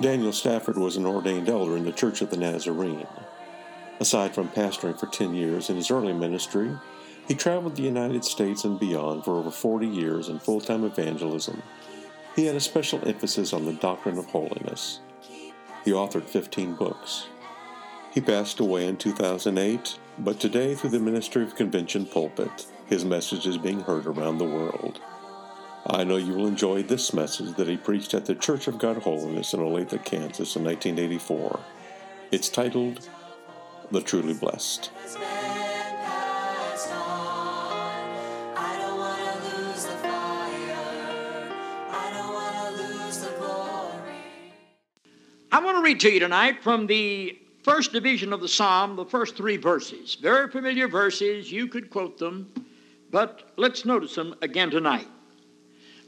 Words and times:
Daniel 0.00 0.32
Stafford 0.32 0.78
was 0.78 0.96
an 0.96 1.04
ordained 1.04 1.48
elder 1.48 1.76
in 1.76 1.84
the 1.84 1.90
Church 1.90 2.22
of 2.22 2.30
the 2.30 2.36
Nazarene. 2.36 3.08
Aside 3.98 4.32
from 4.32 4.48
pastoring 4.48 4.98
for 4.98 5.06
10 5.06 5.34
years 5.34 5.70
in 5.70 5.76
his 5.76 5.90
early 5.90 6.12
ministry, 6.12 6.70
he 7.26 7.34
traveled 7.34 7.74
the 7.74 7.82
United 7.82 8.24
States 8.24 8.62
and 8.62 8.78
beyond 8.78 9.24
for 9.24 9.36
over 9.36 9.50
40 9.50 9.88
years 9.88 10.28
in 10.28 10.38
full 10.38 10.60
time 10.60 10.84
evangelism. 10.84 11.64
He 12.36 12.46
had 12.46 12.54
a 12.54 12.60
special 12.60 13.06
emphasis 13.08 13.52
on 13.52 13.64
the 13.64 13.72
doctrine 13.72 14.18
of 14.18 14.26
holiness. 14.26 15.00
He 15.84 15.90
authored 15.90 16.26
15 16.26 16.74
books. 16.74 17.26
He 18.12 18.20
passed 18.20 18.60
away 18.60 18.86
in 18.86 18.98
2008, 18.98 19.98
but 20.20 20.38
today, 20.38 20.76
through 20.76 20.90
the 20.90 21.00
ministry 21.00 21.42
of 21.42 21.56
Convention 21.56 22.06
Pulpit, 22.06 22.66
his 22.86 23.04
message 23.04 23.48
is 23.48 23.58
being 23.58 23.80
heard 23.80 24.06
around 24.06 24.38
the 24.38 24.44
world. 24.44 25.00
I 25.90 26.04
know 26.04 26.18
you 26.18 26.34
will 26.34 26.46
enjoy 26.46 26.82
this 26.82 27.14
message 27.14 27.54
that 27.56 27.66
he 27.66 27.78
preached 27.78 28.12
at 28.12 28.26
the 28.26 28.34
Church 28.34 28.68
of 28.68 28.78
God 28.78 28.98
Holiness 28.98 29.54
in 29.54 29.60
Olathe, 29.60 30.04
Kansas 30.04 30.54
in 30.54 30.62
1984. 30.62 31.60
It's 32.30 32.50
titled 32.50 33.08
The 33.90 34.02
Truly 34.02 34.34
Blessed. 34.34 34.90
Has 35.00 35.14
been 35.14 35.22
passed 35.24 36.92
on. 36.92 36.98
I 38.54 38.78
don't 38.78 38.98
want 38.98 39.18
to 39.18 39.56
lose 39.56 39.84
the 39.86 39.92
fire. 39.92 41.48
I 41.90 42.10
don't 42.12 42.34
want 42.34 42.76
to 42.76 42.82
lose 42.82 43.18
the 43.20 43.30
glory. 43.38 44.52
I 45.50 45.58
want 45.60 45.78
to 45.78 45.82
read 45.82 46.00
to 46.00 46.12
you 46.12 46.20
tonight 46.20 46.62
from 46.62 46.86
the 46.86 47.38
first 47.62 47.92
division 47.92 48.34
of 48.34 48.42
the 48.42 48.48
psalm, 48.48 48.94
the 48.94 49.06
first 49.06 49.36
three 49.36 49.56
verses. 49.56 50.16
Very 50.16 50.50
familiar 50.50 50.86
verses, 50.86 51.50
you 51.50 51.66
could 51.66 51.88
quote 51.88 52.18
them, 52.18 52.52
but 53.10 53.52
let's 53.56 53.86
notice 53.86 54.14
them 54.14 54.34
again 54.42 54.70
tonight. 54.70 55.08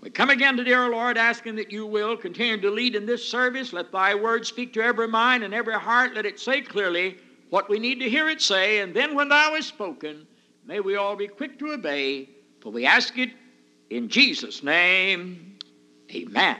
We 0.00 0.10
come 0.10 0.30
again 0.30 0.56
to 0.56 0.64
dear 0.64 0.88
Lord, 0.88 1.18
asking 1.18 1.56
that 1.56 1.72
you 1.72 1.86
will 1.86 2.16
continue 2.16 2.60
to 2.60 2.70
lead 2.70 2.94
in 2.94 3.06
this 3.06 3.26
service. 3.26 3.72
Let 3.72 3.92
thy 3.92 4.14
word 4.14 4.46
speak 4.46 4.72
to 4.74 4.82
every 4.82 5.08
mind 5.08 5.44
and 5.44 5.52
every 5.52 5.74
heart. 5.74 6.14
Let 6.14 6.26
it 6.26 6.38
say 6.40 6.60
clearly 6.60 7.18
what 7.50 7.68
we 7.68 7.78
need 7.78 8.00
to 8.00 8.08
hear 8.08 8.28
it 8.28 8.40
say. 8.40 8.80
And 8.80 8.94
then 8.94 9.14
when 9.14 9.28
thou 9.28 9.54
hast 9.54 9.68
spoken, 9.68 10.26
may 10.66 10.80
we 10.80 10.96
all 10.96 11.16
be 11.16 11.28
quick 11.28 11.58
to 11.58 11.72
obey. 11.72 12.28
For 12.60 12.70
we 12.70 12.86
ask 12.86 13.18
it 13.18 13.30
in 13.90 14.08
Jesus' 14.08 14.62
name. 14.62 15.56
Amen. 16.10 16.56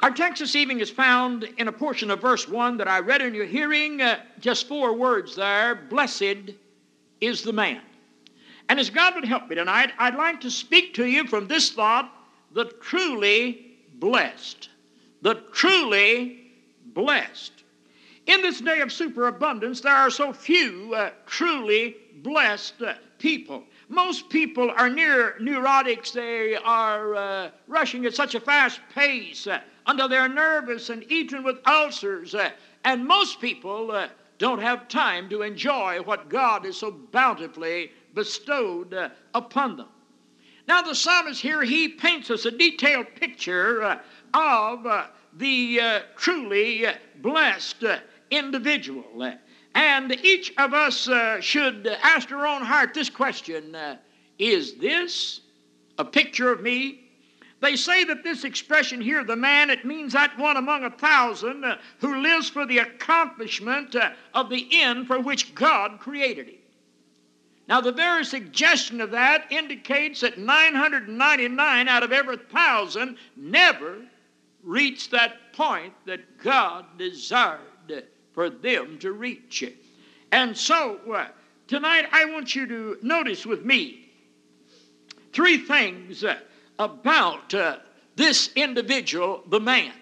Our 0.00 0.10
text 0.10 0.40
this 0.40 0.54
evening 0.54 0.80
is 0.80 0.90
found 0.90 1.44
in 1.56 1.68
a 1.68 1.72
portion 1.72 2.10
of 2.10 2.20
verse 2.20 2.46
1 2.46 2.76
that 2.76 2.88
I 2.88 3.00
read 3.00 3.22
in 3.22 3.34
your 3.34 3.46
hearing. 3.46 4.02
Uh, 4.02 4.20
just 4.40 4.68
four 4.68 4.92
words 4.92 5.34
there 5.34 5.74
Blessed 5.74 6.52
is 7.20 7.42
the 7.42 7.52
man. 7.52 7.80
And 8.68 8.80
as 8.80 8.90
God 8.90 9.14
would 9.14 9.24
help 9.24 9.48
me 9.48 9.54
tonight, 9.54 9.92
I'd 9.98 10.16
like 10.16 10.40
to 10.40 10.50
speak 10.50 10.94
to 10.94 11.06
you 11.06 11.26
from 11.26 11.46
this 11.46 11.70
thought 11.70 12.12
the 12.52 12.64
truly 12.80 13.76
blessed. 13.94 14.70
The 15.22 15.34
truly 15.52 16.52
blessed. 16.94 17.52
In 18.26 18.42
this 18.42 18.60
day 18.60 18.80
of 18.80 18.92
superabundance, 18.92 19.80
there 19.80 19.94
are 19.94 20.10
so 20.10 20.32
few 20.32 20.94
uh, 20.94 21.10
truly 21.26 21.96
blessed 22.22 22.82
uh, 22.82 22.94
people. 23.18 23.62
Most 23.88 24.28
people 24.30 24.72
are 24.76 24.88
near 24.88 25.36
neurotics. 25.40 26.12
They 26.12 26.56
are 26.56 27.14
uh, 27.14 27.50
rushing 27.68 28.04
at 28.04 28.14
such 28.14 28.34
a 28.34 28.40
fast 28.40 28.80
pace 28.94 29.46
uh, 29.46 29.60
until 29.86 30.08
they're 30.08 30.28
nervous 30.28 30.90
and 30.90 31.04
eaten 31.10 31.44
with 31.44 31.58
ulcers. 31.66 32.34
uh, 32.34 32.50
and 32.84 33.06
most 33.06 33.40
people 33.40 33.90
uh, 33.90 34.08
don't 34.38 34.60
have 34.60 34.88
time 34.88 35.28
to 35.28 35.42
enjoy 35.42 36.00
what 36.02 36.28
God 36.28 36.64
has 36.64 36.76
so 36.76 36.90
bountifully 36.90 37.92
bestowed 38.16 38.92
uh, 38.92 39.10
upon 39.34 39.76
them. 39.76 39.86
Now, 40.66 40.82
the 40.82 40.96
psalmist 40.96 41.40
here, 41.40 41.62
he 41.62 41.86
paints 41.86 42.28
us 42.30 42.44
a 42.44 42.50
detailed 42.50 43.06
picture 43.14 43.84
uh, 43.84 43.98
of 44.34 44.84
uh, 44.84 45.06
the 45.34 45.80
uh, 45.80 46.00
truly 46.16 46.86
uh, 46.86 46.94
blessed 47.22 47.84
individual. 48.32 49.32
And 49.76 50.12
each 50.24 50.52
of 50.58 50.74
us 50.74 51.08
should 51.44 51.86
ask 52.02 52.32
our 52.32 52.46
own 52.46 52.62
heart 52.62 52.94
this 52.94 53.10
question 53.10 53.76
Is 54.38 54.74
this 54.74 55.42
a 55.98 56.04
picture 56.04 56.50
of 56.50 56.62
me? 56.62 57.06
They 57.60 57.76
say 57.76 58.04
that 58.04 58.22
this 58.22 58.44
expression 58.44 59.00
here, 59.00 59.24
the 59.24 59.36
man, 59.36 59.70
it 59.70 59.84
means 59.84 60.12
that 60.12 60.38
one 60.38 60.56
among 60.56 60.84
a 60.84 60.90
thousand 60.90 61.64
uh, 61.64 61.78
who 61.98 62.20
lives 62.20 62.50
for 62.50 62.66
the 62.66 62.78
accomplishment 62.78 63.96
uh, 63.96 64.10
of 64.34 64.50
the 64.50 64.68
end 64.72 65.06
for 65.06 65.20
which 65.20 65.54
God 65.54 65.98
created 65.98 66.48
him. 66.48 66.55
Now, 67.68 67.80
the 67.80 67.92
very 67.92 68.24
suggestion 68.24 69.00
of 69.00 69.10
that 69.10 69.50
indicates 69.50 70.20
that 70.20 70.38
999 70.38 71.88
out 71.88 72.02
of 72.04 72.12
every 72.12 72.36
thousand 72.36 73.16
never 73.36 74.02
reached 74.62 75.10
that 75.10 75.52
point 75.52 75.92
that 76.06 76.38
God 76.42 76.86
desired 76.96 77.60
for 78.32 78.50
them 78.50 78.98
to 78.98 79.12
reach. 79.12 79.64
And 80.30 80.56
so, 80.56 81.00
uh, 81.12 81.28
tonight 81.66 82.06
I 82.12 82.26
want 82.26 82.54
you 82.54 82.66
to 82.66 82.98
notice 83.02 83.46
with 83.46 83.64
me 83.64 84.10
three 85.32 85.58
things 85.58 86.22
uh, 86.22 86.38
about 86.78 87.54
uh, 87.54 87.78
this 88.14 88.50
individual, 88.54 89.42
the 89.48 89.60
man. 89.60 89.92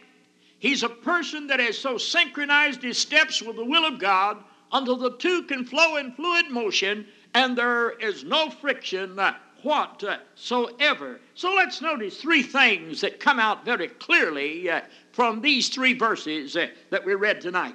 He's 0.58 0.82
a 0.82 0.88
person 0.88 1.46
that 1.46 1.60
has 1.60 1.78
so 1.78 1.98
synchronized 1.98 2.82
his 2.82 2.98
steps 2.98 3.40
with 3.40 3.56
the 3.56 3.64
will 3.64 3.84
of 3.84 3.98
God 3.98 4.42
until 4.72 4.96
the 4.96 5.16
two 5.16 5.42
can 5.42 5.64
flow 5.64 5.96
in 5.96 6.12
fluid 6.12 6.50
motion 6.50 7.06
and 7.34 7.58
there 7.58 7.90
is 7.90 8.24
no 8.24 8.48
friction 8.48 9.20
whatsoever. 9.62 11.20
So 11.34 11.52
let's 11.54 11.80
notice 11.80 12.20
three 12.20 12.42
things 12.42 13.00
that 13.00 13.18
come 13.18 13.40
out 13.40 13.64
very 13.64 13.88
clearly 13.88 14.70
uh, 14.70 14.82
from 15.12 15.40
these 15.40 15.68
three 15.68 15.94
verses 15.94 16.56
uh, 16.56 16.68
that 16.90 17.04
we 17.04 17.14
read 17.14 17.40
tonight. 17.40 17.74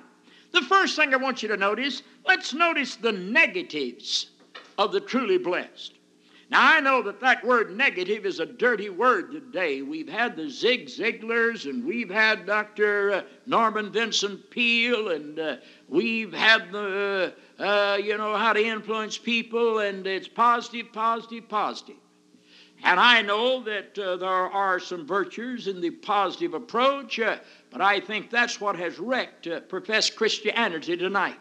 The 0.52 0.62
first 0.62 0.96
thing 0.96 1.14
I 1.14 1.18
want 1.18 1.44
you 1.44 1.50
to 1.50 1.58
notice, 1.58 2.04
let's 2.26 2.54
notice 2.54 2.96
the 2.96 3.12
negatives 3.12 4.32
of 4.78 4.92
the 4.92 5.02
truly 5.02 5.38
blessed. 5.38 5.94
Now, 6.52 6.78
I 6.78 6.80
know 6.80 7.04
that 7.04 7.20
that 7.20 7.46
word 7.46 7.78
negative 7.78 8.26
is 8.26 8.40
a 8.40 8.46
dirty 8.46 8.90
word 8.90 9.32
today. 9.32 9.84
We've 9.84 10.10
had 10.10 10.36
the 10.36 10.50
Zig 10.50 10.88
Ziglars, 10.88 11.70
and 11.70 11.86
we've 11.86 12.10
had 12.10 12.48
Dr. 12.48 13.12
uh, 13.12 13.22
Norman 13.46 13.92
Vincent 13.92 14.50
Peale, 14.50 15.10
and 15.10 15.40
uh, 15.40 15.58
we've 15.88 16.34
had 16.34 16.72
the, 16.72 17.36
uh, 17.60 18.00
you 18.02 18.18
know, 18.18 18.36
how 18.36 18.54
to 18.54 18.64
influence 18.64 19.16
people, 19.16 19.80
and 19.80 20.08
it's 20.08 20.28
positive, 20.28 20.92
positive, 20.92 21.48
positive. 21.48 21.98
And 22.84 23.00
I 23.00 23.22
know 23.22 23.62
that 23.64 24.00
uh, 24.00 24.16
there 24.16 24.30
are 24.30 24.80
some 24.80 25.06
virtues 25.06 25.68
in 25.68 25.82
the 25.82 25.92
positive 25.92 26.56
approach, 26.56 27.20
uh, 27.20 27.38
but 27.70 27.82
I 27.82 28.00
think 28.00 28.32
that's 28.32 28.60
what 28.60 28.76
has 28.76 28.98
wrecked 28.98 29.46
uh, 29.46 29.60
professed 29.62 30.16
Christianity 30.16 30.98
tonight. 30.98 31.38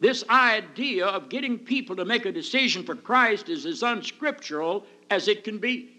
This 0.00 0.24
idea 0.30 1.06
of 1.06 1.28
getting 1.28 1.58
people 1.58 1.96
to 1.96 2.04
make 2.04 2.24
a 2.24 2.32
decision 2.32 2.84
for 2.84 2.94
Christ 2.94 3.48
is 3.48 3.66
as 3.66 3.82
unscriptural 3.82 4.86
as 5.10 5.26
it 5.26 5.42
can 5.42 5.58
be. 5.58 5.94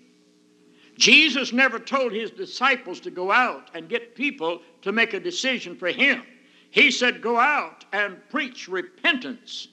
Jesus 0.98 1.54
never 1.54 1.80
told 1.80 2.12
his 2.12 2.32
disciples 2.32 3.00
to 3.02 3.12
go 3.12 3.32
out 3.32 3.70
and 3.74 3.90
get 3.90 4.16
people 4.16 4.62
to 4.82 4.92
make 4.92 5.14
a 5.14 5.20
decision 5.20 5.76
for 5.76 5.90
him. 5.90 6.24
He 6.72 6.92
said, 6.92 7.22
Go 7.22 7.38
out 7.38 7.86
and 7.94 8.18
preach 8.30 8.68
repentance 8.68 9.70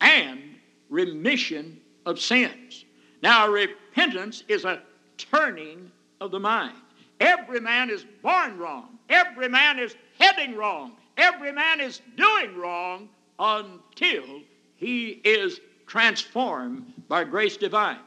and 0.00 0.40
remission 0.88 1.80
of 2.06 2.18
sins. 2.18 2.84
Now, 3.22 3.48
repentance 3.48 4.44
is 4.48 4.64
a 4.64 4.82
turning 5.16 5.90
of 6.20 6.30
the 6.30 6.40
mind. 6.40 6.76
Every 7.20 7.60
man 7.60 7.90
is 7.90 8.06
born 8.22 8.58
wrong, 8.58 8.98
every 9.10 9.48
man 9.48 9.78
is 9.78 9.94
heading 10.18 10.56
wrong, 10.56 10.92
every 11.18 11.52
man 11.52 11.80
is 11.80 12.00
doing 12.16 12.56
wrong 12.56 13.08
until 13.40 14.42
he 14.76 15.20
is 15.24 15.60
transformed 15.86 16.92
by 17.08 17.24
grace 17.24 17.56
divine. 17.56 17.98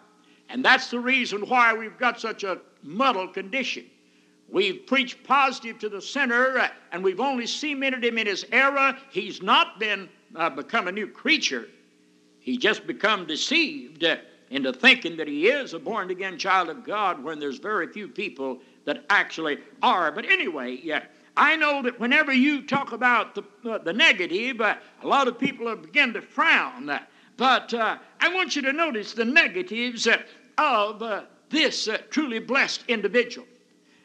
And 0.50 0.63
that's 0.63 0.89
the 0.89 1.00
reason 1.00 1.41
why 1.50 1.74
we've 1.74 1.97
got 1.97 2.21
such 2.21 2.44
a 2.44 2.59
muddled 2.83 3.33
condition. 3.33 3.85
We've 4.47 4.85
preached 4.85 5.24
positive 5.24 5.80
to 5.80 5.89
the 5.89 6.01
sinner, 6.01 6.59
uh, 6.59 6.68
and 6.91 7.03
we've 7.03 7.19
only 7.19 7.47
cemented 7.47 8.06
him 8.06 8.19
in 8.19 8.27
his 8.27 8.45
error. 8.51 8.95
He's 9.09 9.41
not 9.41 9.80
been 9.80 10.07
uh, 10.35 10.51
become 10.51 10.88
a 10.88 10.91
new 10.91 11.07
creature. 11.07 11.68
He's 12.39 12.57
just 12.57 12.85
become 12.85 13.25
deceived 13.25 14.06
into 14.51 14.71
thinking 14.71 15.18
that 15.18 15.27
he 15.27 15.47
is 15.47 15.74
a 15.74 15.80
born 15.80 16.12
again 16.12 16.38
child 16.38 16.69
of 16.69 16.83
God 16.83 17.24
when 17.24 17.39
there's 17.39 17.57
very 17.57 17.88
few 17.88 18.07
people 18.07 18.59
that 18.85 19.06
actually 19.09 19.57
are. 19.81 20.12
But 20.12 20.25
anyway, 20.25 20.80
yeah, 20.83 21.03
I 21.35 21.56
know 21.56 21.81
that 21.81 22.00
whenever 22.00 22.31
you 22.31 22.62
talk 22.62 22.91
about 22.91 23.35
the, 23.35 23.44
uh, 23.69 23.80
the 23.80 23.94
negative, 23.94 24.62
uh, 24.62 24.75
a 25.01 25.07
lot 25.07 25.27
of 25.27 25.39
people 25.39 25.75
begin 25.75 26.13
to 26.13 26.21
frown. 26.21 26.91
But 27.38 27.74
uh, 27.74 27.97
I 28.19 28.33
want 28.33 28.56
you 28.56 28.62
to 28.63 28.74
notice 28.74 29.13
the 29.13 29.25
negatives 29.25 30.06
uh, 30.06 30.18
of 30.57 31.01
uh, 31.01 31.24
this 31.50 31.88
uh, 31.88 31.97
truly 32.09 32.39
blessed 32.39 32.83
individual. 32.88 33.47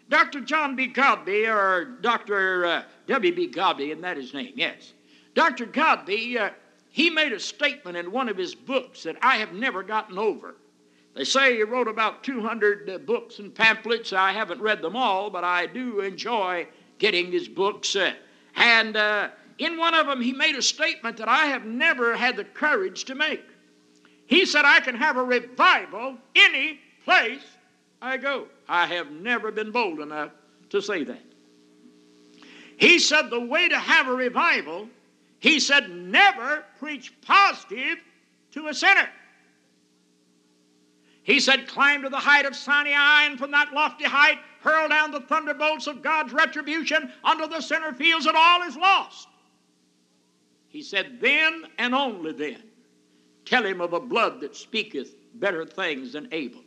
Dr. 0.08 0.40
John 0.40 0.74
B. 0.74 0.88
Godbey, 0.88 1.46
or 1.46 1.84
Dr. 2.00 2.84
W.B. 3.08 3.48
Godbey, 3.48 3.88
isn't 3.88 4.00
that 4.00 4.16
his 4.16 4.32
name? 4.32 4.52
Yes. 4.56 4.94
Dr. 5.34 5.66
Godbey, 5.66 6.38
uh, 6.38 6.50
he 6.90 7.10
made 7.10 7.32
a 7.32 7.40
statement 7.40 7.96
in 7.96 8.10
one 8.10 8.28
of 8.28 8.36
his 8.36 8.54
books 8.54 9.02
that 9.02 9.16
I 9.22 9.36
have 9.36 9.52
never 9.52 9.82
gotten 9.82 10.18
over. 10.18 10.56
They 11.14 11.24
say 11.24 11.56
he 11.56 11.62
wrote 11.62 11.88
about 11.88 12.24
200 12.24 12.88
uh, 12.88 12.98
books 12.98 13.38
and 13.38 13.54
pamphlets. 13.54 14.12
I 14.12 14.32
haven't 14.32 14.60
read 14.60 14.82
them 14.82 14.96
all, 14.96 15.30
but 15.30 15.44
I 15.44 15.66
do 15.66 16.00
enjoy 16.00 16.66
getting 16.98 17.32
his 17.32 17.48
books. 17.48 17.96
Uh, 17.96 18.12
and 18.56 18.96
uh, 18.96 19.28
in 19.58 19.76
one 19.76 19.94
of 19.94 20.06
them, 20.06 20.20
he 20.20 20.32
made 20.32 20.56
a 20.56 20.62
statement 20.62 21.16
that 21.16 21.28
I 21.28 21.46
have 21.46 21.64
never 21.64 22.16
had 22.16 22.36
the 22.36 22.44
courage 22.44 23.04
to 23.04 23.14
make. 23.14 23.44
He 24.26 24.44
said, 24.44 24.64
I 24.64 24.80
can 24.80 24.94
have 24.94 25.16
a 25.16 25.22
revival 25.22 26.16
any 26.34 26.80
place 27.04 27.42
I 28.02 28.16
go. 28.16 28.46
I 28.68 28.86
have 28.86 29.10
never 29.10 29.50
been 29.50 29.70
bold 29.70 30.00
enough 30.00 30.30
to 30.70 30.82
say 30.82 31.04
that. 31.04 31.22
He 32.76 32.98
said, 32.98 33.30
the 33.30 33.40
way 33.40 33.68
to 33.68 33.78
have 33.78 34.06
a 34.06 34.12
revival, 34.12 34.88
he 35.40 35.58
said, 35.58 35.90
never 35.90 36.64
preach 36.78 37.12
positive 37.22 37.98
to 38.52 38.68
a 38.68 38.74
sinner. 38.74 39.08
He 41.22 41.40
said, 41.40 41.66
climb 41.66 42.02
to 42.02 42.08
the 42.08 42.18
height 42.18 42.46
of 42.46 42.54
Sinai, 42.54 43.24
and 43.24 43.38
from 43.38 43.50
that 43.50 43.72
lofty 43.72 44.04
height, 44.04 44.38
hurl 44.60 44.88
down 44.88 45.10
the 45.10 45.20
thunderbolts 45.20 45.86
of 45.86 46.02
God's 46.02 46.32
retribution 46.32 47.12
unto 47.24 47.46
the 47.46 47.60
sinner 47.60 47.92
fields, 47.92 48.26
and 48.26 48.36
all 48.36 48.62
is 48.62 48.76
lost. 48.76 49.28
He 50.68 50.82
said, 50.82 51.18
Then 51.20 51.64
and 51.78 51.94
only 51.94 52.32
then 52.32 52.62
tell 53.44 53.64
him 53.64 53.80
of 53.80 53.92
a 53.92 54.00
blood 54.00 54.40
that 54.40 54.54
speaketh 54.54 55.14
better 55.34 55.64
things 55.64 56.12
than 56.12 56.28
Abel. 56.32 56.62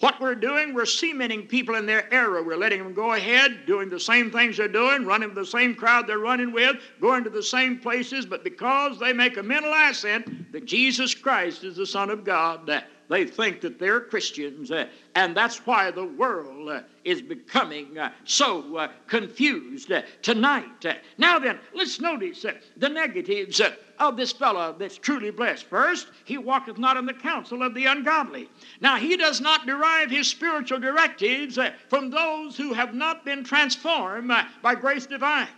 What 0.00 0.20
we're 0.20 0.34
doing, 0.34 0.74
we're 0.74 0.84
cementing 0.84 1.46
people 1.46 1.76
in 1.76 1.86
their 1.86 2.12
error. 2.12 2.42
We're 2.42 2.56
letting 2.56 2.82
them 2.82 2.92
go 2.92 3.12
ahead, 3.12 3.66
doing 3.66 3.88
the 3.88 4.00
same 4.00 4.32
things 4.32 4.56
they're 4.56 4.66
doing, 4.66 5.04
running 5.04 5.32
the 5.32 5.46
same 5.46 5.76
crowd 5.76 6.08
they're 6.08 6.18
running 6.18 6.50
with, 6.50 6.76
going 7.00 7.22
to 7.22 7.30
the 7.30 7.42
same 7.42 7.78
places, 7.78 8.26
but 8.26 8.42
because 8.42 8.98
they 8.98 9.12
make 9.12 9.36
a 9.36 9.42
mental 9.44 9.72
assent 9.72 10.50
that 10.50 10.64
Jesus 10.64 11.14
Christ 11.14 11.62
is 11.62 11.76
the 11.76 11.86
Son 11.86 12.10
of 12.10 12.24
God, 12.24 12.66
they 13.12 13.26
think 13.26 13.60
that 13.60 13.78
they're 13.78 14.00
Christians, 14.00 14.70
uh, 14.70 14.86
and 15.14 15.36
that's 15.36 15.66
why 15.66 15.90
the 15.90 16.06
world 16.06 16.70
uh, 16.70 16.80
is 17.04 17.20
becoming 17.20 17.98
uh, 17.98 18.10
so 18.24 18.76
uh, 18.78 18.88
confused 19.06 19.92
uh, 19.92 20.00
tonight. 20.22 20.86
Uh, 20.86 20.94
now 21.18 21.38
then, 21.38 21.58
let's 21.74 22.00
notice 22.00 22.46
the 22.78 22.88
negatives 22.88 23.60
of 23.98 24.16
this 24.16 24.32
fellow 24.32 24.74
that's 24.78 24.96
truly 24.96 25.30
blessed. 25.30 25.66
First, 25.66 26.06
he 26.24 26.38
walketh 26.38 26.78
not 26.78 26.96
in 26.96 27.04
the 27.04 27.12
counsel 27.12 27.62
of 27.62 27.74
the 27.74 27.84
ungodly. 27.84 28.48
Now, 28.80 28.96
he 28.96 29.18
does 29.18 29.42
not 29.42 29.66
derive 29.66 30.10
his 30.10 30.28
spiritual 30.28 30.80
directives 30.80 31.58
from 31.88 32.08
those 32.08 32.56
who 32.56 32.72
have 32.72 32.94
not 32.94 33.26
been 33.26 33.44
transformed 33.44 34.32
by 34.62 34.74
grace 34.74 35.04
divine. 35.04 35.48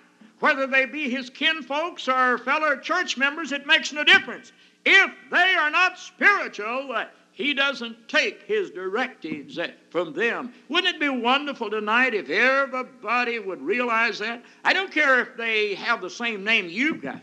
Whether 0.40 0.66
they 0.66 0.86
be 0.86 1.08
his 1.08 1.30
kinfolks 1.30 2.08
or 2.08 2.38
fellow 2.38 2.76
church 2.76 3.16
members, 3.16 3.52
it 3.52 3.64
makes 3.64 3.92
no 3.92 4.02
difference. 4.02 4.50
If 4.84 5.12
they 5.30 5.54
are 5.54 5.70
not 5.70 5.98
spiritual, 6.00 6.92
he 7.34 7.52
doesn't 7.52 8.08
take 8.08 8.44
his 8.44 8.70
directives 8.70 9.58
from 9.90 10.12
them. 10.12 10.52
Wouldn't 10.68 10.94
it 10.94 11.00
be 11.00 11.08
wonderful 11.08 11.68
tonight 11.68 12.14
if 12.14 12.30
everybody 12.30 13.40
would 13.40 13.60
realize 13.60 14.20
that? 14.20 14.42
I 14.64 14.72
don't 14.72 14.92
care 14.92 15.20
if 15.20 15.36
they 15.36 15.74
have 15.74 16.00
the 16.00 16.08
same 16.08 16.44
name 16.44 16.68
you've 16.68 17.02
got. 17.02 17.20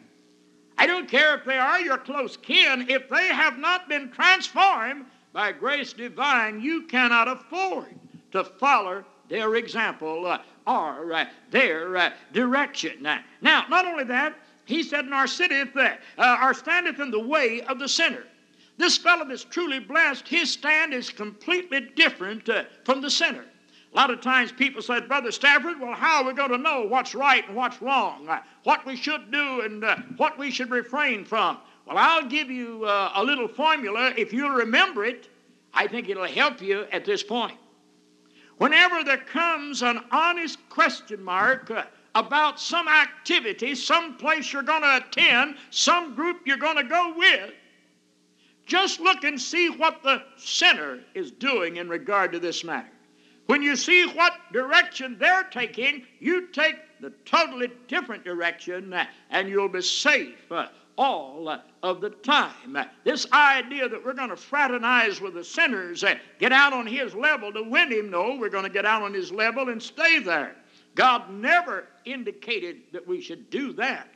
I 0.77 0.85
don't 0.85 1.07
care 1.07 1.35
if 1.35 1.45
they 1.45 1.57
are 1.57 1.79
your 1.79 1.97
close 1.97 2.35
kin. 2.35 2.89
If 2.89 3.09
they 3.09 3.27
have 3.27 3.57
not 3.57 3.87
been 3.87 4.11
transformed 4.11 5.05
by 5.31 5.53
grace 5.53 5.93
divine, 5.93 6.59
you 6.59 6.83
cannot 6.87 7.29
afford 7.29 7.95
to 8.33 8.43
follow 8.43 9.05
their 9.29 9.55
example 9.55 10.27
uh, 10.27 10.39
or 10.67 11.13
uh, 11.13 11.25
their 11.51 11.95
uh, 11.95 12.11
direction. 12.33 13.01
Now, 13.41 13.65
not 13.69 13.85
only 13.85 14.03
that, 14.05 14.35
he 14.65 14.83
said, 14.83 15.05
Nor 15.05 15.27
sitteth, 15.27 15.75
uh, 15.75 16.37
or 16.41 16.53
standeth 16.53 16.99
in 16.99 17.11
the 17.11 17.19
way 17.19 17.61
of 17.61 17.79
the 17.79 17.87
sinner. 17.87 18.25
This 18.81 18.97
fellow 18.97 19.23
that's 19.27 19.43
truly 19.43 19.77
blessed, 19.77 20.27
his 20.27 20.51
stand 20.51 20.91
is 20.91 21.11
completely 21.11 21.81
different 21.95 22.49
uh, 22.49 22.63
from 22.83 22.99
the 22.99 23.11
sinner. 23.11 23.45
A 23.93 23.95
lot 23.95 24.09
of 24.09 24.21
times 24.21 24.51
people 24.51 24.81
say, 24.81 24.99
Brother 25.01 25.31
Stafford, 25.31 25.79
well, 25.79 25.93
how 25.93 26.23
are 26.23 26.27
we 26.27 26.33
going 26.33 26.49
to 26.49 26.57
know 26.57 26.87
what's 26.87 27.13
right 27.13 27.45
and 27.47 27.55
what's 27.55 27.79
wrong, 27.79 28.27
uh, 28.27 28.39
what 28.63 28.83
we 28.83 28.95
should 28.95 29.31
do 29.31 29.61
and 29.61 29.83
uh, 29.83 29.97
what 30.17 30.35
we 30.39 30.49
should 30.49 30.71
refrain 30.71 31.23
from? 31.23 31.59
Well, 31.85 31.99
I'll 31.99 32.27
give 32.27 32.49
you 32.49 32.83
uh, 32.85 33.11
a 33.13 33.23
little 33.23 33.47
formula. 33.47 34.15
If 34.17 34.33
you'll 34.33 34.49
remember 34.49 35.05
it, 35.05 35.29
I 35.75 35.85
think 35.85 36.09
it'll 36.09 36.25
help 36.25 36.59
you 36.59 36.87
at 36.91 37.05
this 37.05 37.21
point. 37.21 37.59
Whenever 38.57 39.03
there 39.03 39.17
comes 39.17 39.83
an 39.83 39.99
honest 40.09 40.57
question 40.69 41.23
mark 41.23 41.69
uh, 41.69 41.83
about 42.15 42.59
some 42.59 42.87
activity, 42.87 43.75
some 43.75 44.17
place 44.17 44.51
you're 44.51 44.63
going 44.63 44.81
to 44.81 45.05
attend, 45.05 45.57
some 45.69 46.15
group 46.15 46.37
you're 46.47 46.57
going 46.57 46.77
to 46.77 46.83
go 46.83 47.13
with, 47.15 47.51
just 48.65 48.99
look 48.99 49.23
and 49.23 49.39
see 49.39 49.69
what 49.69 50.03
the 50.03 50.23
sinner 50.37 50.99
is 51.13 51.31
doing 51.31 51.77
in 51.77 51.89
regard 51.89 52.31
to 52.31 52.39
this 52.39 52.63
matter. 52.63 52.91
When 53.47 53.61
you 53.61 53.75
see 53.75 54.05
what 54.05 54.33
direction 54.53 55.17
they're 55.19 55.43
taking, 55.43 56.05
you 56.19 56.47
take 56.47 56.75
the 57.01 57.09
totally 57.25 57.69
different 57.87 58.23
direction 58.23 58.93
uh, 58.93 59.05
and 59.29 59.49
you'll 59.49 59.67
be 59.67 59.81
safe 59.81 60.51
uh, 60.51 60.67
all 60.97 61.49
uh, 61.49 61.59
of 61.83 61.99
the 61.99 62.11
time. 62.11 62.77
This 63.03 63.25
idea 63.33 63.89
that 63.89 64.05
we're 64.05 64.13
going 64.13 64.29
to 64.29 64.35
fraternize 64.35 65.19
with 65.19 65.33
the 65.33 65.43
sinners, 65.43 66.03
get 66.39 66.51
out 66.51 66.73
on 66.73 66.85
his 66.85 67.15
level 67.15 67.51
to 67.51 67.63
win 67.63 67.91
him, 67.91 68.09
no, 68.09 68.37
we're 68.39 68.49
going 68.49 68.63
to 68.63 68.69
get 68.69 68.85
out 68.85 69.01
on 69.01 69.13
his 69.13 69.31
level 69.31 69.69
and 69.69 69.81
stay 69.81 70.19
there. 70.19 70.55
God 70.95 71.29
never 71.29 71.85
indicated 72.03 72.81
that 72.91 73.07
we 73.07 73.21
should 73.21 73.49
do 73.49 73.73
that. 73.73 74.09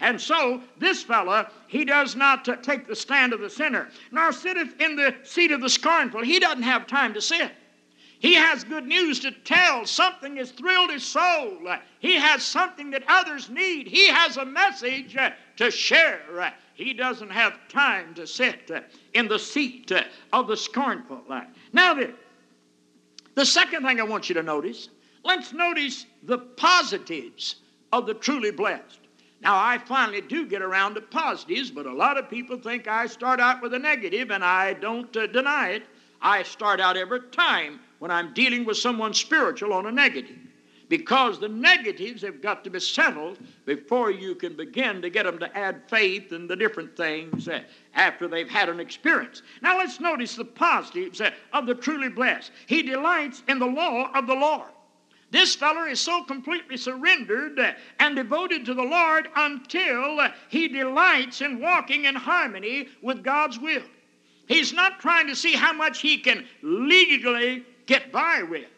And 0.00 0.20
so, 0.20 0.62
this 0.78 1.02
fellow, 1.02 1.46
he 1.66 1.84
does 1.84 2.16
not 2.16 2.44
take 2.62 2.86
the 2.86 2.96
stand 2.96 3.32
of 3.32 3.40
the 3.40 3.50
sinner, 3.50 3.88
nor 4.10 4.32
sitteth 4.32 4.80
in 4.80 4.96
the 4.96 5.14
seat 5.24 5.52
of 5.52 5.60
the 5.60 5.68
scornful. 5.68 6.22
He 6.22 6.38
doesn't 6.38 6.62
have 6.62 6.86
time 6.86 7.12
to 7.14 7.20
sit. 7.20 7.52
He 8.18 8.34
has 8.34 8.62
good 8.62 8.86
news 8.86 9.18
to 9.20 9.32
tell. 9.32 9.84
Something 9.84 10.36
has 10.36 10.52
thrilled 10.52 10.90
his 10.90 11.04
soul. 11.04 11.58
He 11.98 12.14
has 12.14 12.44
something 12.44 12.90
that 12.90 13.02
others 13.08 13.50
need. 13.50 13.88
He 13.88 14.08
has 14.08 14.36
a 14.36 14.46
message 14.46 15.16
to 15.56 15.70
share. 15.70 16.54
He 16.74 16.94
doesn't 16.94 17.30
have 17.30 17.58
time 17.68 18.14
to 18.14 18.26
sit 18.26 18.70
in 19.12 19.28
the 19.28 19.38
seat 19.38 19.92
of 20.32 20.46
the 20.46 20.56
scornful. 20.56 21.22
Now, 21.72 21.94
then, 21.94 22.14
the 23.34 23.44
second 23.44 23.84
thing 23.84 24.00
I 24.00 24.04
want 24.04 24.28
you 24.28 24.34
to 24.36 24.42
notice 24.42 24.88
Let's 25.24 25.52
notice 25.52 26.06
the 26.22 26.38
positives 26.38 27.56
of 27.92 28.06
the 28.06 28.14
truly 28.14 28.50
blessed. 28.50 29.00
Now, 29.40 29.56
I 29.56 29.78
finally 29.78 30.20
do 30.20 30.46
get 30.46 30.62
around 30.62 30.94
to 30.94 31.00
positives, 31.00 31.70
but 31.70 31.86
a 31.86 31.92
lot 31.92 32.16
of 32.16 32.30
people 32.30 32.56
think 32.58 32.86
I 32.86 33.06
start 33.06 33.40
out 33.40 33.60
with 33.60 33.74
a 33.74 33.78
negative, 33.78 34.30
and 34.30 34.44
I 34.44 34.74
don't 34.74 35.14
uh, 35.16 35.26
deny 35.26 35.70
it. 35.70 35.82
I 36.20 36.44
start 36.44 36.80
out 36.80 36.96
every 36.96 37.22
time 37.32 37.80
when 37.98 38.12
I'm 38.12 38.32
dealing 38.34 38.64
with 38.64 38.76
someone 38.76 39.12
spiritual 39.12 39.72
on 39.72 39.86
a 39.86 39.92
negative. 39.92 40.38
because 40.92 41.40
the 41.40 41.48
negatives 41.48 42.20
have 42.20 42.42
got 42.42 42.62
to 42.62 42.68
be 42.68 42.78
settled 42.78 43.38
before 43.64 44.10
you 44.10 44.34
can 44.34 44.54
begin 44.54 45.00
to 45.00 45.08
get 45.08 45.24
them 45.24 45.38
to 45.38 45.56
add 45.56 45.80
faith 45.88 46.32
and 46.32 46.50
the 46.50 46.54
different 46.54 46.94
things 46.94 47.48
uh, 47.48 47.62
after 47.94 48.28
they've 48.28 48.50
had 48.50 48.68
an 48.68 48.78
experience. 48.78 49.40
Now 49.62 49.78
let's 49.78 50.00
notice 50.00 50.36
the 50.36 50.44
positives 50.44 51.22
uh, 51.22 51.30
of 51.54 51.64
the 51.66 51.74
truly 51.74 52.10
blessed. 52.10 52.50
He 52.66 52.82
delights 52.82 53.42
in 53.48 53.58
the 53.58 53.64
law 53.64 54.10
of 54.14 54.26
the 54.26 54.34
Lord. 54.34 54.68
This 55.32 55.56
feller 55.56 55.88
is 55.88 55.98
so 55.98 56.22
completely 56.24 56.76
surrendered 56.76 57.58
and 57.98 58.14
devoted 58.14 58.66
to 58.66 58.74
the 58.74 58.82
Lord 58.82 59.28
until 59.34 60.28
he 60.50 60.68
delights 60.68 61.40
in 61.40 61.58
walking 61.58 62.04
in 62.04 62.14
harmony 62.14 62.88
with 63.00 63.24
God's 63.24 63.58
will. 63.58 63.82
He's 64.46 64.74
not 64.74 65.00
trying 65.00 65.28
to 65.28 65.34
see 65.34 65.54
how 65.54 65.72
much 65.72 66.00
he 66.00 66.18
can 66.18 66.44
legally 66.60 67.64
get 67.86 68.12
by 68.12 68.42
with, 68.42 68.68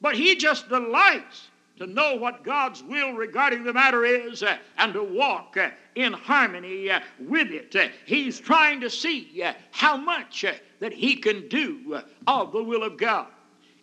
but 0.00 0.16
he 0.16 0.34
just 0.34 0.68
delights 0.68 1.50
to 1.78 1.86
know 1.86 2.16
what 2.16 2.42
God's 2.42 2.82
will 2.82 3.12
regarding 3.12 3.62
the 3.62 3.72
matter 3.72 4.04
is 4.04 4.42
and 4.78 4.92
to 4.94 5.04
walk 5.04 5.56
in 5.94 6.12
harmony 6.12 6.90
with 7.20 7.52
it. 7.52 7.92
He's 8.06 8.40
trying 8.40 8.80
to 8.80 8.90
see 8.90 9.44
how 9.70 9.96
much 9.96 10.44
that 10.80 10.92
he 10.92 11.14
can 11.14 11.46
do 11.46 12.00
of 12.26 12.50
the 12.50 12.62
will 12.62 12.82
of 12.82 12.96
God. 12.96 13.28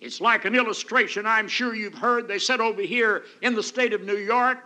It's 0.01 0.21
like 0.21 0.45
an 0.45 0.55
illustration 0.55 1.25
I'm 1.25 1.47
sure 1.47 1.75
you've 1.75 1.93
heard. 1.93 2.27
They 2.27 2.39
said 2.39 2.61
over 2.61 2.81
here 2.81 3.23
in 3.41 3.53
the 3.53 3.63
state 3.63 3.93
of 3.93 4.03
New 4.03 4.17
York, 4.17 4.59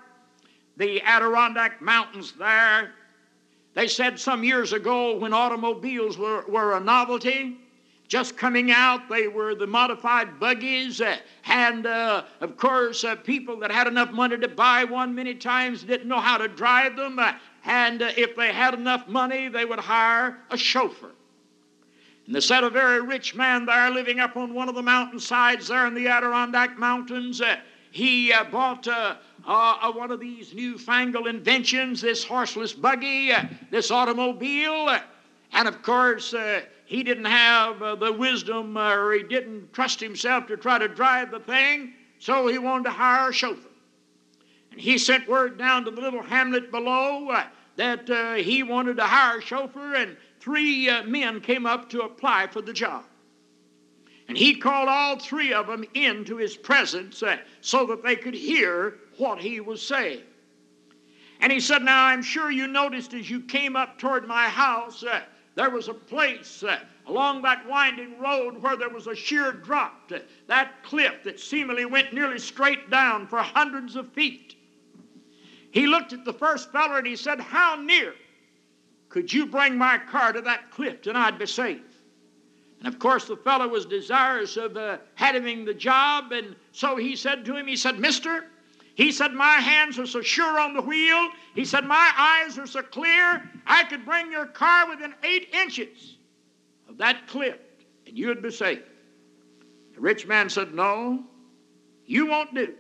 the 0.78 1.02
Adirondack 1.02 1.82
Mountains 1.82 2.34
there, 2.38 2.92
they 3.74 3.88
said 3.88 4.20
some 4.20 4.44
years 4.44 4.74
ago 4.74 5.18
when 5.18 5.34
automobiles 5.34 6.18
were, 6.18 6.46
were 6.48 6.78
a 6.78 6.80
novelty, 6.80 7.58
just 8.08 8.38
coming 8.38 8.72
out, 8.72 9.10
they 9.10 9.28
were 9.28 9.56
the 9.56 9.66
modified 9.66 10.40
buggies, 10.40 11.02
uh, 11.02 11.18
and 11.46 11.88
uh, 11.88 12.24
of 12.42 12.58
course, 12.58 13.04
uh, 13.04 13.16
people 13.16 13.58
that 13.58 13.72
had 13.72 13.88
enough 13.88 14.12
money 14.12 14.38
to 14.38 14.48
buy 14.48 14.84
one 14.84 15.16
many 15.16 15.34
times 15.34 15.84
didn't 15.84 16.08
know 16.08 16.20
how 16.20 16.38
to 16.38 16.48
drive 16.48 16.96
them, 16.96 17.18
uh, 17.18 17.34
and 17.66 18.04
uh, 18.04 18.12
if 18.16 18.36
they 18.36 18.54
had 18.54 18.75
enough 18.75 19.08
money, 19.08 19.48
they 19.48 19.66
would 19.66 19.80
hire 19.80 20.38
a 20.52 20.58
chauffeur. 20.58 21.12
And 22.25 22.36
they 22.36 22.39
said 22.39 22.63
a 22.63 22.70
very 22.70 23.01
rich 23.01 23.36
man 23.36 23.65
there 23.65 23.89
living 23.89 24.20
up 24.20 24.38
on 24.38 24.53
one 24.53 24.70
of 24.70 24.75
the 24.75 24.82
mountainsides 24.82 25.68
there 25.68 25.88
in 25.88 25.94
the 25.94 26.08
Adirondack 26.08 26.77
Mountains, 26.77 27.42
uh, 27.42 27.58
he 27.94 28.34
uh, 28.34 28.44
bought 28.46 28.88
uh, 28.88 29.18
uh, 29.46 29.92
one 29.92 30.10
of 30.10 30.20
these 30.20 30.56
newfangled 30.56 31.27
inventions, 31.27 32.01
this 32.01 32.24
horseless 32.24 32.74
buggy, 32.74 33.32
uh, 33.32 33.44
this 33.70 33.92
automobile. 33.92 34.88
Uh, 34.89 35.00
and 35.51 35.68
of 35.68 35.84
course, 35.84 36.34
he 36.86 37.03
didn't 37.03 37.25
have 37.25 38.00
the 38.00 38.12
wisdom 38.12 38.75
or 38.75 39.13
he 39.13 39.22
didn't 39.22 39.72
trust 39.72 40.00
himself 40.00 40.48
to 40.48 40.58
try 40.58 40.80
to 40.80 40.88
drive 40.88 41.30
the 41.30 41.39
thing, 41.42 41.94
so 42.18 42.48
he 42.48 42.58
wanted 42.58 42.86
to 42.86 42.89
hire 42.89 43.30
a 43.30 43.34
chauffeur. 43.34 43.70
And 44.72 44.82
he 44.82 44.98
sent 44.98 45.27
word 45.27 45.60
down 45.60 45.86
to 45.86 45.92
the 45.92 46.01
little 46.01 46.24
hamlet 46.24 46.72
below 46.72 47.38
that 47.75 48.39
he 48.39 48.63
wanted 48.63 48.98
to 48.98 49.03
hire 49.03 49.38
a 49.38 49.42
chauffeur, 49.42 49.94
and 49.94 50.18
three 50.43 50.89
uh, 50.89 51.03
men 51.03 51.39
came 51.39 51.65
up 51.65 51.89
to 51.89 52.01
apply 52.01 52.47
for 52.47 52.62
the 52.62 52.73
job. 52.73 53.05
And 54.27 54.38
he 54.38 54.55
called 54.55 54.89
all 54.89 55.17
three 55.17 55.53
of 55.53 55.67
them 55.67 55.85
into 55.93 56.35
his 56.35 56.57
presence 56.57 57.23
uh, 57.23 57.38
so 57.62 57.85
that 57.88 58.03
they 58.03 58.17
could 58.17 58.33
hear 58.33 58.95
what 59.17 59.39
he 59.39 59.62
was 59.62 59.81
saying. 59.81 60.21
And 61.39 61.51
he 61.51 61.62
said, 61.62 61.81
Now 61.81 62.05
I'm 62.05 62.21
sure 62.21 62.51
you 62.51 62.67
noticed 62.67 63.13
as 63.13 63.29
you 63.29 63.41
came 63.41 63.77
up 63.77 63.97
toward 63.97 64.27
my 64.27 64.50
house, 64.50 65.03
uh, 65.03 65.21
there 65.55 65.69
was 65.69 65.88
a 65.88 65.93
place 65.93 66.63
uh, 66.63 66.79
along 67.07 67.41
that 67.43 67.67
winding 67.67 68.19
road 68.19 68.62
where 68.62 68.75
there 68.75 68.89
was 68.89 69.07
a 69.07 69.15
sheer 69.15 69.53
drop, 69.53 70.09
to 70.09 70.21
that 70.47 70.83
cliff 70.83 71.23
that 71.23 71.39
seemingly 71.39 71.85
went 71.85 72.12
nearly 72.13 72.39
straight 72.39 72.89
down 72.89 73.27
for 73.27 73.38
hundreds 73.39 73.95
of 73.95 74.12
feet. 74.12 74.55
He 75.71 75.88
looked 75.88 76.12
at 76.12 76.25
the 76.25 76.33
first 76.33 76.71
fellow 76.71 76.95
and 76.95 77.07
he 77.07 77.15
said, 77.15 77.39
How 77.39 77.75
near 77.75 78.13
could 79.13 79.32
you 79.32 79.46
bring 79.46 79.77
my 79.77 80.00
car 80.10 80.34
to 80.34 80.41
that 80.41 80.72
cliff 80.72 81.05
and 81.05 81.15
I'd 81.15 81.38
be 81.38 81.46
safe? 81.46 81.84
And 82.79 82.88
of 82.88 82.98
course, 82.98 83.25
the 83.25 83.38
fellow 83.38 83.67
was 83.67 83.86
desirous 83.86 84.58
of 84.58 84.75
uh, 84.75 84.98
having 85.13 85.65
the 85.65 85.74
job, 85.75 86.32
and 86.32 86.55
so 86.72 86.96
he 86.96 87.15
said 87.15 87.46
to 87.46 87.55
him, 87.55 87.67
He 87.67 87.75
said, 87.75 88.00
Mister, 88.00 88.46
he 88.96 89.12
said, 89.12 89.32
My 89.34 89.58
hands 89.58 90.00
are 90.00 90.08
so 90.08 90.24
sure 90.24 90.60
on 90.60 90.74
the 90.74 90.82
wheel. 90.82 91.29
He 91.53 91.63
said, 91.63 91.86
My 91.86 92.12
eyes 92.17 92.58
are 92.58 92.65
so 92.65 92.82
clear, 92.82 93.48
I 93.67 93.84
could 93.84 94.03
bring 94.03 94.32
your 94.32 94.48
car 94.48 94.89
within 94.89 95.13
eight 95.22 95.50
inches 95.53 96.17
of 96.89 96.98
that 96.98 97.27
cliff, 97.27 97.60
and 98.08 98.17
you'd 98.17 98.41
be 98.41 98.50
safe. 98.50 98.82
The 99.93 100.01
rich 100.01 100.25
man 100.25 100.50
said, 100.50 100.74
No, 100.74 101.24
you 102.08 102.25
won't 102.25 102.55
do. 102.55 102.74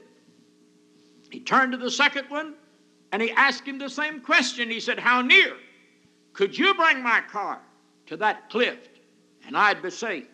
He 1.29 1.41
turned 1.41 1.73
to 1.73 1.77
the 1.77 1.91
second 1.91 2.27
one 2.31 2.55
and 3.11 3.21
he 3.21 3.29
asked 3.29 3.67
him 3.67 3.77
the 3.77 3.89
same 3.89 4.19
question. 4.19 4.71
He 4.71 4.79
said, 4.79 4.97
How 4.97 5.21
near? 5.21 5.53
Could 6.33 6.57
you 6.57 6.73
bring 6.73 7.01
my 7.01 7.21
car 7.21 7.61
to 8.07 8.17
that 8.17 8.49
cliff 8.49 8.77
and 9.45 9.57
I'd 9.57 9.81
be 9.81 9.89
safe? 9.89 10.27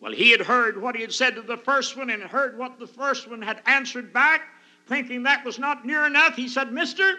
Well, 0.00 0.12
he 0.12 0.30
had 0.30 0.40
heard 0.40 0.80
what 0.80 0.96
he 0.96 1.02
had 1.02 1.12
said 1.12 1.34
to 1.36 1.42
the 1.42 1.56
first 1.56 1.96
one 1.96 2.10
and 2.10 2.22
heard 2.22 2.58
what 2.58 2.78
the 2.78 2.86
first 2.86 3.28
one 3.28 3.40
had 3.40 3.62
answered 3.66 4.12
back, 4.12 4.42
thinking 4.86 5.22
that 5.22 5.44
was 5.44 5.58
not 5.58 5.86
near 5.86 6.04
enough. 6.06 6.34
He 6.34 6.48
said, 6.48 6.72
Mister, 6.72 7.18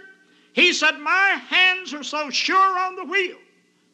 he 0.54 0.74
said, 0.74 1.00
My 1.00 1.42
hands 1.48 1.94
are 1.94 2.04
so 2.04 2.30
sure 2.30 2.80
on 2.80 2.96
the 2.96 3.06
wheel, 3.06 3.38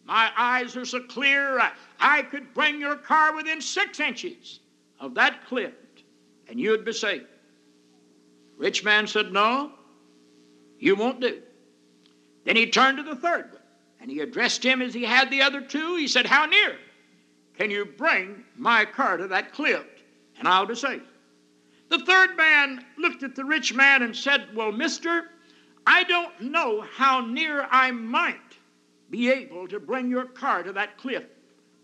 my 0.06 0.32
eyes 0.38 0.76
are 0.76 0.86
so 0.86 1.02
clear, 1.02 1.60
uh, 1.60 1.70
I 2.00 2.24
could 2.24 2.54
bring 2.54 2.80
your 2.80 2.96
car 2.96 3.36
within 3.36 3.62
six 3.62 4.00
inches 4.00 4.60
of 5.00 5.14
that 5.16 5.46
cliff 5.46 5.74
and 6.52 6.60
you'd 6.60 6.84
be 6.84 6.92
safe. 6.92 7.24
Rich 8.58 8.84
man 8.84 9.08
said, 9.08 9.32
No, 9.32 9.72
you 10.78 10.96
won't 10.96 11.22
do. 11.22 11.42
Then 12.44 12.58
he 12.58 12.70
turned 12.70 12.98
to 12.98 13.04
the 13.04 13.16
third 13.16 13.52
one. 13.52 13.61
And 14.02 14.10
he 14.10 14.20
addressed 14.20 14.66
him 14.66 14.82
as 14.82 14.96
he 14.96 15.04
had 15.04 15.30
the 15.30 15.44
other 15.44 15.62
two. 15.62 15.96
He 15.96 16.08
said, 16.08 16.26
How 16.26 16.46
near 16.46 16.76
can 17.56 17.70
you 17.70 17.86
bring 17.86 18.44
my 18.58 18.84
car 18.84 19.18
to 19.18 19.28
that 19.28 19.54
cliff? 19.54 19.86
And 20.40 20.48
I'll 20.48 20.74
safe. 20.76 21.04
The 21.90 22.00
third 22.00 22.36
man 22.36 22.84
looked 22.98 23.22
at 23.22 23.36
the 23.36 23.46
rich 23.46 23.76
man 23.76 24.02
and 24.02 24.16
said, 24.16 24.48
Well, 24.56 24.72
mister, 24.72 25.30
I 25.86 26.04
don't 26.06 26.42
know 26.42 26.82
how 26.82 27.22
near 27.22 27.68
I 27.70 27.92
might 27.92 28.58
be 29.12 29.30
able 29.30 29.68
to 29.68 29.80
bring 29.80 30.10
your 30.10 30.26
car 30.26 30.64
to 30.64 30.74
that 30.74 30.98
cliff. 30.98 31.26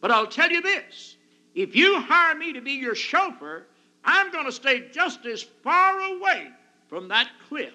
But 0.02 0.12
I'll 0.12 0.28
tell 0.28 0.50
you 0.50 0.62
this 0.62 1.18
if 1.54 1.76
you 1.76 2.00
hire 2.00 2.36
me 2.36 2.54
to 2.54 2.62
be 2.62 2.74
your 2.74 2.96
chauffeur, 2.96 3.68
I'm 4.04 4.32
going 4.32 4.46
to 4.46 4.52
stay 4.52 4.88
just 4.92 5.26
as 5.26 5.44
far 5.44 6.00
away 6.00 6.48
from 6.88 7.08
that 7.10 7.30
cliff 7.48 7.74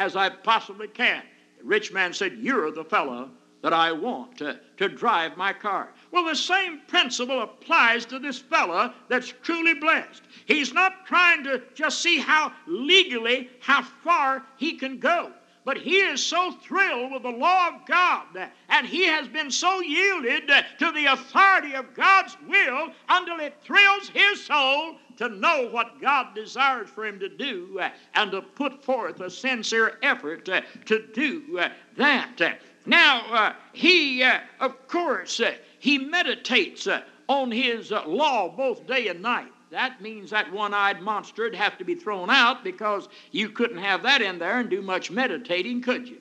as 0.00 0.16
I 0.16 0.30
possibly 0.30 0.88
can. 0.88 1.22
The 1.58 1.64
rich 1.64 1.92
man 1.92 2.12
said, 2.12 2.38
You're 2.38 2.72
the 2.72 2.84
fellow 2.84 3.30
that 3.62 3.72
I 3.72 3.92
want 3.92 4.38
to, 4.38 4.58
to 4.76 4.88
drive 4.88 5.36
my 5.36 5.52
car. 5.52 5.88
Well, 6.12 6.24
the 6.24 6.36
same 6.36 6.80
principle 6.86 7.42
applies 7.42 8.04
to 8.06 8.18
this 8.18 8.38
fella 8.38 8.94
that's 9.08 9.34
truly 9.42 9.74
blessed. 9.74 10.22
He's 10.46 10.72
not 10.72 11.06
trying 11.06 11.44
to 11.44 11.62
just 11.74 12.00
see 12.00 12.18
how 12.18 12.52
legally, 12.66 13.50
how 13.60 13.82
far 13.82 14.44
he 14.56 14.74
can 14.74 14.98
go. 14.98 15.32
But 15.64 15.76
he 15.76 15.96
is 15.96 16.24
so 16.24 16.52
thrilled 16.52 17.12
with 17.12 17.24
the 17.24 17.28
law 17.28 17.68
of 17.68 17.86
God, 17.86 18.26
and 18.70 18.86
he 18.86 19.04
has 19.04 19.28
been 19.28 19.50
so 19.50 19.80
yielded 19.80 20.48
to 20.78 20.92
the 20.92 21.06
authority 21.12 21.74
of 21.74 21.92
God's 21.92 22.38
will 22.48 22.90
until 23.10 23.38
it 23.40 23.54
thrills 23.62 24.08
his 24.08 24.46
soul 24.46 24.96
to 25.18 25.28
know 25.28 25.68
what 25.70 26.00
God 26.00 26.34
desires 26.34 26.88
for 26.88 27.04
him 27.04 27.18
to 27.18 27.28
do 27.28 27.82
and 28.14 28.30
to 28.30 28.40
put 28.40 28.82
forth 28.82 29.20
a 29.20 29.28
sincere 29.28 29.98
effort 30.02 30.46
to 30.46 31.06
do 31.12 31.60
that. 31.98 32.60
Now, 32.88 33.20
uh, 33.30 33.52
he, 33.72 34.22
uh, 34.22 34.40
of 34.60 34.88
course, 34.88 35.40
uh, 35.40 35.52
he 35.78 35.98
meditates 35.98 36.88
on 37.28 37.50
his 37.50 37.90
law 37.90 38.48
both 38.48 38.86
day 38.86 39.08
and 39.08 39.20
night. 39.20 39.52
That 39.70 40.00
means 40.00 40.30
that 40.30 40.50
one 40.50 40.72
eyed 40.72 41.02
monster 41.02 41.42
would 41.42 41.54
have 41.54 41.76
to 41.76 41.84
be 41.84 41.94
thrown 41.94 42.30
out 42.30 42.64
because 42.64 43.10
you 43.30 43.50
couldn't 43.50 43.76
have 43.76 44.02
that 44.04 44.22
in 44.22 44.38
there 44.38 44.58
and 44.58 44.70
do 44.70 44.80
much 44.80 45.10
meditating, 45.10 45.82
could 45.82 46.08
you? 46.08 46.16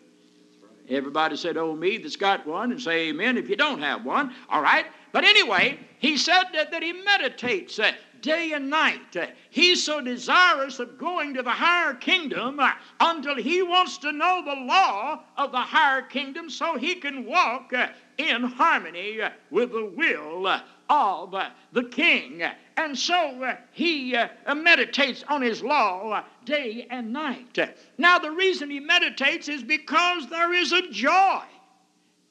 Everybody 0.89 1.37
said, 1.37 1.55
Oh, 1.55 1.73
me 1.73 1.97
that's 1.97 2.17
got 2.17 2.45
one, 2.45 2.71
and 2.71 2.81
say 2.81 3.09
amen 3.09 3.37
if 3.37 3.49
you 3.49 3.55
don't 3.55 3.81
have 3.81 4.03
one. 4.03 4.33
All 4.49 4.61
right? 4.61 4.85
But 5.13 5.23
anyway, 5.23 5.79
he 5.99 6.17
said 6.17 6.43
that, 6.53 6.71
that 6.71 6.83
he 6.83 6.91
meditates 6.91 7.79
day 8.21 8.53
and 8.53 8.69
night. 8.69 9.15
Uh, 9.15 9.27
he's 9.49 9.83
so 9.83 10.01
desirous 10.01 10.79
of 10.79 10.97
going 10.97 11.33
to 11.33 11.43
the 11.43 11.49
higher 11.49 11.93
kingdom 11.93 12.59
uh, 12.59 12.71
until 12.99 13.35
he 13.35 13.61
wants 13.61 13.97
to 13.99 14.11
know 14.11 14.41
the 14.43 14.61
law 14.65 15.23
of 15.37 15.51
the 15.51 15.57
higher 15.57 16.01
kingdom 16.01 16.49
so 16.49 16.77
he 16.77 16.95
can 16.95 17.25
walk 17.25 17.73
uh, 17.73 17.87
in 18.17 18.43
harmony 18.43 19.19
with 19.51 19.71
the 19.71 19.85
will 19.85 20.47
of 20.89 21.35
the 21.73 21.83
king. 21.83 22.43
And 22.77 22.97
so 22.97 23.55
he 23.71 24.15
meditates 24.55 25.23
on 25.27 25.41
his 25.41 25.61
law 25.61 26.23
day 26.45 26.87
and 26.89 27.13
night. 27.13 27.59
Now, 27.97 28.17
the 28.17 28.31
reason 28.31 28.69
he 28.69 28.79
meditates 28.79 29.49
is 29.49 29.63
because 29.63 30.29
there 30.29 30.53
is 30.53 30.71
a 30.71 30.89
joy 30.89 31.43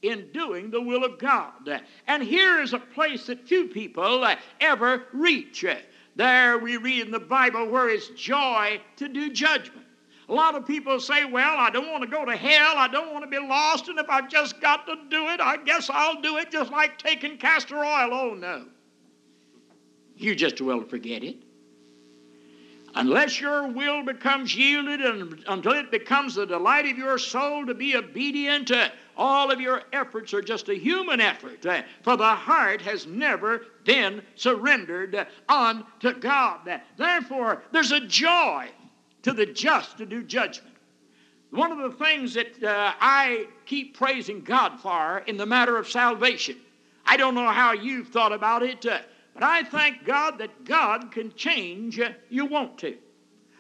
in 0.08 0.30
doing 0.32 0.70
the 0.70 0.80
will 0.80 1.04
of 1.04 1.18
God. 1.18 1.82
And 2.06 2.22
here 2.22 2.60
is 2.60 2.72
a 2.72 2.78
place 2.78 3.26
that 3.26 3.46
few 3.46 3.68
people 3.68 4.24
uh, 4.24 4.36
ever 4.60 5.04
reach. 5.12 5.64
there 6.14 6.58
we 6.58 6.76
read 6.76 7.06
in 7.06 7.10
the 7.10 7.20
Bible 7.20 7.68
where 7.68 7.88
it's 7.88 8.08
joy 8.08 8.80
to 8.96 9.08
do 9.08 9.32
judgment. 9.32 9.86
A 10.28 10.34
lot 10.34 10.56
of 10.56 10.66
people 10.66 10.98
say, 10.98 11.24
Well, 11.24 11.56
I 11.56 11.70
don't 11.70 11.90
want 11.90 12.02
to 12.02 12.10
go 12.10 12.24
to 12.24 12.36
hell. 12.36 12.74
I 12.76 12.88
don't 12.88 13.12
want 13.12 13.24
to 13.24 13.30
be 13.30 13.38
lost. 13.38 13.88
And 13.88 13.98
if 13.98 14.08
I've 14.08 14.28
just 14.28 14.60
got 14.60 14.86
to 14.86 14.96
do 15.08 15.28
it, 15.28 15.40
I 15.40 15.56
guess 15.58 15.88
I'll 15.88 16.20
do 16.20 16.38
it 16.38 16.50
just 16.50 16.72
like 16.72 16.98
taking 16.98 17.38
castor 17.38 17.76
oil. 17.76 18.10
Oh, 18.12 18.34
no. 18.34 18.66
You 20.16 20.34
just 20.34 20.60
well 20.60 20.82
forget 20.82 21.22
it. 21.22 21.45
Unless 22.96 23.40
your 23.42 23.68
will 23.68 24.02
becomes 24.02 24.56
yielded 24.56 25.02
and 25.02 25.44
until 25.48 25.72
it 25.72 25.90
becomes 25.90 26.34
the 26.34 26.46
delight 26.46 26.86
of 26.86 26.96
your 26.96 27.18
soul 27.18 27.66
to 27.66 27.74
be 27.74 27.94
obedient, 27.94 28.70
uh, 28.70 28.88
all 29.18 29.50
of 29.50 29.60
your 29.60 29.82
efforts 29.92 30.32
are 30.32 30.40
just 30.40 30.70
a 30.70 30.74
human 30.74 31.20
effort. 31.20 31.64
Uh, 31.66 31.82
for 32.02 32.16
the 32.16 32.24
heart 32.24 32.80
has 32.80 33.06
never 33.06 33.66
been 33.84 34.22
surrendered 34.34 35.26
unto 35.46 36.14
God. 36.18 36.80
Therefore, 36.96 37.62
there's 37.70 37.92
a 37.92 38.00
joy 38.00 38.70
to 39.22 39.32
the 39.32 39.44
just 39.44 39.98
to 39.98 40.06
do 40.06 40.22
judgment. 40.22 40.74
One 41.50 41.72
of 41.72 41.78
the 41.78 42.02
things 42.02 42.32
that 42.32 42.62
uh, 42.62 42.94
I 42.98 43.46
keep 43.66 43.96
praising 43.96 44.40
God 44.40 44.80
for 44.80 45.18
in 45.26 45.36
the 45.36 45.46
matter 45.46 45.76
of 45.76 45.86
salvation, 45.86 46.56
I 47.04 47.18
don't 47.18 47.34
know 47.34 47.50
how 47.50 47.72
you've 47.72 48.08
thought 48.08 48.32
about 48.32 48.62
it, 48.62 48.86
uh, 48.86 49.00
but 49.36 49.44
I 49.44 49.64
thank 49.64 50.06
God 50.06 50.38
that 50.38 50.64
God 50.64 51.12
can 51.12 51.30
change 51.34 52.00
uh, 52.00 52.12
you 52.30 52.46
want 52.46 52.78
to. 52.78 52.96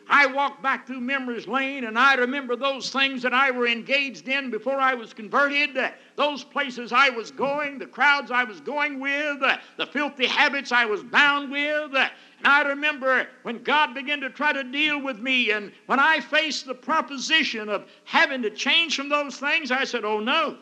I 0.08 0.26
walk 0.26 0.62
back 0.62 0.86
through 0.86 1.00
memories 1.00 1.46
lane 1.46 1.84
and 1.84 1.98
I 1.98 2.14
remember 2.14 2.56
those 2.56 2.90
things 2.90 3.22
that 3.22 3.34
I 3.34 3.50
were 3.50 3.66
engaged 3.66 4.26
in 4.26 4.50
before 4.50 4.78
I 4.78 4.94
was 4.94 5.12
converted, 5.12 5.76
uh, 5.76 5.90
those 6.14 6.44
places 6.44 6.92
I 6.92 7.10
was 7.10 7.30
going, 7.30 7.78
the 7.78 7.86
crowds 7.86 8.30
I 8.30 8.44
was 8.44 8.60
going 8.60 9.00
with, 9.00 9.42
uh, 9.42 9.58
the 9.76 9.86
filthy 9.86 10.26
habits 10.26 10.72
I 10.72 10.86
was 10.86 11.02
bound 11.02 11.50
with. 11.50 11.94
And 11.94 12.10
I 12.42 12.62
remember 12.62 13.26
when 13.42 13.62
God 13.62 13.92
began 13.92 14.20
to 14.20 14.30
try 14.30 14.52
to 14.54 14.64
deal 14.64 15.02
with 15.02 15.18
me, 15.18 15.50
and 15.50 15.72
when 15.86 16.00
I 16.00 16.20
faced 16.20 16.66
the 16.66 16.74
proposition 16.74 17.68
of 17.68 17.86
having 18.04 18.40
to 18.42 18.50
change 18.50 18.96
from 18.96 19.10
those 19.10 19.36
things, 19.38 19.70
I 19.70 19.84
said, 19.84 20.04
Oh 20.04 20.20
no. 20.20 20.56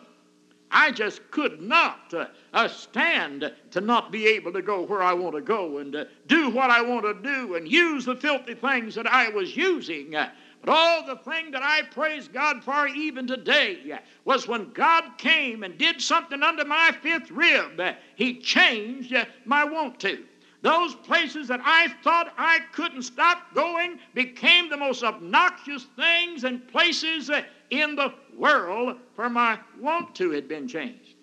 I 0.75 0.90
just 0.90 1.31
could 1.31 1.62
not 1.62 2.12
uh, 2.12 2.26
uh, 2.52 2.66
stand 2.66 3.50
to 3.71 3.81
not 3.81 4.11
be 4.11 4.26
able 4.26 4.52
to 4.52 4.61
go 4.61 4.83
where 4.83 5.04
I 5.04 5.12
want 5.12 5.37
to 5.37 5.40
go 5.40 5.78
and 5.78 5.95
uh, 5.95 6.04
do 6.26 6.50
what 6.50 6.69
I 6.69 6.83
want 6.83 7.04
to 7.04 7.14
do 7.14 7.54
and 7.54 7.71
use 7.71 8.04
the 8.04 8.16
filthy 8.16 8.54
things 8.54 8.97
that 8.97 9.07
I 9.07 9.28
was 9.28 9.57
using. 9.57 10.16
Uh, 10.16 10.31
but 10.61 10.73
all 10.73 11.07
the 11.07 11.16
thing 11.31 11.52
that 11.52 11.62
I 11.62 11.83
praise 11.83 12.26
God 12.26 12.64
for 12.64 12.88
even 12.88 13.25
today 13.25 13.93
uh, 13.93 13.99
was 14.25 14.49
when 14.49 14.73
God 14.73 15.04
came 15.16 15.62
and 15.62 15.78
did 15.78 16.02
something 16.02 16.43
under 16.43 16.64
my 16.64 16.90
fifth 17.02 17.31
rib, 17.31 17.78
uh, 17.78 17.93
He 18.16 18.40
changed 18.40 19.14
my 19.45 19.64
want 19.64 20.00
to. 20.00 20.25
Those 20.62 20.95
places 20.95 21.47
that 21.49 21.61
I 21.62 21.88
thought 22.02 22.33
I 22.37 22.61
couldn't 22.73 23.02
stop 23.02 23.54
going 23.54 23.99
became 24.14 24.71
the 24.71 24.78
most 24.78 25.04
obnoxious 25.04 25.87
things 25.95 26.43
and 26.45 26.66
places 26.66 27.31
in 27.81 27.97
the 27.97 28.12
world 28.37 28.97
for 29.14 29.28
my 29.28 29.59
want 29.81 30.14
to 30.16 30.31
had 30.31 30.49
been 30.49 30.69
changed. 30.69 31.14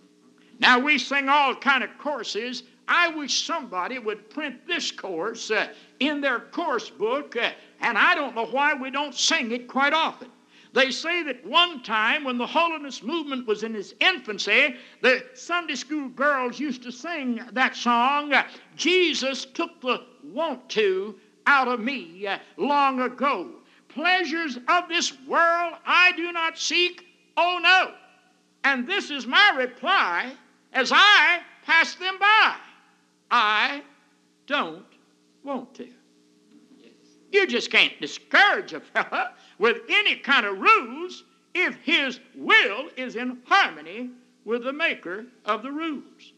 Now 0.59 0.79
we 0.79 0.97
sing 0.97 1.29
all 1.29 1.55
kind 1.55 1.83
of 1.83 1.89
courses. 1.97 2.63
I 2.87 3.07
wish 3.09 3.45
somebody 3.45 3.99
would 3.99 4.29
print 4.29 4.67
this 4.67 4.91
course 4.91 5.49
uh, 5.49 5.69
in 5.99 6.21
their 6.21 6.39
course 6.39 6.89
book, 6.89 7.35
uh, 7.35 7.51
and 7.79 7.97
I 7.97 8.15
don't 8.15 8.35
know 8.35 8.45
why 8.45 8.73
we 8.73 8.91
don't 8.91 9.15
sing 9.15 9.51
it 9.51 9.67
quite 9.67 9.93
often. 9.93 10.29
They 10.73 10.91
say 10.91 11.23
that 11.23 11.45
one 11.45 11.83
time 11.83 12.23
when 12.23 12.37
the 12.37 12.47
holiness 12.47 13.03
movement 13.03 13.45
was 13.45 13.63
in 13.63 13.75
its 13.75 13.93
infancy, 13.99 14.75
the 15.01 15.23
Sunday 15.33 15.75
school 15.75 16.09
girls 16.09 16.59
used 16.59 16.83
to 16.83 16.91
sing 16.91 17.41
that 17.51 17.75
song, 17.75 18.33
uh, 18.33 18.47
Jesus 18.75 19.45
took 19.45 19.81
the 19.81 20.03
want 20.23 20.69
to 20.69 21.15
out 21.45 21.67
of 21.67 21.79
me 21.79 22.27
uh, 22.27 22.37
long 22.57 23.01
ago 23.01 23.60
pleasures 23.93 24.57
of 24.67 24.87
this 24.87 25.13
world 25.27 25.73
I 25.85 26.11
do 26.15 26.31
not 26.31 26.57
seek, 26.57 27.05
oh 27.37 27.59
no. 27.61 27.93
And 28.63 28.87
this 28.87 29.09
is 29.09 29.25
my 29.25 29.53
reply 29.57 30.33
as 30.73 30.91
I 30.93 31.41
pass 31.65 31.95
them 31.95 32.17
by. 32.19 32.55
I 33.29 33.81
don't 34.47 34.85
want 35.43 35.73
to. 35.75 35.87
You 37.31 37.47
just 37.47 37.71
can't 37.71 37.99
discourage 38.01 38.73
a 38.73 38.81
fellow 38.81 39.29
with 39.57 39.77
any 39.89 40.17
kind 40.17 40.45
of 40.45 40.59
rules 40.59 41.23
if 41.53 41.75
his 41.75 42.19
will 42.35 42.89
is 42.97 43.15
in 43.15 43.39
harmony 43.45 44.09
with 44.43 44.63
the 44.63 44.73
maker 44.73 45.25
of 45.45 45.63
the 45.63 45.71
rules. 45.71 46.33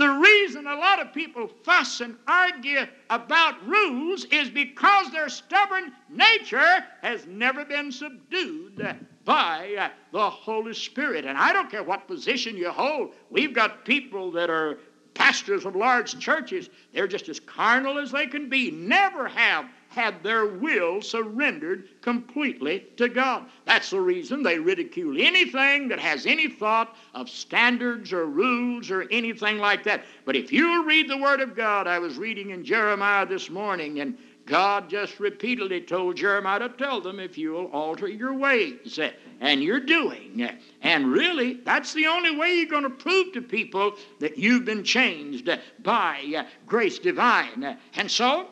The 0.00 0.08
reason 0.08 0.66
a 0.66 0.76
lot 0.76 0.98
of 0.98 1.12
people 1.12 1.46
fuss 1.62 2.00
and 2.00 2.16
argue 2.26 2.86
about 3.10 3.62
rules 3.68 4.24
is 4.24 4.48
because 4.48 5.12
their 5.12 5.28
stubborn 5.28 5.92
nature 6.08 6.86
has 7.02 7.26
never 7.26 7.66
been 7.66 7.92
subdued 7.92 8.96
by 9.26 9.76
uh, 9.78 9.90
the 10.10 10.30
Holy 10.30 10.72
Spirit. 10.72 11.26
And 11.26 11.36
I 11.36 11.52
don't 11.52 11.70
care 11.70 11.82
what 11.82 12.08
position 12.08 12.56
you 12.56 12.70
hold, 12.70 13.12
we've 13.28 13.52
got 13.52 13.84
people 13.84 14.30
that 14.32 14.48
are 14.48 14.78
pastors 15.12 15.66
of 15.66 15.76
large 15.76 16.18
churches, 16.18 16.70
they're 16.94 17.06
just 17.06 17.28
as 17.28 17.38
carnal 17.38 17.98
as 17.98 18.10
they 18.10 18.26
can 18.26 18.48
be, 18.48 18.70
never 18.70 19.28
have 19.28 19.66
had 19.90 20.22
their 20.22 20.46
will 20.46 21.02
surrendered 21.02 21.88
completely 22.00 22.86
to 22.96 23.08
God. 23.08 23.46
That's 23.66 23.90
the 23.90 24.00
reason 24.00 24.42
they 24.42 24.58
ridicule 24.58 25.20
anything 25.20 25.88
that 25.88 25.98
has 25.98 26.26
any 26.26 26.48
thought 26.48 26.96
of 27.12 27.28
standards 27.28 28.12
or 28.12 28.26
rules 28.26 28.90
or 28.90 29.02
anything 29.10 29.58
like 29.58 29.82
that. 29.84 30.04
But 30.24 30.36
if 30.36 30.52
you 30.52 30.86
read 30.86 31.10
the 31.10 31.18
Word 31.18 31.40
of 31.40 31.56
God, 31.56 31.88
I 31.88 31.98
was 31.98 32.18
reading 32.18 32.50
in 32.50 32.64
Jeremiah 32.64 33.26
this 33.26 33.50
morning, 33.50 33.98
and 34.00 34.16
God 34.46 34.88
just 34.88 35.18
repeatedly 35.18 35.80
told 35.80 36.16
Jeremiah 36.16 36.60
to 36.60 36.68
tell 36.70 37.00
them 37.00 37.20
if 37.20 37.36
you'll 37.36 37.66
alter 37.66 38.08
your 38.08 38.34
ways 38.34 38.98
uh, 38.98 39.10
and 39.40 39.62
you're 39.62 39.80
doing. 39.80 40.42
Uh, 40.42 40.52
and 40.82 41.06
really, 41.08 41.54
that's 41.64 41.92
the 41.94 42.06
only 42.06 42.36
way 42.36 42.54
you're 42.54 42.66
going 42.66 42.82
to 42.84 42.90
prove 42.90 43.32
to 43.32 43.42
people 43.42 43.94
that 44.18 44.38
you've 44.38 44.64
been 44.64 44.84
changed 44.84 45.50
by 45.82 46.34
uh, 46.36 46.44
grace 46.66 46.98
divine. 46.98 47.76
And 47.94 48.10
so, 48.10 48.48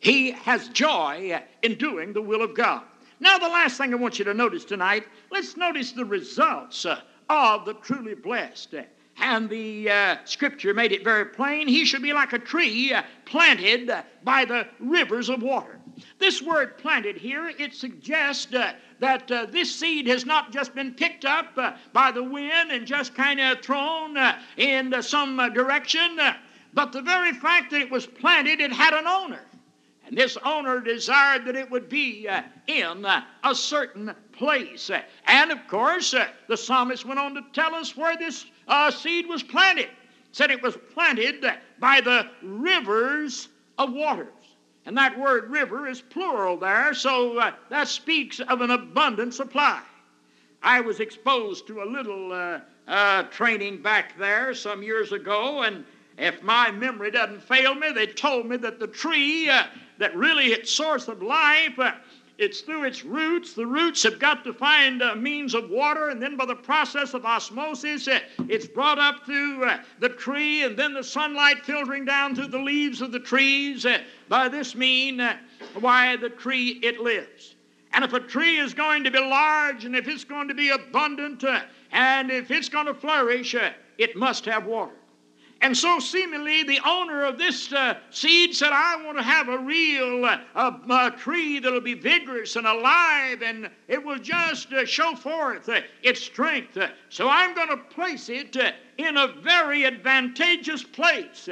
he 0.00 0.32
has 0.32 0.68
joy 0.68 1.42
in 1.62 1.76
doing 1.76 2.12
the 2.12 2.22
will 2.22 2.42
of 2.42 2.54
God. 2.54 2.82
Now, 3.18 3.38
the 3.38 3.48
last 3.48 3.78
thing 3.78 3.92
I 3.92 3.96
want 3.96 4.18
you 4.18 4.24
to 4.26 4.34
notice 4.34 4.64
tonight, 4.64 5.06
let's 5.30 5.56
notice 5.56 5.92
the 5.92 6.04
results 6.04 6.84
uh, 6.84 7.00
of 7.30 7.64
the 7.64 7.74
truly 7.74 8.14
blessed. 8.14 8.74
And 9.18 9.48
the 9.48 9.90
uh, 9.90 10.16
scripture 10.24 10.74
made 10.74 10.92
it 10.92 11.02
very 11.02 11.24
plain. 11.24 11.66
He 11.66 11.86
should 11.86 12.02
be 12.02 12.12
like 12.12 12.34
a 12.34 12.38
tree 12.38 12.92
uh, 12.92 13.02
planted 13.24 13.90
by 14.22 14.44
the 14.44 14.66
rivers 14.78 15.30
of 15.30 15.42
water. 15.42 15.80
This 16.18 16.42
word 16.42 16.76
planted 16.76 17.16
here, 17.16 17.48
it 17.48 17.72
suggests 17.72 18.52
uh, 18.52 18.74
that 18.98 19.30
uh, 19.30 19.46
this 19.46 19.74
seed 19.74 20.06
has 20.08 20.26
not 20.26 20.52
just 20.52 20.74
been 20.74 20.92
picked 20.92 21.24
up 21.24 21.52
uh, 21.56 21.72
by 21.94 22.12
the 22.12 22.22
wind 22.22 22.70
and 22.70 22.86
just 22.86 23.14
kind 23.14 23.40
of 23.40 23.62
thrown 23.62 24.18
in 24.58 25.02
some 25.02 25.38
direction, 25.54 26.18
but 26.74 26.92
the 26.92 27.00
very 27.00 27.32
fact 27.32 27.70
that 27.70 27.80
it 27.80 27.90
was 27.90 28.06
planted, 28.06 28.60
it 28.60 28.70
had 28.70 28.92
an 28.92 29.06
owner. 29.06 29.45
And 30.06 30.16
this 30.16 30.36
owner 30.44 30.80
desired 30.80 31.44
that 31.46 31.56
it 31.56 31.68
would 31.68 31.88
be 31.88 32.28
uh, 32.28 32.42
in 32.68 33.04
uh, 33.04 33.24
a 33.42 33.54
certain 33.54 34.14
place. 34.30 34.88
And 35.26 35.50
of 35.50 35.66
course, 35.66 36.14
uh, 36.14 36.28
the 36.48 36.56
psalmist 36.56 37.04
went 37.04 37.18
on 37.18 37.34
to 37.34 37.42
tell 37.52 37.74
us 37.74 37.96
where 37.96 38.16
this 38.16 38.46
uh, 38.68 38.90
seed 38.92 39.26
was 39.26 39.42
planted. 39.42 39.88
Said 40.30 40.50
it 40.50 40.62
was 40.62 40.76
planted 40.94 41.44
by 41.80 42.00
the 42.00 42.28
rivers 42.42 43.48
of 43.78 43.92
waters. 43.92 44.28
And 44.84 44.96
that 44.96 45.18
word 45.18 45.50
river 45.50 45.88
is 45.88 46.00
plural 46.00 46.56
there, 46.56 46.94
so 46.94 47.38
uh, 47.38 47.52
that 47.70 47.88
speaks 47.88 48.38
of 48.38 48.60
an 48.60 48.70
abundant 48.70 49.34
supply. 49.34 49.82
I 50.62 50.80
was 50.80 51.00
exposed 51.00 51.66
to 51.66 51.82
a 51.82 51.84
little 51.84 52.60
uh, 52.86 53.22
training 53.24 53.82
back 53.82 54.16
there 54.18 54.54
some 54.54 54.84
years 54.84 55.10
ago, 55.10 55.62
and 55.62 55.84
if 56.18 56.42
my 56.42 56.70
memory 56.70 57.10
doesn't 57.10 57.42
fail 57.42 57.74
me, 57.74 57.92
they 57.92 58.06
told 58.06 58.46
me 58.46 58.56
that 58.58 58.78
the 58.78 58.86
tree 58.86 59.50
that 59.98 60.16
really 60.16 60.46
its 60.46 60.70
source 60.70 61.08
of 61.08 61.22
life. 61.22 61.78
Uh, 61.78 61.92
it's 62.38 62.60
through 62.60 62.84
its 62.84 63.02
roots. 63.02 63.54
The 63.54 63.66
roots 63.66 64.02
have 64.02 64.18
got 64.18 64.44
to 64.44 64.52
find 64.52 65.00
a 65.00 65.16
means 65.16 65.54
of 65.54 65.70
water, 65.70 66.10
and 66.10 66.20
then 66.20 66.36
by 66.36 66.44
the 66.44 66.54
process 66.54 67.14
of 67.14 67.24
osmosis, 67.24 68.08
uh, 68.08 68.20
it's 68.48 68.66
brought 68.66 68.98
up 68.98 69.24
through 69.24 69.64
uh, 69.64 69.78
the 70.00 70.10
tree, 70.10 70.62
and 70.64 70.76
then 70.76 70.92
the 70.92 71.02
sunlight 71.02 71.64
filtering 71.64 72.04
down 72.04 72.34
through 72.34 72.48
the 72.48 72.58
leaves 72.58 73.00
of 73.00 73.10
the 73.10 73.20
trees. 73.20 73.86
Uh, 73.86 74.00
by 74.28 74.48
this 74.50 74.74
mean, 74.74 75.18
uh, 75.18 75.38
why 75.80 76.16
the 76.16 76.28
tree 76.28 76.78
it 76.82 77.00
lives. 77.00 77.54
And 77.94 78.04
if 78.04 78.12
a 78.12 78.20
tree 78.20 78.58
is 78.58 78.74
going 78.74 79.04
to 79.04 79.10
be 79.10 79.18
large, 79.18 79.86
and 79.86 79.96
if 79.96 80.06
it's 80.06 80.24
going 80.24 80.48
to 80.48 80.54
be 80.54 80.68
abundant, 80.68 81.42
uh, 81.42 81.62
and 81.92 82.30
if 82.30 82.50
it's 82.50 82.68
going 82.68 82.86
to 82.86 82.94
flourish, 82.94 83.54
it 83.96 84.14
must 84.14 84.44
have 84.44 84.66
water. 84.66 84.92
And 85.62 85.76
so, 85.76 85.98
seemingly, 85.98 86.62
the 86.64 86.80
owner 86.84 87.24
of 87.24 87.38
this 87.38 87.72
uh, 87.72 87.94
seed 88.10 88.54
said, 88.54 88.72
I 88.72 89.02
want 89.02 89.16
to 89.16 89.22
have 89.24 89.48
a 89.48 89.58
real 89.58 90.24
uh, 90.54 91.10
tree 91.10 91.58
that'll 91.58 91.80
be 91.80 91.94
vigorous 91.94 92.56
and 92.56 92.66
alive, 92.66 93.42
and 93.42 93.70
it 93.88 94.02
will 94.04 94.18
just 94.18 94.72
uh, 94.72 94.84
show 94.84 95.14
forth 95.14 95.68
uh, 95.68 95.80
its 96.02 96.22
strength. 96.22 96.78
so, 97.08 97.28
I'm 97.28 97.54
going 97.54 97.68
to 97.68 97.78
place 97.78 98.28
it 98.28 98.56
uh, 98.56 98.72
in 98.98 99.16
a 99.16 99.28
very 99.40 99.86
advantageous 99.86 100.82
place. 100.82 101.48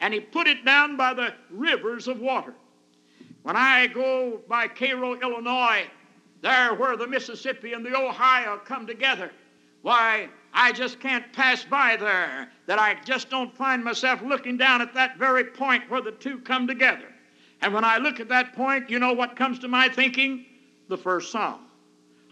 and 0.00 0.14
he 0.14 0.20
put 0.20 0.46
it 0.46 0.64
down 0.64 0.96
by 0.96 1.14
the 1.14 1.32
rivers 1.50 2.08
of 2.08 2.20
water. 2.20 2.54
When 3.42 3.56
I 3.56 3.86
go 3.86 4.40
by 4.48 4.68
Cairo, 4.68 5.18
Illinois, 5.18 5.84
there 6.42 6.74
where 6.74 6.96
the 6.96 7.06
Mississippi 7.06 7.72
and 7.72 7.84
the 7.84 7.96
Ohio 7.96 8.58
come 8.64 8.86
together, 8.86 9.30
why, 9.82 10.28
I 10.52 10.72
just 10.72 11.00
can't 11.00 11.32
pass 11.32 11.64
by 11.64 11.96
there 11.96 12.50
that 12.66 12.78
I 12.78 12.96
just 13.04 13.30
don't 13.30 13.54
find 13.56 13.84
myself 13.84 14.20
looking 14.22 14.56
down 14.56 14.80
at 14.82 14.94
that 14.94 15.16
very 15.16 15.44
point 15.44 15.88
where 15.88 16.00
the 16.00 16.12
two 16.12 16.38
come 16.40 16.66
together. 16.66 17.08
And 17.62 17.72
when 17.74 17.84
I 17.84 17.98
look 17.98 18.20
at 18.20 18.28
that 18.28 18.54
point, 18.54 18.90
you 18.90 18.98
know 18.98 19.12
what 19.12 19.36
comes 19.36 19.58
to 19.60 19.68
my 19.68 19.88
thinking? 19.88 20.46
The 20.88 20.96
first 20.96 21.30
psalm. 21.30 21.60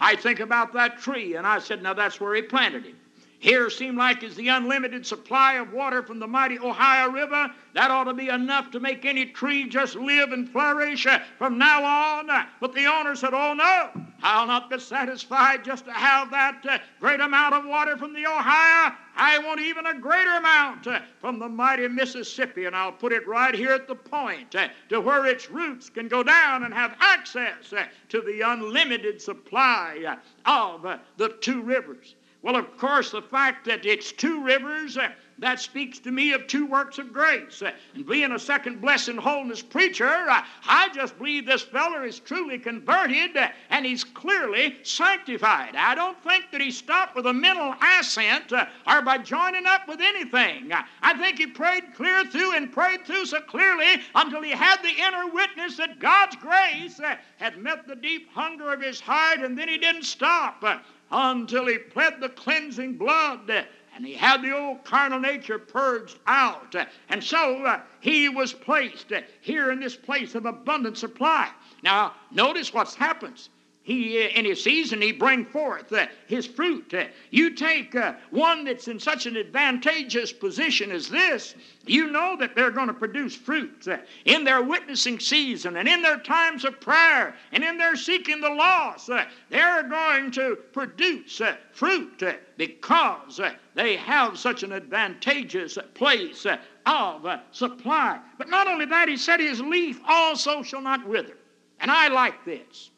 I 0.01 0.17
think 0.17 0.41
about 0.41 0.73
that 0.75 0.99
tree, 0.99 1.37
and 1.37 1.47
I 1.47 1.59
said, 1.59 1.83
now 1.83 1.95
that's 1.95 2.21
where 2.21 2.35
he 2.35 2.43
planted 2.43 2.87
it. 2.87 2.95
Here 3.41 3.71
seemed 3.71 3.97
like 3.97 4.25
is 4.25 4.35
the 4.35 4.49
unlimited 4.49 5.07
supply 5.07 5.55
of 5.55 5.73
water 5.73 6.03
from 6.03 6.19
the 6.19 6.27
mighty 6.27 6.59
Ohio 6.59 7.09
River. 7.09 7.53
That 7.73 7.93
ought 7.93 8.05
to 8.05 8.15
be 8.15 8.29
enough 8.29 8.73
to 8.73 8.81
make 8.81 9.05
any 9.05 9.27
tree 9.27 9.69
just 9.69 9.95
live 9.95 10.33
and 10.33 10.49
flourish 10.49 11.07
uh, 11.07 11.21
from 11.39 11.57
now 11.57 11.85
on. 11.85 12.47
But 12.61 12.75
the 12.75 12.87
owner 12.87 13.15
said, 13.15 13.35
Oh 13.35 13.55
no, 13.55 13.91
I'll 14.25 14.49
not 14.49 14.69
be 14.69 14.81
satisfied 14.81 15.65
just 15.65 15.85
to 15.85 15.93
have 15.93 16.33
that 16.33 16.67
uh, 16.69 16.79
great 16.99 17.21
amount 17.21 17.55
of 17.55 17.65
water 17.65 17.97
from 17.97 18.13
the 18.13 18.27
Ohio. 18.27 18.93
I 19.15 19.39
want 19.39 19.61
even 19.61 19.87
a 19.87 19.99
greater 19.99 20.37
amount 20.37 20.89
uh, 20.89 21.01
from 21.21 21.39
the 21.39 21.49
mighty 21.49 21.87
Mississippi, 21.87 22.65
and 22.65 22.75
I'll 22.75 22.91
put 22.91 23.13
it 23.13 23.29
right 23.29 23.55
here 23.55 23.71
at 23.71 23.87
the 23.87 23.95
point 23.95 24.57
uh, 24.57 24.69
to 24.89 25.01
where 25.01 25.27
its 25.27 25.49
roots 25.49 25.89
can 25.89 26.09
go 26.09 26.25
down 26.25 26.65
and 26.65 26.75
have 26.75 26.97
access 26.99 27.73
uh, 27.73 27.85
to 28.09 28.21
the 28.21 28.41
unlimited 28.41 29.23
supply 29.23 30.19
uh, 30.47 30.75
of 30.75 30.85
uh, 30.85 30.99
the 31.17 31.29
two 31.41 31.63
rivers. 31.63 32.17
Well, 32.43 32.57
of 32.57 32.77
course, 32.77 33.11
the 33.11 33.23
fact 33.23 33.65
that 33.67 33.85
it's 33.85 34.13
two 34.13 34.43
rivers, 34.43 34.97
uh, 34.97 35.11
that 35.41 35.61
speaks 35.61 35.99
to 36.01 36.11
me 36.11 36.33
of 36.33 36.47
two 36.47 36.67
works 36.67 36.99
of 36.99 37.13
grace. 37.13 37.63
Uh, 37.63 37.71
and 37.95 38.07
being 38.07 38.33
a 38.33 38.39
second 38.39 38.81
blessing 38.81 39.17
holiness 39.17 39.63
preacher, 39.63 40.07
uh, 40.07 40.43
I 40.67 40.89
just 40.95 41.17
believe 41.19 41.47
this 41.47 41.63
feller 41.63 42.05
is 42.05 42.19
truly 42.19 42.59
converted 42.59 43.37
uh, 43.37 43.49
and 43.71 43.87
he's 43.87 44.05
clearly 44.05 44.77
sanctified. 44.83 45.77
I 45.77 45.95
don't 45.95 46.21
think 46.25 46.47
that 46.51 46.61
he 46.61 46.71
stopped 46.71 47.15
with 47.15 47.27
a 47.27 47.33
mental 47.33 47.75
assent 47.99 48.53
uh, 48.53 48.67
or 48.87 49.03
by 49.03 49.19
joining 49.19 49.67
up 49.67 49.87
with 49.87 50.01
anything. 50.01 50.73
Uh, 50.73 50.83
I 51.03 51.17
think 51.17 51.39
he 51.39 51.47
prayed 51.47 51.95
clear 51.95 52.25
through 52.25 52.57
and 52.57 52.73
prayed 52.73 53.05
through 53.05 53.27
so 53.27 53.41
clearly 53.41 54.03
until 54.15 54.43
he 54.43 54.51
had 54.51 54.83
the 54.83 54.95
inner 55.07 55.31
witness 55.33 55.77
that 55.77 56.01
God's 56.01 56.37
grace 56.37 57.01
had 57.37 57.59
met 57.59 57.87
the 57.87 57.97
deep 57.97 58.29
hunger 58.33 58.73
of 58.73 58.83
his 58.83 59.01
heart, 59.01 59.41
and 59.41 59.57
then 59.57 59.69
he 59.69 59.79
didn't 59.79 60.05
stop 60.05 60.65
until 61.11 61.67
he 61.67 61.79
pled 61.79 62.21
the 62.21 62.29
cleansing 62.29 62.97
blood 62.97 63.67
and 63.95 64.07
he 64.07 64.15
had 64.15 64.43
the 64.43 64.57
old 64.57 64.85
carnal 64.85 65.19
nature 65.19 65.59
purged 65.59 66.19
out. 66.27 66.75
And 67.09 67.23
so 67.23 67.65
uh, 67.65 67.81
he 68.01 68.29
was 68.29 68.53
placed 68.53 69.13
here 69.41 69.73
in 69.73 69.81
this 69.81 69.97
place 69.97 70.35
of 70.37 70.47
abundant 70.47 70.97
supply. 70.97 71.51
Now, 71.83 72.15
notice 72.31 72.73
what 72.73 72.93
happens 72.95 73.49
he 73.89 74.21
in 74.21 74.45
his 74.45 74.63
season 74.63 75.01
he 75.01 75.13
bring 75.13 75.47
forth 75.47 75.91
uh, 75.95 76.07
his 76.27 76.47
fruit. 76.47 76.93
Uh, 76.93 77.05
you 77.31 77.55
take 77.55 77.95
uh, 77.95 78.13
one 78.31 78.63
that's 78.63 78.87
in 78.87 79.01
such 79.01 79.25
an 79.25 79.35
advantageous 79.35 80.31
position 80.31 80.91
as 80.91 81.09
this 81.09 81.55
you 81.87 82.11
know 82.11 82.37
that 82.39 82.55
they're 82.55 82.71
going 82.71 82.89
to 82.89 82.93
produce 82.93 83.35
fruit 83.35 83.89
uh, 83.89 83.97
in 84.27 84.45
their 84.45 84.63
witnessing 84.63 85.19
season 85.19 85.79
and 85.79 85.89
in 85.89 86.03
their 86.03 86.19
times 86.19 86.67
of 86.67 86.79
prayer 86.83 87.35
and 87.53 87.65
in 87.65 87.79
their 87.79 87.97
seeking 87.97 88.43
the 88.43 88.51
lost 88.51 89.09
uh, 89.09 89.25
they're 89.49 89.85
going 89.85 90.31
to 90.31 90.57
produce 90.75 91.41
uh, 91.41 91.57
fruit 91.73 92.23
because 92.59 93.41
they 93.75 93.97
have 93.97 94.39
such 94.39 94.65
an 94.65 94.73
advantageous 94.73 95.79
place 95.95 96.45
of 96.85 97.41
supply. 97.53 98.21
But 98.37 98.51
not 98.51 98.67
only 98.67 98.85
that 98.85 99.09
he 99.09 99.17
said 99.17 99.41
his 99.41 99.63
leaf 99.63 99.99
also 100.07 100.63
shall 100.63 100.83
not 100.83 101.09
wither. 101.09 101.39
And 101.81 101.91
i 101.91 102.09
like 102.09 102.45
this 102.45 102.91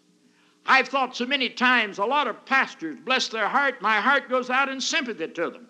I've 0.67 0.89
thought 0.89 1.17
so 1.17 1.27
many 1.27 1.49
times 1.49 1.99
a 1.99 2.05
lot 2.05 2.29
of 2.29 2.45
pastors, 2.45 2.97
bless 3.05 3.29
their 3.29 3.49
heart, 3.49 3.81
my 3.83 4.01
heart 4.01 4.29
goes 4.29 4.51
out 4.51 4.69
in 4.69 4.81
sympathy 4.81 5.29
to 5.29 5.51
them. 5.51 5.67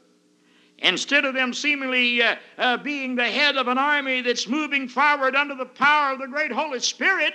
Instead 0.78 1.24
of 1.24 1.34
them 1.34 1.52
seemingly 1.52 2.22
uh, 2.22 2.36
uh, 2.58 2.76
being 2.78 3.14
the 3.14 3.24
head 3.24 3.56
of 3.56 3.68
an 3.68 3.78
army 3.78 4.22
that's 4.22 4.48
moving 4.48 4.88
forward 4.88 5.36
under 5.36 5.54
the 5.54 5.66
power 5.66 6.12
of 6.12 6.18
the 6.18 6.26
great 6.26 6.50
Holy 6.50 6.80
Spirit, 6.80 7.34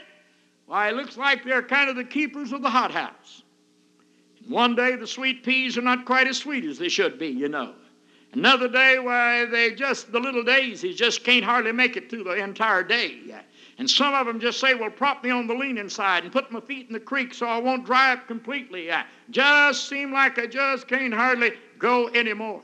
why, 0.65 0.89
it 0.89 0.95
looks 0.95 1.15
like 1.15 1.43
they're 1.43 1.61
kind 1.61 1.89
of 1.89 1.95
the 1.95 2.03
keepers 2.03 2.51
of 2.51 2.63
the 2.63 2.69
hothouse. 2.69 3.43
One 4.47 4.75
day 4.75 4.95
the 4.95 5.07
sweet 5.07 5.43
peas 5.43 5.77
are 5.77 5.81
not 5.83 6.05
quite 6.05 6.27
as 6.27 6.37
sweet 6.37 6.65
as 6.65 6.79
they 6.79 6.89
should 6.89 7.19
be, 7.19 7.27
you 7.27 7.49
know. 7.49 7.73
Another 8.33 8.67
day, 8.67 8.99
why, 8.99 9.45
they 9.45 9.73
just, 9.73 10.11
the 10.11 10.19
little 10.19 10.43
daisies 10.43 10.97
just 10.97 11.23
can't 11.23 11.45
hardly 11.45 11.71
make 11.71 11.95
it 11.95 12.09
through 12.09 12.25
the 12.25 12.33
entire 12.33 12.83
day. 12.83 13.21
And 13.77 13.89
some 13.89 14.13
of 14.13 14.25
them 14.25 14.39
just 14.39 14.59
say, 14.59 14.73
well, 14.73 14.89
prop 14.89 15.23
me 15.23 15.31
on 15.31 15.47
the 15.47 15.53
leaning 15.53 15.89
side 15.89 16.23
and 16.23 16.31
put 16.31 16.51
my 16.51 16.61
feet 16.61 16.87
in 16.87 16.93
the 16.93 16.99
creek 16.99 17.33
so 17.33 17.45
I 17.45 17.57
won't 17.57 17.85
dry 17.85 18.13
up 18.13 18.27
completely. 18.27 18.91
I 18.91 19.05
just 19.29 19.89
seem 19.89 20.13
like 20.13 20.39
I 20.39 20.47
just 20.47 20.87
can't 20.87 21.13
hardly 21.13 21.51
go 21.77 22.07
anymore. 22.09 22.61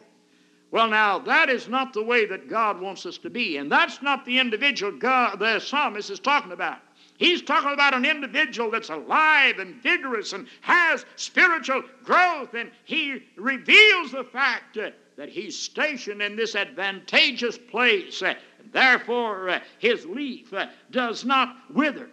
Well, 0.72 0.88
now, 0.88 1.20
that 1.20 1.50
is 1.50 1.68
not 1.68 1.92
the 1.92 2.04
way 2.04 2.26
that 2.28 2.48
God 2.48 2.80
wants 2.80 3.06
us 3.06 3.18
to 3.20 3.30
be. 3.30 3.58
And 3.58 3.70
that's 3.70 4.02
not 4.02 4.24
the 4.24 4.40
individual 4.40 4.94
God, 4.94 5.40
the 5.40 5.60
psalmist 5.60 6.10
is 6.10 6.20
talking 6.20 6.54
about. 6.54 6.78
He's 7.18 7.42
talking 7.42 7.74
about 7.74 7.94
an 7.94 8.06
individual 8.06 8.72
that's 8.72 8.90
alive 8.90 9.60
and 9.60 9.76
vigorous 9.84 10.32
and 10.32 10.48
has 10.62 11.06
spiritual 11.18 11.84
growth. 12.04 12.54
And 12.54 12.72
he 12.86 13.24
reveals 13.36 14.12
the 14.12 14.24
fact 14.24 14.78
uh, 14.78 14.92
that 15.18 15.30
he's 15.30 15.56
stationed 15.60 16.22
in 16.22 16.38
this 16.38 16.56
advantageous 16.56 17.58
place. 17.58 18.24
Therefore, 18.72 19.50
uh, 19.50 19.60
his 19.80 20.06
leaf 20.06 20.54
uh, 20.54 20.68
does 20.92 21.26
not 21.26 21.56
wither. 21.74 22.10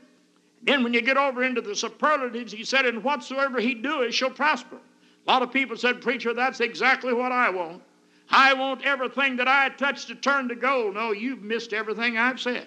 Then, 0.62 0.82
when 0.82 0.92
you 0.92 1.00
get 1.00 1.16
over 1.16 1.44
into 1.44 1.60
the 1.60 1.76
superlatives, 1.76 2.52
he 2.52 2.64
said, 2.64 2.84
And 2.84 3.04
whatsoever 3.04 3.60
he 3.60 3.74
doeth 3.74 4.12
shall 4.12 4.30
prosper. 4.30 4.76
A 4.76 5.30
lot 5.30 5.42
of 5.42 5.52
people 5.52 5.76
said, 5.76 6.00
Preacher, 6.00 6.34
that's 6.34 6.60
exactly 6.60 7.12
what 7.12 7.30
I 7.30 7.50
want. 7.50 7.82
I 8.30 8.54
want 8.54 8.84
everything 8.84 9.36
that 9.36 9.48
I 9.48 9.68
touch 9.70 10.06
to 10.06 10.14
turn 10.14 10.48
to 10.48 10.54
gold. 10.54 10.94
No, 10.94 11.12
you've 11.12 11.42
missed 11.42 11.72
everything 11.72 12.18
I've 12.18 12.40
said. 12.40 12.66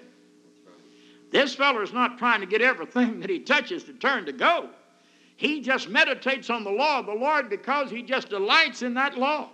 This 1.32 1.56
feller's 1.56 1.94
not 1.94 2.18
trying 2.18 2.42
to 2.42 2.46
get 2.46 2.62
everything 2.62 3.20
that 3.20 3.30
he 3.30 3.40
touches 3.40 3.84
to 3.86 3.94
turn 3.94 4.26
to 4.26 4.34
gold. 4.34 4.70
He 5.38 5.62
just 5.62 5.90
meditates 5.90 6.50
on 6.50 6.64
the 6.64 6.72
law 6.72 7.00
of 7.00 7.06
the 7.06 7.14
Lord 7.14 7.50
because 7.50 7.90
he 7.90 8.02
just 8.02 8.30
delights 8.30 8.82
in 8.82 8.94
that 8.96 9.18
law. 9.18 9.50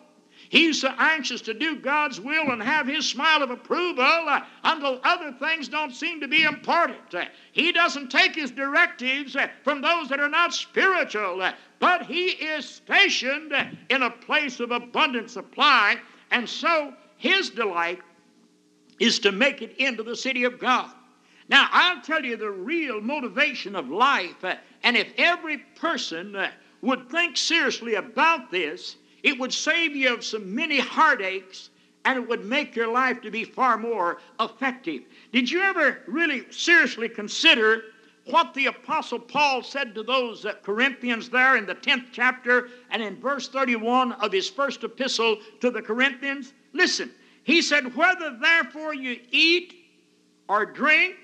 He's 0.50 0.82
so 0.82 0.94
anxious 0.98 1.42
to 1.42 1.54
do 1.54 1.76
God's 1.76 2.22
will 2.22 2.52
and 2.52 2.64
have 2.64 2.88
His 2.88 3.08
smile 3.08 3.44
of 3.44 3.52
approval 3.52 4.04
uh, 4.04 4.42
until 4.64 5.02
other 5.04 5.34
things 5.34 5.68
don't 5.68 5.94
seem 5.94 6.22
to 6.22 6.28
be 6.28 6.44
important. 6.44 7.14
Uh, 7.14 7.26
he 7.52 7.72
doesn't 7.72 8.10
take 8.10 8.36
His 8.36 8.52
directives 8.52 9.36
uh, 9.36 9.48
from 9.64 9.82
those 9.82 10.08
that 10.10 10.22
are 10.22 10.30
not 10.30 10.54
spiritual, 10.54 11.42
uh, 11.42 11.54
but 11.80 12.06
He 12.06 12.28
is 12.28 12.66
stationed 12.66 13.52
uh, 13.52 13.66
in 13.90 14.04
a 14.04 14.10
place 14.10 14.60
of 14.60 14.72
abundant 14.72 15.30
supply, 15.30 15.98
and 16.32 16.48
so 16.48 16.94
His 17.18 17.50
delight 17.50 18.00
is 19.00 19.20
to 19.20 19.32
make 19.32 19.62
it 19.62 19.76
into 19.78 20.04
the 20.04 20.16
city 20.16 20.46
of 20.46 20.60
God. 20.60 20.90
Now, 21.50 21.68
I'll 21.72 22.02
tell 22.02 22.24
you 22.24 22.38
the 22.38 22.52
real 22.52 23.02
motivation 23.02 23.76
of 23.76 23.90
life, 23.90 24.44
uh, 24.44 24.56
and 24.84 24.96
if 24.96 25.10
every 25.18 25.58
person 25.76 26.38
would 26.82 27.10
think 27.10 27.36
seriously 27.36 27.96
about 27.96 28.50
this, 28.50 28.96
it 29.24 29.38
would 29.40 29.54
save 29.54 29.96
you 29.96 30.14
of 30.14 30.24
some 30.24 30.54
many 30.54 30.80
heartaches 30.80 31.70
and 32.06 32.18
it 32.18 32.28
would 32.30 32.46
make 32.46 32.76
your 32.76 32.88
life 32.88 33.22
to 33.22 33.30
be 33.30 33.44
far 33.44 33.78
more 33.78 34.20
effective. 34.40 35.04
Did 35.34 35.52
you 35.52 35.62
ever 35.62 36.00
really 36.08 36.50
seriously 36.52 37.10
consider 37.10 37.82
what 38.26 38.54
the 38.54 38.68
apostle 38.68 39.20
Paul 39.20 39.62
said 39.62 39.94
to 39.96 40.04
those 40.04 40.46
uh, 40.46 40.54
Corinthians 40.64 41.30
there 41.30 41.58
in 41.58 41.66
the 41.66 41.76
10th 41.76 42.06
chapter 42.12 42.70
and 42.92 43.02
in 43.02 43.20
verse 43.20 43.48
31 43.50 44.14
of 44.14 44.32
his 44.32 44.50
first 44.50 44.84
epistle 44.84 45.38
to 45.62 45.70
the 45.70 45.82
Corinthians? 45.82 46.54
Listen, 46.74 47.12
he 47.44 47.62
said, 47.62 47.96
Whether 47.96 48.38
therefore 48.38 48.94
you 48.94 49.20
eat 49.32 49.74
or 50.50 50.66
drink 50.66 51.16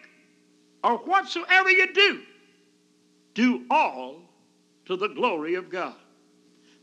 or 0.83 0.97
whatsoever 0.97 1.69
you 1.69 1.93
do, 1.93 2.21
do 3.33 3.65
all 3.69 4.21
to 4.85 4.95
the 4.95 5.07
glory 5.07 5.55
of 5.55 5.69
God. 5.69 5.95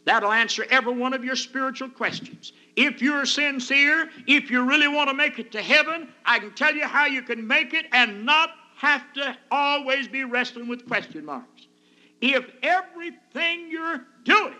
That'll 0.04 0.32
answer 0.32 0.66
every 0.70 0.94
one 0.94 1.12
of 1.12 1.24
your 1.24 1.36
spiritual 1.36 1.88
questions. 1.88 2.52
If 2.76 3.02
you're 3.02 3.26
sincere, 3.26 4.08
if 4.26 4.50
you 4.50 4.64
really 4.64 4.88
want 4.88 5.10
to 5.10 5.14
make 5.14 5.38
it 5.38 5.52
to 5.52 5.62
heaven, 5.62 6.08
I 6.24 6.38
can 6.38 6.52
tell 6.52 6.74
you 6.74 6.86
how 6.86 7.06
you 7.06 7.22
can 7.22 7.46
make 7.46 7.74
it 7.74 7.86
and 7.92 8.24
not 8.24 8.50
have 8.76 9.12
to 9.12 9.36
always 9.50 10.08
be 10.08 10.24
wrestling 10.24 10.68
with 10.68 10.86
question 10.86 11.24
marks. 11.24 11.66
If 12.20 12.50
everything 12.62 13.70
you're 13.70 14.06
doing, 14.24 14.54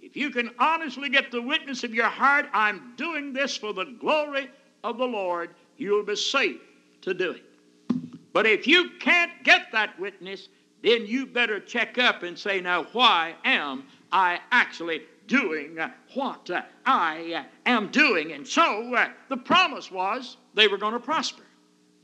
if 0.00 0.16
you 0.16 0.30
can 0.30 0.50
honestly 0.58 1.08
get 1.08 1.30
the 1.30 1.42
witness 1.42 1.84
of 1.84 1.94
your 1.94 2.06
heart, 2.06 2.46
I'm 2.52 2.94
doing 2.96 3.32
this 3.32 3.56
for 3.56 3.72
the 3.72 3.84
glory 4.00 4.50
of 4.82 4.98
the 4.98 5.04
Lord, 5.04 5.54
you'll 5.76 6.04
be 6.04 6.16
safe 6.16 6.60
to 7.02 7.14
do 7.14 7.32
it. 7.32 7.44
But 8.32 8.46
if 8.46 8.66
you 8.66 8.90
can't 9.00 9.32
get 9.44 9.72
that 9.72 9.98
witness, 9.98 10.48
then 10.82 11.06
you 11.06 11.26
better 11.26 11.58
check 11.58 11.98
up 11.98 12.22
and 12.22 12.38
say, 12.38 12.60
now, 12.60 12.84
why 12.92 13.34
am 13.44 13.84
I 14.12 14.40
actually 14.50 15.02
doing 15.26 15.78
what 16.14 16.50
I 16.86 17.44
am 17.66 17.88
doing. 17.90 18.32
And 18.32 18.46
so 18.46 18.94
uh, 18.94 19.10
the 19.28 19.36
promise 19.36 19.90
was 19.90 20.38
they 20.54 20.68
were 20.68 20.78
going 20.78 20.94
to 20.94 21.00
prosper. 21.00 21.42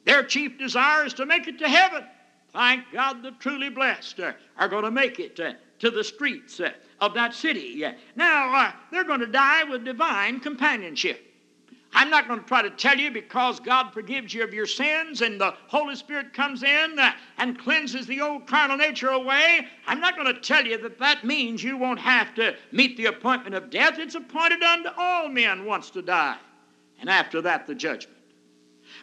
Their 0.04 0.22
chief 0.22 0.58
desire 0.58 1.06
is 1.06 1.14
to 1.14 1.26
make 1.26 1.48
it 1.48 1.58
to 1.58 1.68
heaven. 1.68 2.04
Thank 2.52 2.84
God 2.92 3.22
the 3.22 3.32
truly 3.32 3.70
blessed 3.70 4.20
uh, 4.20 4.32
are 4.58 4.68
going 4.68 4.84
to 4.84 4.90
make 4.90 5.18
it 5.18 5.40
uh, 5.40 5.54
to 5.80 5.90
the 5.90 6.04
streets 6.04 6.60
of 7.00 7.14
that 7.14 7.34
city. 7.34 7.84
Now, 8.14 8.74
they're 8.92 9.04
going 9.04 9.20
to 9.20 9.26
die 9.26 9.64
with 9.64 9.84
divine 9.84 10.40
companionship. 10.40 11.33
I'm 11.94 12.10
not 12.10 12.26
going 12.26 12.40
to 12.40 12.46
try 12.46 12.60
to 12.60 12.70
tell 12.70 12.98
you 12.98 13.12
because 13.12 13.60
God 13.60 13.92
forgives 13.92 14.34
you 14.34 14.42
of 14.42 14.52
your 14.52 14.66
sins 14.66 15.22
and 15.22 15.40
the 15.40 15.54
Holy 15.68 15.94
Spirit 15.94 16.32
comes 16.32 16.64
in 16.64 16.98
uh, 16.98 17.12
and 17.38 17.56
cleanses 17.56 18.06
the 18.06 18.20
old 18.20 18.48
carnal 18.48 18.76
nature 18.76 19.10
away. 19.10 19.68
I'm 19.86 20.00
not 20.00 20.16
going 20.16 20.26
to 20.34 20.40
tell 20.40 20.66
you 20.66 20.76
that 20.78 20.98
that 20.98 21.24
means 21.24 21.62
you 21.62 21.76
won't 21.76 22.00
have 22.00 22.34
to 22.34 22.56
meet 22.72 22.96
the 22.96 23.06
appointment 23.06 23.54
of 23.54 23.70
death. 23.70 23.98
It's 23.98 24.16
appointed 24.16 24.62
unto 24.62 24.90
all 24.96 25.28
men 25.28 25.64
once 25.64 25.90
to 25.90 26.02
die, 26.02 26.36
and 27.00 27.08
after 27.08 27.40
that, 27.42 27.66
the 27.68 27.76
judgment. 27.76 28.18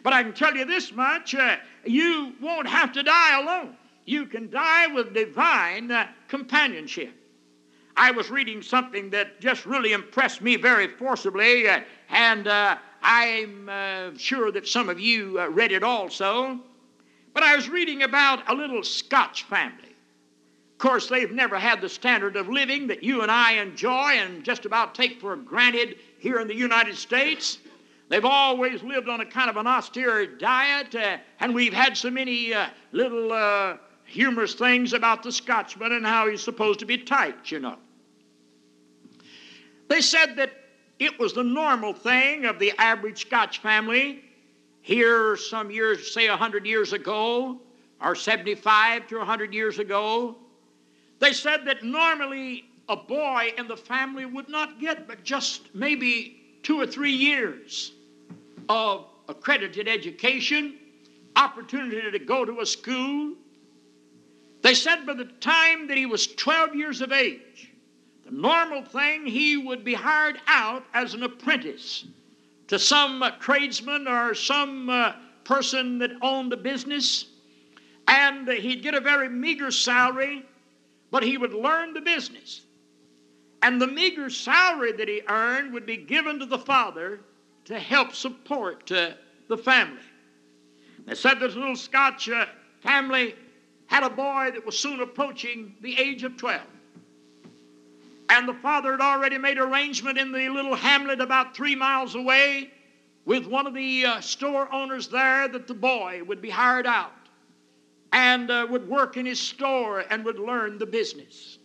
But 0.02 0.12
I 0.12 0.22
can 0.22 0.34
tell 0.34 0.54
you 0.54 0.66
this 0.66 0.92
much 0.92 1.34
uh, 1.34 1.56
you 1.86 2.34
won't 2.40 2.68
have 2.68 2.92
to 2.92 3.02
die 3.02 3.40
alone. 3.40 3.76
You 4.04 4.26
can 4.26 4.50
die 4.50 4.88
with 4.88 5.14
divine 5.14 5.90
uh, 5.90 6.08
companionship. 6.28 7.14
I 7.96 8.10
was 8.10 8.30
reading 8.30 8.62
something 8.62 9.10
that 9.10 9.40
just 9.40 9.66
really 9.66 9.92
impressed 9.92 10.40
me 10.40 10.56
very 10.56 10.88
forcibly, 10.88 11.68
uh, 11.68 11.80
and 12.12 12.46
uh, 12.46 12.76
I'm 13.02 13.68
uh, 13.68 14.10
sure 14.16 14.52
that 14.52 14.68
some 14.68 14.88
of 14.88 15.00
you 15.00 15.40
uh, 15.40 15.48
read 15.48 15.72
it 15.72 15.82
also. 15.82 16.60
But 17.34 17.42
I 17.42 17.56
was 17.56 17.68
reading 17.68 18.02
about 18.02 18.48
a 18.50 18.54
little 18.54 18.84
Scotch 18.84 19.44
family. 19.44 19.88
Of 19.88 20.78
course, 20.78 21.08
they've 21.08 21.32
never 21.32 21.58
had 21.58 21.80
the 21.80 21.88
standard 21.88 22.36
of 22.36 22.48
living 22.48 22.86
that 22.88 23.02
you 23.02 23.22
and 23.22 23.30
I 23.30 23.52
enjoy 23.52 24.12
and 24.18 24.44
just 24.44 24.66
about 24.66 24.94
take 24.94 25.20
for 25.20 25.34
granted 25.36 25.96
here 26.18 26.38
in 26.40 26.48
the 26.48 26.54
United 26.54 26.96
States. 26.96 27.58
They've 28.08 28.24
always 28.24 28.82
lived 28.82 29.08
on 29.08 29.22
a 29.22 29.26
kind 29.26 29.48
of 29.48 29.56
an 29.56 29.66
austere 29.66 30.26
diet, 30.26 30.94
uh, 30.94 31.16
and 31.40 31.54
we've 31.54 31.72
had 31.72 31.96
so 31.96 32.10
many 32.10 32.52
uh, 32.52 32.66
little 32.90 33.78
humorous 34.04 34.52
things 34.52 34.92
about 34.92 35.22
the 35.22 35.32
Scotchman 35.32 35.92
and 35.92 36.04
how 36.04 36.28
he's 36.28 36.42
supposed 36.42 36.80
to 36.80 36.86
be 36.86 36.98
tight, 36.98 37.50
you 37.50 37.60
know. 37.60 37.78
They 39.88 40.02
said 40.02 40.36
that 40.36 40.61
it 41.04 41.18
was 41.18 41.32
the 41.32 41.42
normal 41.42 41.92
thing 41.92 42.44
of 42.44 42.58
the 42.58 42.72
average 42.78 43.22
Scotch 43.22 43.58
family 43.58 44.22
here 44.82 45.36
some 45.36 45.70
years, 45.70 46.12
say 46.12 46.28
100 46.28 46.64
years 46.64 46.92
ago, 46.92 47.60
or 48.00 48.14
75 48.14 49.06
to 49.08 49.18
100 49.18 49.54
years 49.54 49.78
ago. 49.78 50.36
They 51.18 51.32
said 51.32 51.64
that 51.66 51.82
normally 51.82 52.64
a 52.88 52.96
boy 52.96 53.52
in 53.58 53.68
the 53.68 53.76
family 53.76 54.26
would 54.26 54.48
not 54.48 54.80
get 54.80 55.06
but 55.06 55.24
just 55.24 55.74
maybe 55.74 56.40
two 56.62 56.80
or 56.80 56.86
three 56.86 57.12
years 57.12 57.92
of 58.68 59.06
accredited 59.28 59.88
education, 59.88 60.78
opportunity 61.36 62.10
to 62.10 62.18
go 62.18 62.44
to 62.44 62.60
a 62.60 62.66
school, 62.66 63.34
they 64.62 64.74
said 64.74 65.04
by 65.04 65.14
the 65.14 65.24
time 65.40 65.88
that 65.88 65.96
he 65.96 66.06
was 66.06 66.28
12 66.28 66.76
years 66.76 67.00
of 67.00 67.10
age, 67.10 67.71
normal 68.32 68.84
thing, 68.84 69.26
he 69.26 69.56
would 69.56 69.84
be 69.84 69.94
hired 69.94 70.40
out 70.46 70.84
as 70.94 71.14
an 71.14 71.22
apprentice 71.22 72.04
to 72.68 72.78
some 72.78 73.22
uh, 73.22 73.30
tradesman 73.38 74.08
or 74.08 74.34
some 74.34 74.88
uh, 74.88 75.12
person 75.44 75.98
that 75.98 76.10
owned 76.22 76.52
a 76.52 76.56
business, 76.56 77.26
and 78.08 78.48
uh, 78.48 78.52
he'd 78.52 78.82
get 78.82 78.94
a 78.94 79.00
very 79.00 79.28
meager 79.28 79.70
salary, 79.70 80.44
but 81.10 81.22
he 81.22 81.36
would 81.36 81.52
learn 81.52 81.92
the 81.92 82.00
business. 82.00 82.62
And 83.62 83.80
the 83.80 83.86
meager 83.86 84.30
salary 84.30 84.92
that 84.92 85.08
he 85.08 85.22
earned 85.28 85.72
would 85.72 85.86
be 85.86 85.98
given 85.98 86.38
to 86.40 86.46
the 86.46 86.58
father 86.58 87.20
to 87.66 87.78
help 87.78 88.14
support 88.14 88.90
uh, 88.90 89.10
the 89.48 89.58
family. 89.58 90.00
They 91.06 91.14
said 91.14 91.38
this 91.38 91.54
little 91.54 91.76
Scotch 91.76 92.28
uh, 92.28 92.46
family 92.80 93.34
had 93.86 94.02
a 94.02 94.10
boy 94.10 94.50
that 94.54 94.64
was 94.64 94.78
soon 94.78 95.00
approaching 95.00 95.74
the 95.80 95.98
age 96.00 96.24
of 96.24 96.36
12. 96.36 96.62
And 98.28 98.48
the 98.48 98.54
father 98.54 98.92
had 98.92 99.00
already 99.00 99.38
made 99.38 99.58
arrangement 99.58 100.18
in 100.18 100.32
the 100.32 100.48
little 100.48 100.74
hamlet 100.74 101.20
about 101.20 101.54
three 101.54 101.74
miles 101.74 102.14
away 102.14 102.70
with 103.24 103.46
one 103.46 103.66
of 103.66 103.74
the 103.74 104.04
uh, 104.04 104.20
store 104.20 104.72
owners 104.72 105.08
there 105.08 105.48
that 105.48 105.66
the 105.66 105.74
boy 105.74 106.22
would 106.26 106.42
be 106.42 106.50
hired 106.50 106.86
out 106.86 107.12
and 108.12 108.50
uh, 108.50 108.66
would 108.68 108.88
work 108.88 109.16
in 109.16 109.26
his 109.26 109.40
store 109.40 110.04
and 110.10 110.24
would 110.24 110.38
learn 110.38 110.78
the 110.78 110.86
business. 110.86 111.58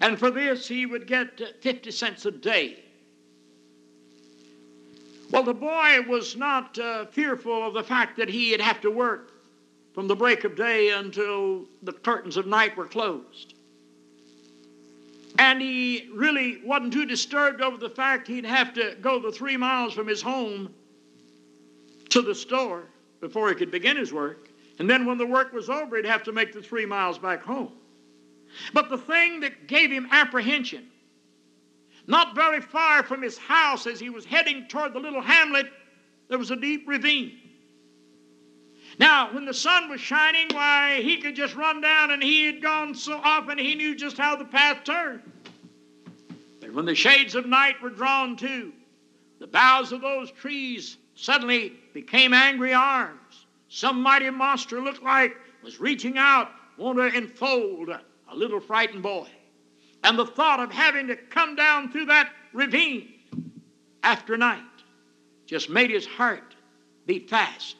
And 0.00 0.18
for 0.18 0.30
this, 0.30 0.68
he 0.68 0.86
would 0.86 1.06
get 1.06 1.40
uh, 1.40 1.46
50 1.60 1.90
cents 1.90 2.26
a 2.26 2.30
day. 2.30 2.84
Well, 5.30 5.42
the 5.42 5.54
boy 5.54 6.02
was 6.08 6.36
not 6.36 6.78
uh, 6.78 7.06
fearful 7.06 7.66
of 7.66 7.74
the 7.74 7.82
fact 7.82 8.16
that 8.16 8.28
he'd 8.28 8.60
have 8.60 8.80
to 8.80 8.90
work 8.90 9.32
from 9.92 10.06
the 10.06 10.16
break 10.16 10.44
of 10.44 10.56
day 10.56 10.90
until 10.90 11.66
the 11.82 11.92
curtains 11.92 12.36
of 12.36 12.46
night 12.46 12.76
were 12.76 12.86
closed. 12.86 13.54
And 15.38 15.62
he 15.62 16.10
really 16.12 16.60
wasn't 16.64 16.92
too 16.92 17.06
disturbed 17.06 17.60
over 17.60 17.76
the 17.76 17.88
fact 17.88 18.26
he'd 18.26 18.44
have 18.44 18.74
to 18.74 18.96
go 19.00 19.20
the 19.20 19.30
three 19.30 19.56
miles 19.56 19.94
from 19.94 20.08
his 20.08 20.20
home 20.20 20.74
to 22.08 22.22
the 22.22 22.34
store 22.34 22.84
before 23.20 23.48
he 23.48 23.54
could 23.54 23.70
begin 23.70 23.96
his 23.96 24.12
work. 24.12 24.48
And 24.80 24.90
then 24.90 25.06
when 25.06 25.16
the 25.16 25.26
work 25.26 25.52
was 25.52 25.70
over, 25.70 25.96
he'd 25.96 26.06
have 26.06 26.24
to 26.24 26.32
make 26.32 26.52
the 26.52 26.62
three 26.62 26.86
miles 26.86 27.18
back 27.18 27.42
home. 27.42 27.72
But 28.72 28.90
the 28.90 28.98
thing 28.98 29.40
that 29.40 29.68
gave 29.68 29.90
him 29.90 30.08
apprehension, 30.10 30.88
not 32.06 32.34
very 32.34 32.60
far 32.60 33.04
from 33.04 33.22
his 33.22 33.38
house 33.38 33.86
as 33.86 34.00
he 34.00 34.10
was 34.10 34.24
heading 34.24 34.66
toward 34.68 34.92
the 34.92 34.98
little 34.98 35.20
hamlet, 35.20 35.66
there 36.28 36.38
was 36.38 36.50
a 36.50 36.56
deep 36.56 36.84
ravine. 36.88 37.38
Now, 38.98 39.32
when 39.32 39.44
the 39.44 39.54
sun 39.54 39.88
was 39.88 40.00
shining, 40.00 40.48
why, 40.52 41.00
he 41.02 41.18
could 41.18 41.36
just 41.36 41.54
run 41.54 41.80
down 41.80 42.10
and 42.10 42.22
he 42.22 42.46
had 42.46 42.60
gone 42.60 42.94
so 42.94 43.20
often 43.22 43.56
he 43.56 43.74
knew 43.74 43.94
just 43.94 44.18
how 44.18 44.34
the 44.34 44.44
path 44.44 44.82
turned. 44.84 45.22
But 46.60 46.72
when 46.72 46.84
the 46.84 46.94
shades 46.94 47.36
of 47.36 47.46
night 47.46 47.80
were 47.80 47.90
drawn 47.90 48.36
to, 48.38 48.72
the 49.38 49.46
boughs 49.46 49.92
of 49.92 50.00
those 50.00 50.32
trees 50.32 50.96
suddenly 51.14 51.74
became 51.94 52.34
angry 52.34 52.74
arms. 52.74 53.46
Some 53.68 54.02
mighty 54.02 54.30
monster 54.30 54.82
looked 54.82 55.02
like 55.02 55.36
was 55.62 55.78
reaching 55.78 56.18
out, 56.18 56.50
wanting 56.76 57.12
to 57.12 57.18
enfold 57.18 57.90
a 57.90 58.36
little 58.36 58.60
frightened 58.60 59.02
boy. 59.02 59.28
And 60.02 60.18
the 60.18 60.26
thought 60.26 60.60
of 60.60 60.72
having 60.72 61.06
to 61.08 61.16
come 61.16 61.54
down 61.54 61.92
through 61.92 62.06
that 62.06 62.32
ravine 62.52 63.08
after 64.02 64.36
night 64.36 64.62
just 65.46 65.70
made 65.70 65.90
his 65.90 66.06
heart 66.06 66.54
beat 67.06 67.28
fast. 67.30 67.76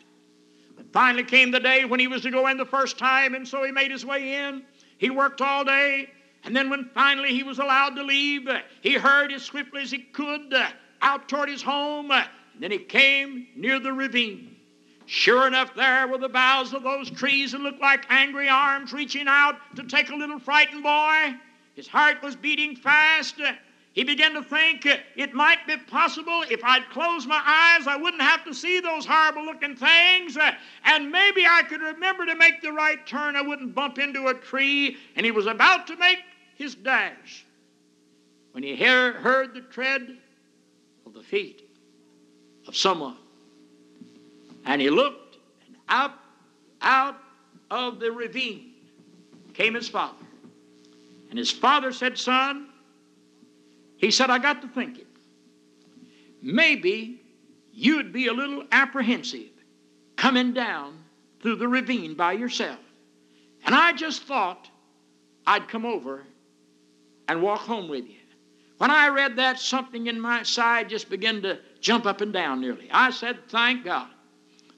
Finally 0.93 1.25
came 1.25 1.51
the 1.51 1.61
day 1.61 1.85
when 1.85 2.01
he 2.01 2.09
was 2.09 2.23
to 2.23 2.31
go 2.31 2.47
in 2.47 2.57
the 2.57 2.65
first 2.65 2.99
time, 2.99 3.35
and 3.35 3.47
so 3.47 3.63
he 3.65 3.73
made 3.73 3.91
his 3.91 4.05
way 4.05 4.35
in. 4.35 4.63
He 4.99 5.11
worked 5.11 5.41
all 5.41 5.65
day, 5.65 6.11
and 6.45 6.55
then 6.55 6.71
when 6.71 6.91
finally 6.95 7.35
he 7.35 7.43
was 7.43 7.59
allowed 7.59 7.97
to 7.97 8.03
leave, 8.03 8.49
he 8.81 8.95
hurried 8.95 9.33
as 9.33 9.43
swiftly 9.43 9.83
as 9.83 9.91
he 9.91 9.99
could 9.99 10.53
uh, 10.53 10.69
out 11.03 11.29
toward 11.29 11.49
his 11.49 11.63
home. 11.63 12.11
And 12.11 12.27
then 12.59 12.71
he 12.71 12.79
came 12.79 13.47
near 13.55 13.79
the 13.79 13.93
ravine. 13.93 14.57
Sure 15.07 15.47
enough, 15.47 15.75
there 15.75 16.07
were 16.07 16.19
the 16.19 16.29
boughs 16.29 16.75
of 16.75 16.83
those 16.83 17.11
trees 17.11 17.53
that 17.53 17.61
looked 17.61 17.81
like 17.81 18.05
angry 18.11 18.49
arms 18.49 18.93
reaching 18.93 19.27
out 19.27 19.57
to 19.77 19.83
take 19.85 20.11
a 20.11 20.15
little 20.15 20.39
frightened 20.39 20.83
boy. 20.83 21.35
His 21.75 21.89
heart 21.89 22.23
was 22.23 22.37
beating 22.37 22.77
fast. 22.77 23.41
He 23.99 24.05
began 24.05 24.33
to 24.35 24.45
think 24.45 24.87
it 24.87 25.35
might 25.35 25.67
be 25.67 25.77
possible 25.77 26.45
if 26.49 26.63
I'd 26.63 26.89
close 26.91 27.27
my 27.27 27.43
eyes, 27.45 27.89
I 27.89 27.97
wouldn't 27.97 28.23
have 28.23 28.45
to 28.45 28.55
see 28.55 28.79
those 28.79 29.05
horrible 29.05 29.45
looking 29.45 29.75
things. 29.75 30.37
Uh, 30.37 30.53
and 30.85 31.11
maybe 31.11 31.45
I 31.45 31.65
could 31.65 31.81
remember 31.81 32.25
to 32.25 32.37
make 32.37 32.63
the 32.63 32.73
right 32.73 33.05
turn. 33.09 33.35
I 33.35 33.43
wouldn't 33.43 33.75
bump 33.75 33.99
into 33.99 34.29
a 34.29 34.35
tree. 34.35 34.99
And 35.17 35.27
he 35.27 35.33
was 35.33 35.49
about 35.49 35.89
to 35.89 35.97
make 35.97 36.21
his 36.55 36.77
dash 36.77 37.45
when 38.53 38.63
he 38.63 38.77
hear, 38.77 39.15
heard 39.15 39.53
the 39.53 39.63
tread 39.63 40.17
of 41.05 41.13
the 41.13 41.23
feet 41.25 41.69
of 42.69 42.77
someone. 42.77 43.17
And 44.65 44.81
he 44.81 44.91
looked, 44.91 45.39
and 45.67 45.75
out, 45.89 46.13
out 46.83 47.17
of 47.69 47.99
the 47.99 48.13
ravine 48.13 48.75
came 49.55 49.75
his 49.75 49.89
father. 49.89 50.25
And 51.31 51.37
his 51.37 51.51
father 51.51 51.91
said, 51.91 52.17
Son, 52.17 52.68
he 53.99 54.11
said, 54.11 54.31
I 54.31 54.39
got 54.39 54.63
to 54.63 54.69
thinking, 54.69 55.05
maybe 56.41 57.21
you'd 57.73 58.13
be 58.13 58.29
a 58.29 58.33
little 58.33 58.65
apprehensive 58.73 59.51
coming 60.17 60.55
down 60.55 60.99
through 61.43 61.57
the 61.57 61.69
ravine 61.69 62.15
by 62.15 62.33
yourself. 62.33 62.79
And 63.65 63.75
I 63.75 63.93
just 63.93 64.23
thought 64.23 64.71
I'd 65.47 65.69
come 65.69 65.85
over 65.85 66.23
and 67.29 67.43
walk 67.43 67.61
home 67.61 67.89
with 67.89 68.07
you. 68.07 68.15
When 68.79 68.91
I 68.93 69.09
read 69.09 69.37
that, 69.37 69.59
something 69.59 70.07
in 70.07 70.21
my 70.21 70.45
side 70.45 70.89
just 70.89 71.11
began 71.11 71.43
to 71.43 71.59
jump 71.81 72.07
up 72.07 72.21
and 72.21 72.33
down 72.33 72.61
nearly. 72.61 72.89
I 72.93 73.11
said, 73.11 73.39
Thank 73.49 73.85
God. 73.85 74.09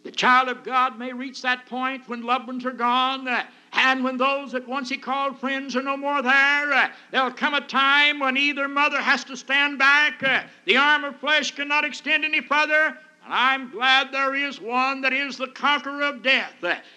The 0.03 0.11
child 0.11 0.49
of 0.49 0.65
God 0.65 0.99
may 0.99 1.13
reach 1.13 1.43
that 1.43 1.67
point 1.67 2.09
when 2.09 2.23
loved 2.23 2.47
ones 2.47 2.65
are 2.65 2.71
gone, 2.71 3.29
uh, 3.29 3.45
and 3.73 4.03
when 4.03 4.17
those 4.17 4.53
that 4.53 4.67
once 4.67 4.89
he 4.89 4.97
called 4.97 5.39
friends 5.39 5.77
are 5.77 5.83
no 5.83 5.97
more 5.97 6.23
there. 6.23 6.73
Uh, 6.73 6.89
there'll 7.11 7.33
come 7.33 7.55
a 7.55 7.61
time 7.61 8.19
when 8.19 8.37
either 8.37 8.69
mother 8.69 9.01
has 9.01 9.25
to 9.25 9.37
stand 9.37 9.79
back, 9.79 10.23
uh, 10.23 10.43
the 10.65 10.77
arm 10.77 11.05
of 11.05 11.17
flesh 11.17 11.55
cannot 11.55 11.85
extend 11.85 12.25
any 12.25 12.41
further, 12.41 12.97
And 13.25 13.33
I'm 13.35 13.71
glad 13.71 14.11
there 14.11 14.35
is 14.35 14.61
one 14.61 15.03
that 15.03 15.13
is 15.13 15.37
the 15.37 15.47
conqueror 15.49 16.03
of 16.03 16.23
death. 16.23 16.55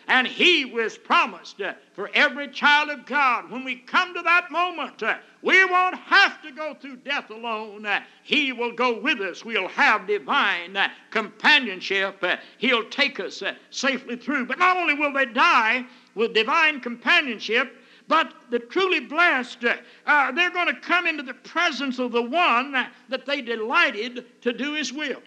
And 0.08 0.28
he 0.28 0.66
was 0.66 0.98
promised 0.98 1.62
uh, 1.62 1.74
for 1.94 2.10
every 2.14 2.48
child 2.48 2.90
of 2.90 3.06
God. 3.06 3.52
When 3.52 3.64
we 3.64 3.76
come 3.76 4.16
to 4.16 4.22
that 4.24 4.50
moment, 4.50 5.04
uh, 5.04 5.18
we 5.44 5.64
won't 5.66 5.98
have 5.98 6.42
to 6.42 6.52
go 6.52 6.74
through 6.74 6.98
death 6.98 7.30
alone. 7.30 7.86
Uh, 7.86 8.02
he 8.24 8.52
will 8.52 8.72
go 8.72 9.00
with 9.00 9.20
us. 9.20 9.46
We'll 9.46 9.68
have 9.68 10.08
divine 10.08 10.78
companionship. 11.12 12.24
He'll 12.58 12.90
take 12.90 13.20
us 13.20 13.44
safely 13.70 14.16
through. 14.16 14.48
But 14.48 14.58
not 14.60 14.78
only 14.78 14.96
will 14.96 15.14
they 15.14 15.26
die 15.26 15.86
with 16.16 16.34
divine 16.34 16.80
companionship, 16.80 17.76
but 18.08 18.34
the 18.50 18.60
truly 18.60 19.00
blessed, 19.00 19.66
uh, 20.06 20.32
they're 20.32 20.52
going 20.52 20.68
to 20.68 20.80
come 20.82 21.08
into 21.08 21.24
the 21.24 21.34
presence 21.34 22.00
of 22.00 22.12
the 22.12 22.22
one 22.22 22.72
that 23.10 23.26
they 23.26 23.42
delighted 23.42 24.26
to 24.42 24.54
do 24.54 24.74
his 24.74 24.92
will. 24.92 25.22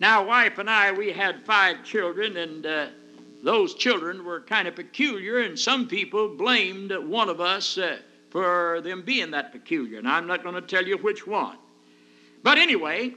Now, 0.00 0.26
wife 0.26 0.58
and 0.58 0.68
I, 0.68 0.92
we 0.92 1.12
had 1.12 1.44
five 1.44 1.84
children, 1.84 2.36
and 2.36 2.66
uh, 2.66 2.86
those 3.42 3.74
children 3.74 4.24
were 4.24 4.40
kind 4.40 4.66
of 4.66 4.74
peculiar, 4.74 5.40
and 5.40 5.58
some 5.58 5.86
people 5.86 6.36
blamed 6.36 6.92
one 6.96 7.28
of 7.28 7.40
us 7.40 7.78
uh, 7.78 7.98
for 8.30 8.80
them 8.82 9.02
being 9.02 9.30
that 9.30 9.52
peculiar. 9.52 9.98
And 9.98 10.08
I'm 10.08 10.26
not 10.26 10.42
going 10.42 10.56
to 10.56 10.62
tell 10.62 10.84
you 10.84 10.98
which 10.98 11.26
one. 11.26 11.58
But 12.42 12.58
anyway, 12.58 13.14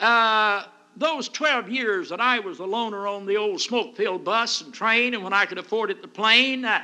uh, 0.00 0.64
those 0.96 1.28
12 1.28 1.68
years 1.68 2.08
that 2.08 2.20
I 2.20 2.38
was 2.38 2.58
a 2.58 2.64
loner 2.64 3.06
on 3.06 3.26
the 3.26 3.36
old 3.36 3.60
smoke 3.60 3.96
filled 3.96 4.24
bus 4.24 4.62
and 4.62 4.72
train, 4.72 5.14
and 5.14 5.22
when 5.22 5.32
I 5.32 5.44
could 5.44 5.58
afford 5.58 5.90
it, 5.90 6.02
the 6.02 6.08
plane, 6.08 6.64
uh, 6.64 6.82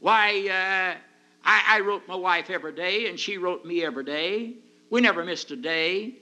why, 0.00 0.48
uh, 0.48 0.96
I, 1.44 1.62
I 1.76 1.80
wrote 1.80 2.06
my 2.06 2.14
wife 2.14 2.50
every 2.50 2.72
day, 2.72 3.08
and 3.08 3.18
she 3.18 3.36
wrote 3.36 3.64
me 3.64 3.84
every 3.84 4.04
day. 4.04 4.54
We 4.90 5.00
never 5.00 5.24
missed 5.24 5.50
a 5.50 5.56
day. 5.56 6.14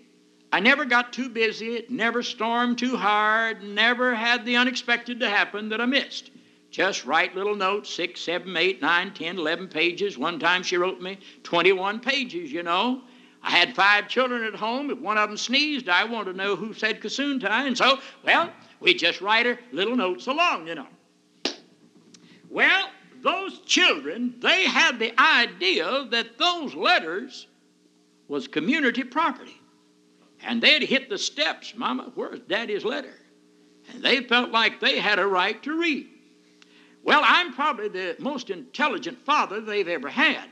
I 0.53 0.61
never 0.61 0.85
got 0.85 1.13
too 1.13 1.29
busy, 1.29 1.85
never 1.89 2.23
stormed 2.23 2.79
too 2.79 2.97
hard, 2.97 3.63
never 3.63 4.15
had 4.15 4.45
the 4.47 4.57
unexpected 4.57 5.21
to 5.21 5.29
happen 5.29 5.69
that 5.69 5.81
I 5.81 5.87
missed. 5.87 6.31
Just 6.71 7.05
write 7.05 7.35
little 7.35 7.55
notes, 7.55 7.93
six, 7.93 8.21
seven, 8.21 8.57
eight, 8.57 8.81
nine, 8.81 9.13
ten, 9.13 9.39
eleven 9.39 9.67
pages. 9.69 10.17
One 10.17 10.39
time 10.39 10.63
she 10.63 10.77
wrote 10.77 11.01
me 11.01 11.19
21 11.43 12.01
pages, 12.01 12.53
you 12.53 12.63
know. 12.63 13.03
I 13.47 13.51
had 13.51 13.77
five 13.77 14.09
children 14.09 14.43
at 14.43 14.57
home. 14.57 14.91
If 14.91 14.99
one 14.99 15.17
of 15.17 15.29
them 15.29 15.37
sneezed, 15.37 15.89
I 15.89 16.03
wanted 16.03 16.33
to 16.33 16.37
know 16.37 16.57
who 16.57 16.75
said 16.75 17.01
Gesundheit. 17.01 17.69
And 17.69 17.79
so, 17.79 18.01
well, 18.25 18.51
we 18.81 18.93
just 18.93 19.21
write 19.21 19.47
her 19.47 19.57
little 19.71 19.95
notes 19.95 20.27
along, 20.27 20.67
you 20.67 20.75
know. 20.75 20.89
Well, 22.51 22.89
those 23.23 23.61
children, 23.61 24.35
they 24.41 24.65
had 24.65 24.99
the 24.99 25.19
idea 25.21 26.09
that 26.11 26.39
those 26.39 26.75
letters 26.75 27.47
was 28.27 28.49
community 28.49 29.05
property. 29.05 29.61
And 30.43 30.61
they'd 30.61 30.83
hit 30.83 31.09
the 31.09 31.17
steps, 31.17 31.73
Mama, 31.77 32.11
where's 32.17 32.41
Daddy's 32.41 32.85
letter? 32.85 33.15
And 33.93 34.03
they 34.03 34.25
felt 34.25 34.51
like 34.51 34.81
they 34.81 34.99
had 34.99 35.21
a 35.21 35.27
right 35.27 35.63
to 35.63 35.79
read. 35.79 36.09
Well, 37.05 37.23
I'm 37.25 37.55
probably 37.55 37.91
the 37.91 38.17
most 38.19 38.51
intelligent 38.51 39.25
father 39.25 39.61
they've 39.61 39.87
ever 39.87 40.09
had. 40.09 40.49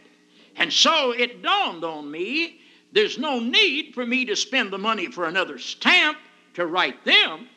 And 0.55 0.73
so 0.73 1.11
it 1.11 1.43
dawned 1.43 1.83
on 1.83 2.09
me 2.09 2.61
there's 2.95 3.19
no 3.19 3.41
need 3.41 3.93
for 3.93 4.07
me 4.07 4.25
to 4.25 4.37
spend 4.37 4.73
the 4.73 4.79
money 4.79 5.09
for 5.09 5.27
another 5.27 5.59
stamp 5.59 6.17
to 6.55 6.67
write 6.67 7.05
them. 7.05 7.49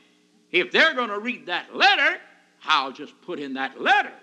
If 0.51 0.71
they're 0.71 0.95
going 0.95 1.09
to 1.09 1.19
read 1.19 1.45
that 1.45 1.75
letter, 1.75 2.17
I'll 2.65 2.91
just 2.91 3.13
put 3.21 3.39
in 3.39 3.53
that 3.53 3.79
letter 3.79 4.13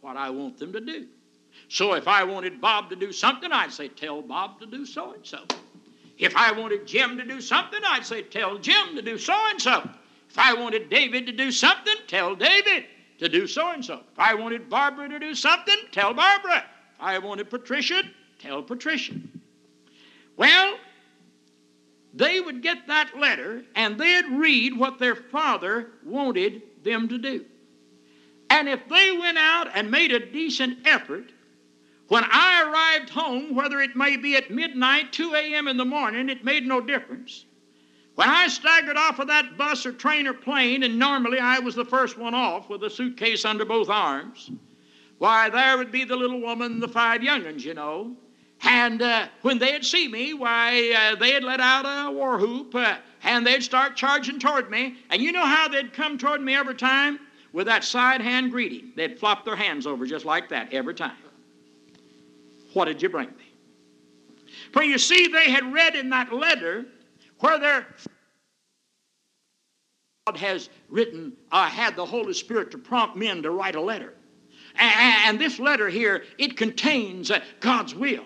what 0.00 0.16
I 0.16 0.30
want 0.30 0.58
them 0.58 0.72
to 0.72 0.80
do. 0.80 1.06
So 1.68 1.94
if 1.94 2.06
I 2.06 2.22
wanted 2.22 2.60
Bob 2.60 2.90
to 2.90 2.96
do 2.96 3.12
something, 3.12 3.50
I'd 3.50 3.72
say, 3.72 3.88
Tell 3.88 4.22
Bob 4.22 4.60
to 4.60 4.66
do 4.66 4.86
so 4.86 5.12
and 5.12 5.26
so. 5.26 5.40
If 6.16 6.36
I 6.36 6.52
wanted 6.52 6.86
Jim 6.86 7.18
to 7.18 7.24
do 7.24 7.40
something, 7.40 7.80
I'd 7.84 8.06
say, 8.06 8.22
Tell 8.22 8.56
Jim 8.58 8.94
to 8.94 9.02
do 9.02 9.18
so 9.18 9.34
and 9.50 9.60
so. 9.60 9.88
If 10.30 10.38
I 10.38 10.54
wanted 10.54 10.88
David 10.88 11.26
to 11.26 11.32
do 11.32 11.50
something, 11.50 11.94
tell 12.06 12.34
David 12.34 12.86
to 13.18 13.28
do 13.28 13.46
so 13.46 13.72
and 13.72 13.84
so. 13.84 14.00
If 14.12 14.18
I 14.18 14.32
wanted 14.32 14.70
Barbara 14.70 15.08
to 15.10 15.18
do 15.18 15.34
something, 15.34 15.76
tell 15.90 16.14
Barbara. 16.14 16.58
If 16.94 17.00
I 17.00 17.18
wanted 17.18 17.50
Patricia, 17.50 18.02
tell 18.38 18.62
Patricia. 18.62 19.12
Well, 20.36 20.76
they 22.14 22.40
would 22.40 22.62
get 22.62 22.86
that 22.86 23.18
letter 23.18 23.64
and 23.74 23.98
they'd 23.98 24.26
read 24.26 24.76
what 24.76 24.98
their 24.98 25.16
father 25.16 25.92
wanted 26.04 26.62
them 26.84 27.08
to 27.08 27.18
do. 27.18 27.44
And 28.50 28.68
if 28.68 28.86
they 28.88 29.12
went 29.12 29.38
out 29.38 29.68
and 29.74 29.90
made 29.90 30.12
a 30.12 30.26
decent 30.32 30.86
effort, 30.86 31.32
when 32.08 32.24
I 32.30 32.62
arrived 32.62 33.08
home, 33.08 33.54
whether 33.54 33.80
it 33.80 33.96
may 33.96 34.18
be 34.18 34.36
at 34.36 34.50
midnight, 34.50 35.12
2 35.12 35.34
a.m. 35.34 35.68
in 35.68 35.78
the 35.78 35.84
morning, 35.84 36.28
it 36.28 36.44
made 36.44 36.66
no 36.66 36.80
difference. 36.80 37.46
When 38.14 38.28
I 38.28 38.48
staggered 38.48 38.98
off 38.98 39.18
of 39.18 39.28
that 39.28 39.56
bus 39.56 39.86
or 39.86 39.92
train 39.92 40.26
or 40.26 40.34
plane, 40.34 40.82
and 40.82 40.98
normally 40.98 41.38
I 41.38 41.58
was 41.60 41.74
the 41.74 41.84
first 41.84 42.18
one 42.18 42.34
off 42.34 42.68
with 42.68 42.84
a 42.84 42.90
suitcase 42.90 43.46
under 43.46 43.64
both 43.64 43.88
arms, 43.88 44.50
why, 45.16 45.48
there 45.48 45.78
would 45.78 45.90
be 45.90 46.04
the 46.04 46.16
little 46.16 46.40
woman 46.40 46.80
the 46.80 46.88
five 46.88 47.22
young'uns, 47.22 47.64
you 47.64 47.72
know. 47.72 48.14
And 48.62 49.02
uh, 49.02 49.26
when 49.42 49.58
they'd 49.58 49.84
see 49.84 50.06
me, 50.06 50.34
why, 50.34 50.92
uh, 50.96 51.16
they'd 51.16 51.42
let 51.42 51.60
out 51.60 51.84
a 51.84 52.12
war 52.12 52.38
whoop 52.38 52.74
uh, 52.74 52.96
and 53.24 53.46
they'd 53.46 53.62
start 53.62 53.96
charging 53.96 54.38
toward 54.38 54.70
me. 54.70 54.96
And 55.10 55.20
you 55.20 55.32
know 55.32 55.44
how 55.44 55.68
they'd 55.68 55.92
come 55.92 56.16
toward 56.16 56.40
me 56.40 56.54
every 56.54 56.76
time? 56.76 57.18
With 57.52 57.66
that 57.66 57.84
side 57.84 58.20
hand 58.20 58.50
greeting. 58.50 58.92
They'd 58.96 59.18
flop 59.18 59.44
their 59.44 59.56
hands 59.56 59.86
over 59.86 60.06
just 60.06 60.24
like 60.24 60.48
that 60.50 60.72
every 60.72 60.94
time. 60.94 61.16
What 62.72 62.86
did 62.86 63.02
you 63.02 63.08
bring 63.08 63.28
me? 63.28 63.52
For 64.72 64.82
you 64.82 64.96
see, 64.96 65.26
they 65.26 65.50
had 65.50 65.70
read 65.72 65.94
in 65.94 66.08
that 66.10 66.32
letter 66.32 66.86
where 67.40 67.58
their 67.58 67.86
God 70.26 70.36
has 70.36 70.70
written, 70.88 71.32
uh, 71.50 71.66
had 71.66 71.96
the 71.96 72.06
Holy 72.06 72.32
Spirit 72.32 72.70
to 72.70 72.78
prompt 72.78 73.16
men 73.16 73.42
to 73.42 73.50
write 73.50 73.74
a 73.74 73.80
letter. 73.80 74.14
And, 74.76 75.38
this 75.38 75.58
letter 75.58 75.88
here, 75.88 76.24
it 76.38 76.56
contains 76.56 77.30
uh, 77.30 77.40
God's 77.60 77.94
will 77.94 78.24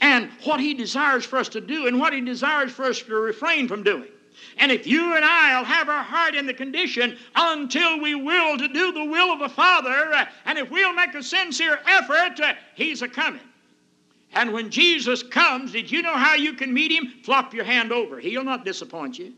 and 0.00 0.30
what 0.44 0.60
He 0.60 0.74
desires 0.74 1.24
for 1.24 1.38
us 1.38 1.48
to 1.50 1.60
do 1.60 1.86
and 1.86 1.98
what 1.98 2.12
He 2.12 2.20
desires 2.20 2.72
for 2.72 2.84
us 2.84 3.00
to 3.00 3.14
refrain 3.14 3.68
from 3.68 3.82
doing. 3.82 4.08
And 4.58 4.70
if 4.70 4.86
you 4.86 5.16
and 5.16 5.24
I 5.24 5.58
will 5.58 5.64
have 5.64 5.88
our 5.88 6.02
heart 6.02 6.34
in 6.34 6.46
the 6.46 6.54
condition 6.54 7.16
until 7.34 8.00
we 8.00 8.14
will 8.14 8.56
to 8.58 8.68
do 8.68 8.92
the 8.92 9.04
will 9.04 9.32
of 9.32 9.40
the 9.40 9.48
Father, 9.48 10.28
and 10.44 10.58
if 10.58 10.70
we'll 10.70 10.92
make 10.92 11.14
a 11.14 11.22
sincere 11.22 11.80
effort, 11.86 12.40
He's 12.74 13.02
a 13.02 13.08
coming. 13.08 13.40
And 14.34 14.52
when 14.52 14.70
Jesus 14.70 15.22
comes, 15.22 15.72
did 15.72 15.90
you 15.90 16.02
know 16.02 16.14
how 16.14 16.34
you 16.34 16.52
can 16.52 16.72
meet 16.72 16.92
him? 16.92 17.14
Flop 17.24 17.54
your 17.54 17.64
hand 17.64 17.92
over. 17.92 18.20
He'll 18.20 18.44
not 18.44 18.64
disappoint 18.64 19.18
you. 19.18 19.32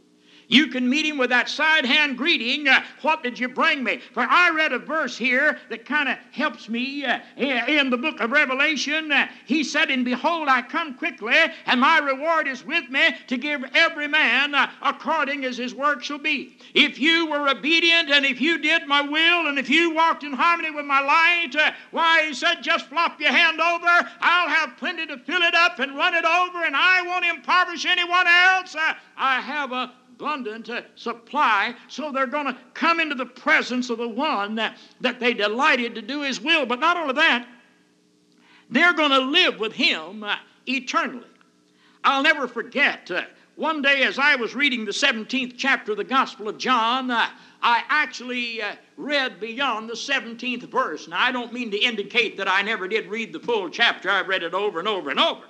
You 0.50 0.66
can 0.66 0.88
meet 0.88 1.06
him 1.06 1.16
with 1.16 1.30
that 1.30 1.48
side 1.48 1.86
hand 1.86 2.18
greeting. 2.18 2.66
Uh, 2.66 2.82
what 3.02 3.22
did 3.22 3.38
you 3.38 3.48
bring 3.48 3.84
me? 3.84 4.00
For 4.12 4.26
I 4.28 4.50
read 4.50 4.72
a 4.72 4.80
verse 4.80 5.16
here 5.16 5.58
that 5.68 5.86
kind 5.86 6.08
of 6.08 6.18
helps 6.32 6.68
me 6.68 7.04
uh, 7.04 7.20
in 7.36 7.88
the 7.88 7.96
book 7.96 8.18
of 8.18 8.32
Revelation. 8.32 9.12
Uh, 9.12 9.28
he 9.46 9.62
said, 9.62 9.90
And 9.90 10.04
behold, 10.04 10.48
I 10.48 10.62
come 10.62 10.94
quickly, 10.94 11.36
and 11.66 11.80
my 11.80 11.98
reward 11.98 12.48
is 12.48 12.66
with 12.66 12.90
me 12.90 13.10
to 13.28 13.36
give 13.36 13.64
every 13.76 14.08
man 14.08 14.56
uh, 14.56 14.72
according 14.82 15.44
as 15.44 15.56
his 15.56 15.72
work 15.72 16.02
shall 16.02 16.18
be. 16.18 16.56
If 16.74 16.98
you 16.98 17.26
were 17.26 17.48
obedient, 17.48 18.10
and 18.10 18.26
if 18.26 18.40
you 18.40 18.58
did 18.58 18.88
my 18.88 19.02
will, 19.02 19.46
and 19.46 19.56
if 19.56 19.70
you 19.70 19.94
walked 19.94 20.24
in 20.24 20.32
harmony 20.32 20.70
with 20.70 20.84
my 20.84 21.00
light, 21.00 21.54
uh, 21.54 21.70
why, 21.92 22.24
he 22.26 22.34
said, 22.34 22.56
just 22.60 22.86
flop 22.86 23.20
your 23.20 23.30
hand 23.30 23.60
over. 23.60 24.10
I'll 24.20 24.48
have 24.48 24.76
plenty 24.78 25.06
to 25.06 25.16
fill 25.18 25.42
it 25.42 25.54
up 25.54 25.78
and 25.78 25.96
run 25.96 26.14
it 26.14 26.24
over, 26.24 26.64
and 26.64 26.74
I 26.74 27.02
won't 27.02 27.24
impoverish 27.24 27.86
anyone 27.86 28.26
else. 28.26 28.74
Uh, 28.74 28.94
I 29.16 29.40
have 29.40 29.70
a 29.70 29.92
abundant 30.20 30.68
uh, 30.68 30.82
supply, 30.96 31.74
so 31.88 32.12
they're 32.12 32.26
going 32.26 32.46
to 32.46 32.56
come 32.74 33.00
into 33.00 33.14
the 33.14 33.26
presence 33.26 33.90
of 33.90 33.98
the 33.98 34.08
one 34.08 34.54
that, 34.56 34.76
that 35.00 35.18
they 35.18 35.34
delighted 35.34 35.94
to 35.94 36.02
do 36.02 36.22
his 36.22 36.40
will. 36.40 36.66
But 36.66 36.80
not 36.80 36.96
only 36.96 37.14
that, 37.14 37.48
they're 38.68 38.92
going 38.92 39.10
to 39.10 39.18
live 39.18 39.58
with 39.58 39.72
him 39.72 40.22
uh, 40.22 40.36
eternally. 40.66 41.26
I'll 42.04 42.22
never 42.22 42.46
forget 42.46 43.10
uh, 43.10 43.22
one 43.56 43.82
day 43.82 44.02
as 44.04 44.18
I 44.18 44.36
was 44.36 44.54
reading 44.54 44.84
the 44.84 44.92
17th 44.92 45.54
chapter 45.56 45.92
of 45.92 45.98
the 45.98 46.04
Gospel 46.04 46.48
of 46.48 46.56
John, 46.56 47.10
uh, 47.10 47.28
I 47.62 47.82
actually 47.88 48.62
uh, 48.62 48.74
read 48.96 49.38
beyond 49.38 49.88
the 49.88 49.94
17th 49.94 50.62
verse. 50.70 51.08
Now, 51.08 51.20
I 51.20 51.30
don't 51.30 51.52
mean 51.52 51.70
to 51.72 51.78
indicate 51.78 52.38
that 52.38 52.48
I 52.48 52.62
never 52.62 52.88
did 52.88 53.08
read 53.08 53.32
the 53.32 53.40
full 53.40 53.68
chapter, 53.68 54.08
I've 54.08 54.28
read 54.28 54.42
it 54.42 54.54
over 54.54 54.78
and 54.78 54.88
over 54.88 55.10
and 55.10 55.20
over. 55.20 55.42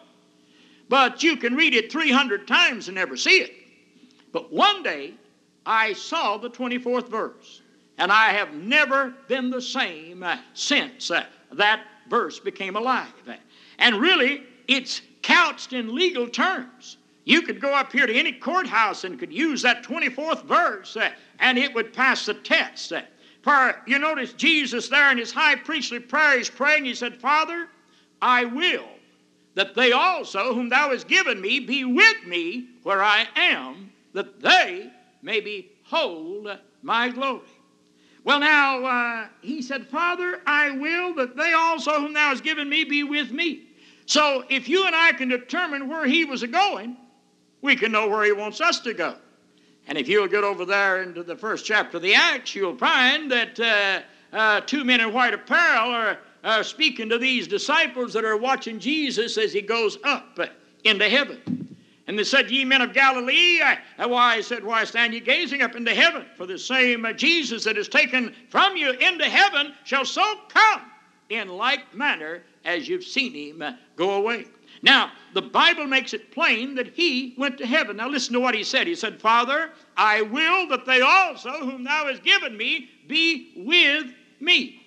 But 0.89 1.23
you 1.23 1.37
can 1.37 1.55
read 1.55 1.73
it 1.75 1.93
300 1.93 2.49
times 2.49 2.89
and 2.89 2.97
never 2.97 3.17
see 3.17 3.43
it. 3.43 3.60
But 4.33 4.53
one 4.53 4.83
day 4.83 5.15
I 5.67 5.93
saw 5.93 6.37
the 6.37 6.51
24th 6.51 7.09
verse, 7.09 7.63
and 7.99 8.11
I 8.11 8.31
have 8.31 8.55
never 8.55 9.15
been 9.29 9.51
the 9.51 9.61
same 9.61 10.23
uh, 10.23 10.39
since 10.55 11.11
uh, 11.11 11.25
that 11.53 11.85
verse 12.09 12.39
became 12.41 12.77
alive. 12.77 13.13
And 13.79 13.97
really, 13.97 14.43
it's 14.69 15.03
couched 15.23 15.73
in 15.73 15.95
legal 15.95 16.29
terms. 16.29 16.97
You 17.25 17.43
could 17.43 17.61
go 17.61 17.75
up 17.75 17.93
here 17.93 18.07
to 18.07 18.15
any 18.15 18.33
courthouse 18.33 19.05
and 19.05 19.19
could 19.19 19.33
use 19.33 19.63
that 19.63 19.85
24th 19.85 20.45
verse, 20.45 20.97
uh, 20.97 21.11
and 21.39 21.59
it 21.59 21.75
would 21.75 21.93
pass 21.93 22.27
the 22.27 22.35
test. 22.35 22.93
For 23.43 23.83
you 23.87 23.99
notice 23.99 24.33
Jesus 24.33 24.89
there 24.89 25.11
in 25.11 25.19
his 25.19 25.33
high 25.33 25.57
priestly 25.57 26.01
prayer, 26.01 26.39
he's 26.39 26.51
praying, 26.51 26.85
he 26.85 26.95
said, 26.95 27.21
Father, 27.21 27.69
I 28.21 28.45
will 28.45 28.89
that 29.55 29.75
they 29.75 29.93
also, 29.93 30.55
whom 30.55 30.69
thou 30.69 30.91
hast 30.91 31.09
given 31.09 31.41
me, 31.41 31.61
be 31.61 31.85
with 31.85 32.27
me 32.27 32.69
where 32.83 33.03
I 33.03 33.27
am, 33.37 33.93
that 34.13 34.41
they 34.41 34.91
may 35.23 35.41
behold 35.41 36.59
my 36.83 37.09
glory. 37.09 37.41
Well, 38.23 38.41
now, 38.41 38.85
uh, 38.85 39.29
he 39.41 39.63
said, 39.63 39.87
Father, 39.87 40.43
I 40.47 40.71
will 40.73 41.15
that 41.15 41.37
they 41.37 41.53
also, 41.55 41.93
whom 42.01 42.13
thou 42.13 42.29
hast 42.29 42.45
given 42.45 42.69
me, 42.69 42.85
be 42.85 43.03
with 43.03 43.33
me. 43.33 43.69
So, 44.05 44.45
if 44.51 44.69
you 44.69 44.87
and 44.87 44.95
I 44.95 45.13
can 45.13 45.29
determine 45.29 45.89
where 45.89 46.07
he 46.07 46.25
was 46.25 46.43
going, 46.43 46.97
we 47.63 47.77
can 47.77 47.93
know 47.93 48.09
where 48.09 48.25
he 48.25 48.33
wants 48.33 48.61
us 48.61 48.81
to 48.81 48.93
go. 48.93 49.17
And 49.87 49.97
if 49.97 50.09
you'll 50.09 50.29
get 50.29 50.45
over 50.45 50.65
there 50.65 51.03
into 51.03 51.23
the 51.23 51.37
first 51.37 51.65
chapter 51.65 51.97
of 51.97 52.03
the 52.03 52.15
Acts, 52.15 52.55
you'll 52.55 52.77
find 52.77 53.31
that 53.31 53.59
uh, 53.59 54.37
uh, 54.37 54.61
two 54.63 54.85
men 54.85 55.01
in 55.01 55.13
white 55.13 55.35
apparel 55.35 55.91
are 55.91 56.19
uh, 56.45 56.63
speaking 56.63 57.09
to 57.09 57.19
these 57.19 57.49
disciples 57.49 58.13
that 58.13 58.25
are 58.25 58.37
watching 58.37 58.79
Jesus 58.79 59.39
as 59.39 59.53
he 59.53 59.63
goes 59.63 59.99
up 60.05 60.39
into 60.85 61.09
heaven. 61.09 61.77
And 62.11 62.19
they 62.19 62.25
said, 62.25 62.51
Ye 62.51 62.65
men 62.65 62.83
of 62.83 62.93
Galilee, 62.93 63.61
why, 63.97 64.41
said, 64.41 64.65
Why 64.65 64.83
stand 64.83 65.15
ye 65.15 65.21
gazing 65.21 65.63
up 65.63 65.77
into 65.77 65.95
heaven? 65.95 66.27
For 66.37 66.45
the 66.45 66.59
same 66.59 67.05
uh, 67.05 67.13
Jesus 67.13 67.63
that 67.63 67.79
is 67.79 67.87
taken 67.87 68.35
from 68.49 68.77
you 68.77 68.91
into 68.91 69.27
heaven 69.27 69.75
shall 69.85 70.05
so 70.05 70.41
come 70.49 70.91
in 71.29 71.47
like 71.47 71.95
manner 71.95 72.43
as 72.65 72.89
you've 72.89 73.05
seen 73.05 73.33
him 73.33 73.63
uh, 73.63 73.75
go 73.95 74.15
away. 74.15 74.47
Now, 74.83 75.13
the 75.35 75.43
Bible 75.43 75.87
makes 75.87 76.13
it 76.13 76.33
plain 76.33 76.75
that 76.75 76.89
he 76.89 77.37
went 77.39 77.59
to 77.59 77.67
heaven. 77.67 77.99
Now, 77.99 78.09
listen 78.09 78.33
to 78.33 78.41
what 78.41 78.57
he 78.57 78.65
said. 78.65 78.89
He 78.89 78.97
said, 78.97 79.21
Father, 79.21 79.71
I 79.97 80.23
will 80.23 80.67
that 80.67 80.87
they 80.87 81.03
also, 81.03 81.53
whom 81.61 81.85
thou 81.85 82.09
hast 82.09 82.25
given 82.25 82.57
me, 82.57 82.91
be 83.07 83.53
with 83.57 84.13
me. 84.41 84.80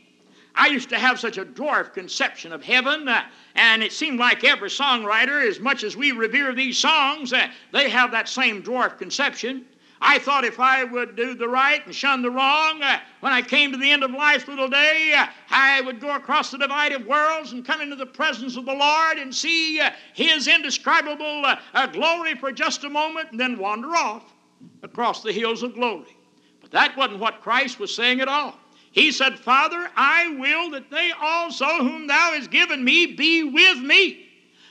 I 0.56 0.68
used 0.68 0.89
to 0.89 0.99
have 0.99 1.20
such 1.20 1.38
a 1.38 1.45
dwarf 1.45 1.93
conception 1.93 2.54
of 2.54 2.64
heaven, 2.64 3.08
uh, 3.08 3.24
and 3.56 3.82
it 3.82 3.91
seemed 3.91 4.20
like 4.20 4.43
every 4.43 4.70
songwriter, 4.70 5.47
as 5.47 5.60
much 5.60 5.84
as 5.84 5.97
we 5.97 6.12
revere 6.12 6.54
these 6.54 6.78
songs, 6.78 7.34
uh, 7.34 7.47
they 7.72 7.89
have 7.89 8.12
that 8.12 8.30
same 8.30 8.62
dwarf 8.62 8.97
conception. 8.97 9.66
I 10.06 10.20
thought 10.20 10.43
if 10.43 10.60
I 10.60 10.84
would 10.84 11.16
do 11.16 11.34
the 11.34 11.47
right 11.47 11.84
and 11.86 11.95
shun 11.95 12.22
the 12.22 12.30
wrong, 12.30 12.84
uh, 12.84 12.99
when 13.22 13.32
I 13.32 13.41
came 13.41 13.72
to 13.72 13.78
the 13.78 13.89
end 13.89 14.04
of 14.04 14.12
life's 14.12 14.47
little 14.47 14.68
day, 14.68 15.16
uh, 15.18 15.28
I 15.49 15.82
would 15.82 16.01
go 16.01 16.14
across 16.16 16.51
the 16.51 16.58
divided 16.58 17.08
worlds 17.08 17.54
and 17.54 17.66
come 17.66 17.82
into 17.82 17.95
the 17.95 18.06
presence 18.06 18.58
of 18.58 18.66
the 18.66 18.74
Lord 18.74 19.18
and 19.18 19.34
see 19.34 19.80
uh, 19.80 19.91
His 20.14 20.47
indescribable 20.47 21.43
uh, 21.45 21.88
glory 21.88 22.36
for 22.36 22.51
just 22.51 22.84
a 22.84 22.89
moment 22.89 23.32
and 23.32 23.39
then 23.39 23.58
wander 23.58 23.95
off 23.95 24.34
across 24.84 25.24
the 25.24 25.32
hills 25.32 25.64
of 25.64 25.74
glory. 25.74 26.18
But 26.62 26.72
that 26.72 26.97
wasn't 26.97 27.20
what 27.20 27.41
Christ 27.41 27.80
was 27.80 27.95
saying 27.95 28.20
at 28.20 28.28
all. 28.28 28.60
He 28.94 29.12
said, 29.12 29.39
Father, 29.39 29.89
I 29.96 30.30
will 30.38 30.70
that 30.70 30.91
they 30.91 31.12
also, 31.20 31.66
whom 31.66 32.06
thou 32.06 32.34
hast 32.34 32.52
given 32.52 32.84
me, 32.84 33.08
be 33.08 33.44
with 33.44 33.80
me. 33.80 34.28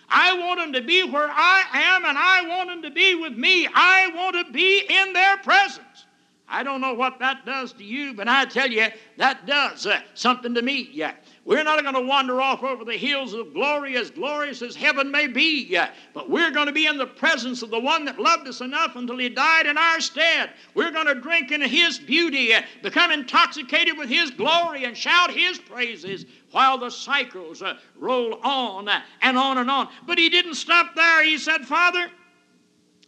I 0.08 0.38
want 0.38 0.60
them 0.60 0.72
to 0.74 0.80
be 0.80 1.02
where 1.02 1.28
I 1.28 1.64
am, 1.72 2.04
and 2.04 2.16
I 2.16 2.46
want 2.46 2.68
them 2.68 2.82
to 2.82 2.90
be 2.92 3.16
with 3.16 3.32
me. 3.32 3.66
I 3.66 4.12
want 4.14 4.36
to 4.36 4.52
be 4.52 4.84
in 4.88 5.12
their 5.12 5.38
presence. 5.38 6.06
I 6.48 6.62
don't 6.62 6.80
know 6.80 6.94
what 6.94 7.18
that 7.18 7.44
does 7.44 7.72
to 7.74 7.84
you, 7.84 8.14
but 8.14 8.28
I 8.28 8.44
tell 8.44 8.70
you, 8.70 8.86
that 9.16 9.44
does 9.44 9.86
uh, 9.86 10.00
something 10.14 10.54
to 10.54 10.62
me. 10.62 10.88
Yeah. 10.92 11.14
We're 11.44 11.64
not 11.64 11.82
going 11.82 11.94
to 11.94 12.00
wander 12.00 12.40
off 12.40 12.62
over 12.62 12.84
the 12.84 12.96
hills 12.96 13.34
of 13.34 13.52
glory, 13.52 13.96
as 13.96 14.12
glorious 14.12 14.62
as 14.62 14.76
heaven 14.76 15.10
may 15.10 15.26
be, 15.26 15.76
but 16.14 16.30
we're 16.30 16.52
going 16.52 16.68
to 16.68 16.72
be 16.72 16.86
in 16.86 16.96
the 16.96 17.06
presence 17.06 17.62
of 17.62 17.70
the 17.70 17.80
one 17.80 18.04
that 18.04 18.20
loved 18.20 18.46
us 18.46 18.60
enough 18.60 18.94
until 18.94 19.18
he 19.18 19.28
died 19.28 19.66
in 19.66 19.76
our 19.76 20.00
stead. 20.00 20.50
We're 20.74 20.92
going 20.92 21.08
to 21.08 21.16
drink 21.16 21.50
in 21.50 21.60
his 21.60 21.98
beauty, 21.98 22.52
become 22.82 23.10
intoxicated 23.10 23.98
with 23.98 24.08
his 24.08 24.30
glory, 24.30 24.84
and 24.84 24.96
shout 24.96 25.32
his 25.32 25.58
praises 25.58 26.26
while 26.52 26.78
the 26.78 26.90
cycles 26.90 27.60
uh, 27.60 27.76
roll 27.96 28.38
on 28.44 28.88
uh, 28.88 29.00
and 29.22 29.36
on 29.36 29.58
and 29.58 29.70
on. 29.70 29.88
But 30.06 30.18
he 30.18 30.28
didn't 30.28 30.54
stop 30.54 30.94
there. 30.94 31.24
He 31.24 31.38
said, 31.38 31.62
Father, 31.62 32.08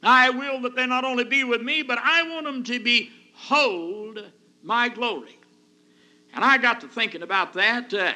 I 0.03 0.30
will 0.30 0.61
that 0.62 0.74
they 0.74 0.87
not 0.87 1.05
only 1.05 1.24
be 1.24 1.45
with 1.45 1.62
me, 1.62 1.82
but 1.82 1.99
I 2.03 2.22
want 2.24 2.47
them 2.47 2.64
to 2.64 2.80
behold 2.80 4.24
my 4.62 4.89
glory. 4.89 5.39
And 6.35 6.45
I 6.45 6.59
got 6.59 6.80
to 6.80 6.89
thinking 6.89 7.22
about 7.22 7.53
that. 7.55 7.95
Uh, 7.95 8.12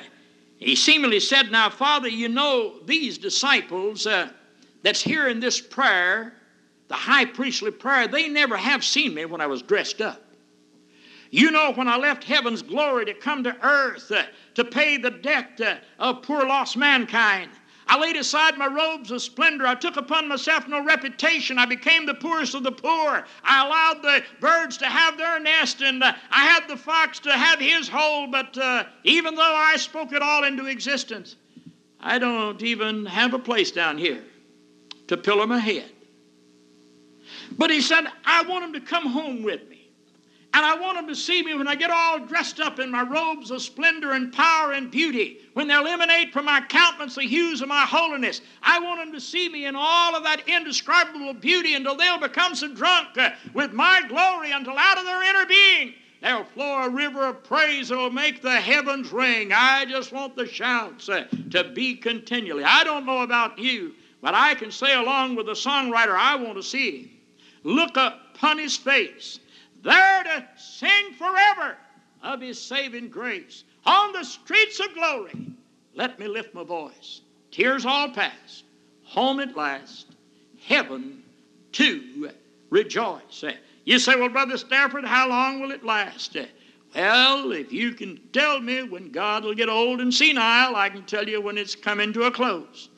he 0.59 0.75
seemingly 0.75 1.21
said, 1.21 1.53
Now, 1.53 1.71
Father, 1.71 2.09
you 2.09 2.29
know 2.29 2.81
these 2.85 3.17
disciples 3.17 4.07
uh, 4.07 4.31
that's 4.83 5.01
here 5.01 5.29
in 5.29 5.39
this 5.39 5.61
prayer, 5.61 6.35
the 6.89 6.95
high 6.95 7.25
priestly 7.25 7.71
prayer, 7.71 8.09
they 8.09 8.29
never 8.29 8.57
have 8.57 8.85
seen 8.85 9.15
me 9.15 9.25
when 9.25 9.41
I 9.41 9.47
was 9.47 9.63
dressed 9.63 10.01
up. 10.01 10.23
You 11.31 11.51
know, 11.51 11.73
when 11.73 11.89
I 11.89 11.97
left 11.97 12.25
heaven's 12.25 12.63
glory 12.63 13.05
to 13.05 13.15
come 13.15 13.45
to 13.45 13.57
earth 13.63 14.11
uh, 14.11 14.25
to 14.55 14.65
pay 14.65 14.97
the 14.97 15.11
debt 15.11 15.61
uh, 15.61 15.77
of 15.99 16.23
poor 16.23 16.45
lost 16.45 16.77
mankind, 16.77 17.51
I 17.89 17.99
laid 17.99 18.17
aside 18.17 18.59
my 18.59 18.67
robes 18.67 19.11
of 19.11 19.23
splendor. 19.23 19.67
I 19.67 19.75
took 19.75 19.97
upon 19.97 20.29
myself 20.29 20.69
no 20.69 20.85
reputation. 20.85 21.59
I 21.59 21.65
became 21.65 22.05
the 22.05 22.15
poorest 22.15 22.55
of 22.55 22.63
the 22.63 22.73
poor. 22.73 23.25
I 23.43 23.67
allowed 23.67 24.03
the 24.03 24.23
birds 24.41 24.77
to 24.79 24.87
have 24.87 25.17
their 25.17 25.41
nest, 25.41 25.81
and 25.81 26.03
uh, 26.03 26.13
I 26.31 26.45
had 26.45 26.69
the 26.69 26.77
fox 26.77 27.19
to 27.21 27.33
have 27.33 27.59
his 27.59 27.89
hole. 27.89 28.27
But 28.27 28.59
uh, 28.59 28.85
even 29.05 29.35
though 29.35 29.43
I 29.43 29.77
spoke 29.77 30.13
it 30.13 30.21
all 30.21 30.45
into 30.45 30.67
existence, 30.67 31.37
I 31.99 32.19
don't 32.19 32.63
even 32.63 33.07
have 33.07 33.33
a 33.33 33.39
place 33.39 33.71
down 33.71 33.97
here 33.97 34.23
to 35.07 35.17
pillow 35.17 35.47
my 35.47 35.59
head. 35.59 35.91
But 37.57 37.71
he 37.71 37.81
said, 37.81 38.05
I 38.25 38.43
want 38.43 38.65
him 38.65 38.73
to 38.75 38.81
come 38.81 39.07
home 39.07 39.43
with 39.43 39.67
me. 39.69 39.78
And 40.59 40.67
I 40.67 40.75
want 40.75 40.97
them 40.97 41.07
to 41.07 41.15
see 41.15 41.41
me 41.45 41.55
when 41.55 41.69
I 41.69 41.77
get 41.77 41.93
all 41.93 42.19
dressed 42.19 42.59
up 42.59 42.81
in 42.81 42.91
my 42.91 43.03
robes 43.03 43.53
of 43.53 43.63
splendor 43.63 44.11
and 44.11 44.33
power 44.33 44.73
and 44.73 44.91
beauty, 44.91 45.39
when 45.53 45.69
they'll 45.69 45.87
emanate 45.87 46.33
from 46.33 46.47
my 46.47 46.61
countenance 46.63 47.15
the 47.15 47.23
hues 47.23 47.63
of 47.63 47.69
my 47.69 47.83
holiness. 47.83 48.41
I 48.61 48.81
want 48.81 48.99
them 48.99 49.13
to 49.13 49.21
see 49.21 49.49
me 49.49 49.67
in 49.67 49.77
all 49.77 50.17
of 50.17 50.25
that 50.25 50.49
indescribable 50.49 51.35
beauty 51.35 51.75
until 51.75 51.95
they'll 51.95 52.19
become 52.19 52.57
so 52.57 52.75
drunk 52.75 53.17
uh, 53.17 53.31
with 53.55 53.73
my 53.73 54.03
glory 54.09 54.51
until 54.51 54.77
out 54.77 54.99
of 54.99 55.05
their 55.05 55.23
inner 55.23 55.47
being 55.47 55.95
there'll 56.21 56.43
flow 56.43 56.83
a 56.83 56.91
river 56.91 57.29
of 57.29 57.45
praise 57.45 57.91
that 57.91 57.97
will 57.97 58.11
make 58.11 58.43
the 58.43 58.61
heavens 58.61 59.13
ring. 59.13 59.53
I 59.55 59.85
just 59.85 60.11
want 60.11 60.35
the 60.35 60.49
shouts 60.49 61.09
uh, 61.09 61.29
to 61.53 61.71
be 61.71 61.95
continually. 61.95 62.65
I 62.65 62.83
don't 62.83 63.07
know 63.07 63.23
about 63.23 63.61
you, 63.61 63.95
but 64.21 64.35
I 64.35 64.57
can 64.57 64.73
say 64.73 64.97
along 64.97 65.37
with 65.37 65.47
the 65.47 65.53
songwriter, 65.53 66.17
I 66.17 66.35
want 66.35 66.57
to 66.57 66.65
see 66.65 67.03
him. 67.03 67.11
Look 67.63 67.97
upon 67.97 68.59
his 68.59 68.77
face 68.77 69.39
there 69.83 70.25
to 70.25 70.47
sing 70.57 71.13
forever 71.19 71.77
of 72.23 72.41
his 72.41 72.61
saving 72.61 73.09
grace. 73.09 73.65
On 73.87 74.13
the 74.13 74.25
streets 74.25 74.81
of 74.81 74.95
glory, 74.95 75.47
let 75.95 76.19
me 76.19 76.29
lift 76.29 76.55
my 76.55 76.65
voice. 76.65 77.21
Tears 77.51 77.87
all 77.87 78.11
past, 78.11 78.65
home 79.05 79.41
at 79.41 79.57
last, 79.57 80.07
heaven 80.65 81.23
to 81.73 82.31
rejoice. 82.71 83.45
You 83.85 83.99
say, 83.99 84.17
well, 84.17 84.29
Brother 84.29 84.59
Stafford, 84.59 85.05
how 85.05 85.29
long 85.29 85.61
will 85.61 85.71
it 85.71 85.85
last? 85.85 86.37
Well, 86.95 87.53
if 87.53 87.73
you 87.73 87.93
can 87.93 88.21
tell 88.33 88.61
me 88.61 88.83
when 88.83 89.11
God 89.11 89.45
will 89.45 89.55
get 89.55 89.69
old 89.69 90.01
and 90.01 90.13
senile, 90.13 90.77
I 90.77 90.89
can 90.89 91.05
tell 91.05 91.29
you 91.29 91.41
when 91.41 91.59
it's 91.59 91.75
coming 91.75 92.13
to 92.13 92.25
a 92.25 92.31
close. 92.31 92.89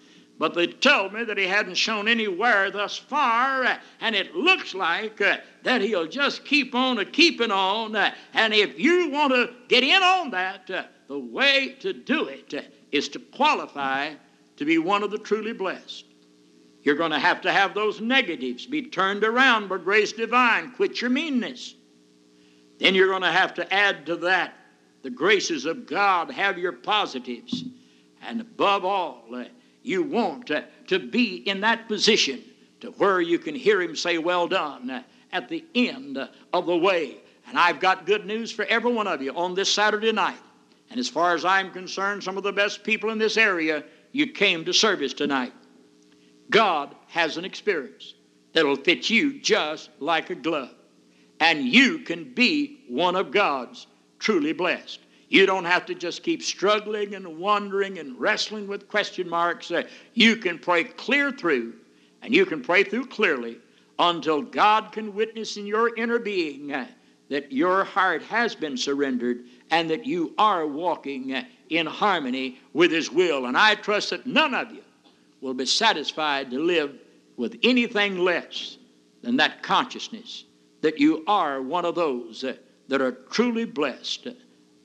But 0.40 0.54
they 0.54 0.68
told 0.68 1.12
me 1.12 1.22
that 1.24 1.36
he 1.36 1.46
hadn't 1.46 1.74
shown 1.74 2.08
anywhere 2.08 2.70
thus 2.70 2.96
far, 2.96 3.62
uh, 3.62 3.76
and 4.00 4.16
it 4.16 4.34
looks 4.34 4.72
like 4.72 5.20
uh, 5.20 5.36
that 5.64 5.82
he'll 5.82 6.06
just 6.06 6.46
keep 6.46 6.74
on 6.74 6.98
a 6.98 7.04
keeping 7.04 7.50
on. 7.50 7.94
Uh, 7.94 8.14
and 8.32 8.54
if 8.54 8.80
you 8.80 9.10
want 9.10 9.34
to 9.34 9.52
get 9.68 9.84
in 9.84 10.02
on 10.02 10.30
that, 10.30 10.70
uh, 10.70 10.84
the 11.08 11.18
way 11.18 11.76
to 11.80 11.92
do 11.92 12.24
it 12.24 12.54
uh, 12.54 12.62
is 12.90 13.10
to 13.10 13.18
qualify 13.18 14.14
to 14.56 14.64
be 14.64 14.78
one 14.78 15.02
of 15.02 15.10
the 15.10 15.18
truly 15.18 15.52
blessed. 15.52 16.06
You're 16.84 16.96
going 16.96 17.10
to 17.10 17.18
have 17.18 17.42
to 17.42 17.52
have 17.52 17.74
those 17.74 18.00
negatives 18.00 18.64
be 18.64 18.80
turned 18.80 19.24
around 19.24 19.68
by 19.68 19.76
grace 19.76 20.12
divine. 20.12 20.72
Quit 20.72 21.02
your 21.02 21.10
meanness. 21.10 21.74
Then 22.78 22.94
you're 22.94 23.08
going 23.08 23.20
to 23.20 23.30
have 23.30 23.52
to 23.56 23.74
add 23.74 24.06
to 24.06 24.16
that 24.16 24.54
the 25.02 25.10
graces 25.10 25.66
of 25.66 25.86
God. 25.86 26.30
Have 26.30 26.56
your 26.56 26.72
positives. 26.72 27.62
And 28.22 28.40
above 28.40 28.86
all, 28.86 29.26
you 29.82 30.02
want 30.02 30.46
to, 30.48 30.64
to 30.88 30.98
be 30.98 31.36
in 31.36 31.60
that 31.60 31.88
position 31.88 32.42
to 32.80 32.90
where 32.92 33.20
you 33.20 33.38
can 33.38 33.54
hear 33.54 33.80
him 33.80 33.96
say, 33.96 34.18
Well 34.18 34.48
done, 34.48 35.04
at 35.32 35.48
the 35.48 35.64
end 35.74 36.18
of 36.52 36.66
the 36.66 36.76
way. 36.76 37.18
And 37.48 37.58
I've 37.58 37.80
got 37.80 38.06
good 38.06 38.26
news 38.26 38.52
for 38.52 38.64
every 38.66 38.92
one 38.92 39.06
of 39.06 39.22
you 39.22 39.32
on 39.34 39.54
this 39.54 39.72
Saturday 39.72 40.12
night. 40.12 40.38
And 40.90 40.98
as 40.98 41.08
far 41.08 41.34
as 41.34 41.44
I'm 41.44 41.70
concerned, 41.70 42.22
some 42.22 42.36
of 42.36 42.42
the 42.42 42.52
best 42.52 42.82
people 42.82 43.10
in 43.10 43.18
this 43.18 43.36
area, 43.36 43.84
you 44.12 44.26
came 44.26 44.64
to 44.64 44.72
service 44.72 45.14
tonight. 45.14 45.52
God 46.50 46.94
has 47.08 47.36
an 47.36 47.44
experience 47.44 48.14
that'll 48.52 48.76
fit 48.76 49.08
you 49.08 49.40
just 49.40 49.90
like 50.00 50.30
a 50.30 50.34
glove. 50.34 50.74
And 51.38 51.64
you 51.64 52.00
can 52.00 52.34
be 52.34 52.84
one 52.88 53.16
of 53.16 53.30
God's 53.30 53.86
truly 54.18 54.52
blessed. 54.52 55.00
You 55.30 55.46
don't 55.46 55.64
have 55.64 55.86
to 55.86 55.94
just 55.94 56.24
keep 56.24 56.42
struggling 56.42 57.14
and 57.14 57.38
wondering 57.38 57.98
and 57.98 58.18
wrestling 58.20 58.66
with 58.66 58.88
question 58.88 59.28
marks. 59.28 59.70
Uh, 59.70 59.84
you 60.12 60.36
can 60.36 60.58
pray 60.58 60.84
clear 60.84 61.30
through 61.30 61.74
And 62.22 62.34
you 62.34 62.44
can 62.44 62.62
pray 62.62 62.84
through 62.84 63.06
clearly 63.06 63.58
until 63.98 64.42
God 64.42 64.92
can 64.92 65.14
witness 65.14 65.56
in 65.56 65.66
your 65.66 65.96
inner 65.96 66.18
being 66.18 66.72
uh, 66.72 66.86
that 67.28 67.52
your 67.52 67.84
heart 67.84 68.22
has 68.24 68.56
been 68.56 68.76
surrendered 68.76 69.44
and 69.70 69.88
that 69.88 70.04
you 70.04 70.34
are 70.36 70.66
walking 70.66 71.32
uh, 71.34 71.44
in 71.68 71.86
harmony 71.86 72.58
with 72.72 72.90
His 72.90 73.10
will. 73.10 73.46
And 73.46 73.56
I 73.56 73.76
trust 73.76 74.10
that 74.10 74.26
none 74.26 74.52
of 74.52 74.72
you 74.72 74.82
will 75.40 75.54
be 75.54 75.64
satisfied 75.66 76.50
to 76.50 76.58
live 76.58 76.98
with 77.36 77.56
anything 77.62 78.18
less 78.18 78.78
than 79.22 79.36
that 79.36 79.62
consciousness 79.62 80.44
that 80.80 80.98
you 80.98 81.22
are 81.26 81.62
one 81.62 81.84
of 81.84 81.94
those 81.94 82.44
that 82.88 83.00
are 83.00 83.12
truly 83.30 83.64
blessed 83.64 84.28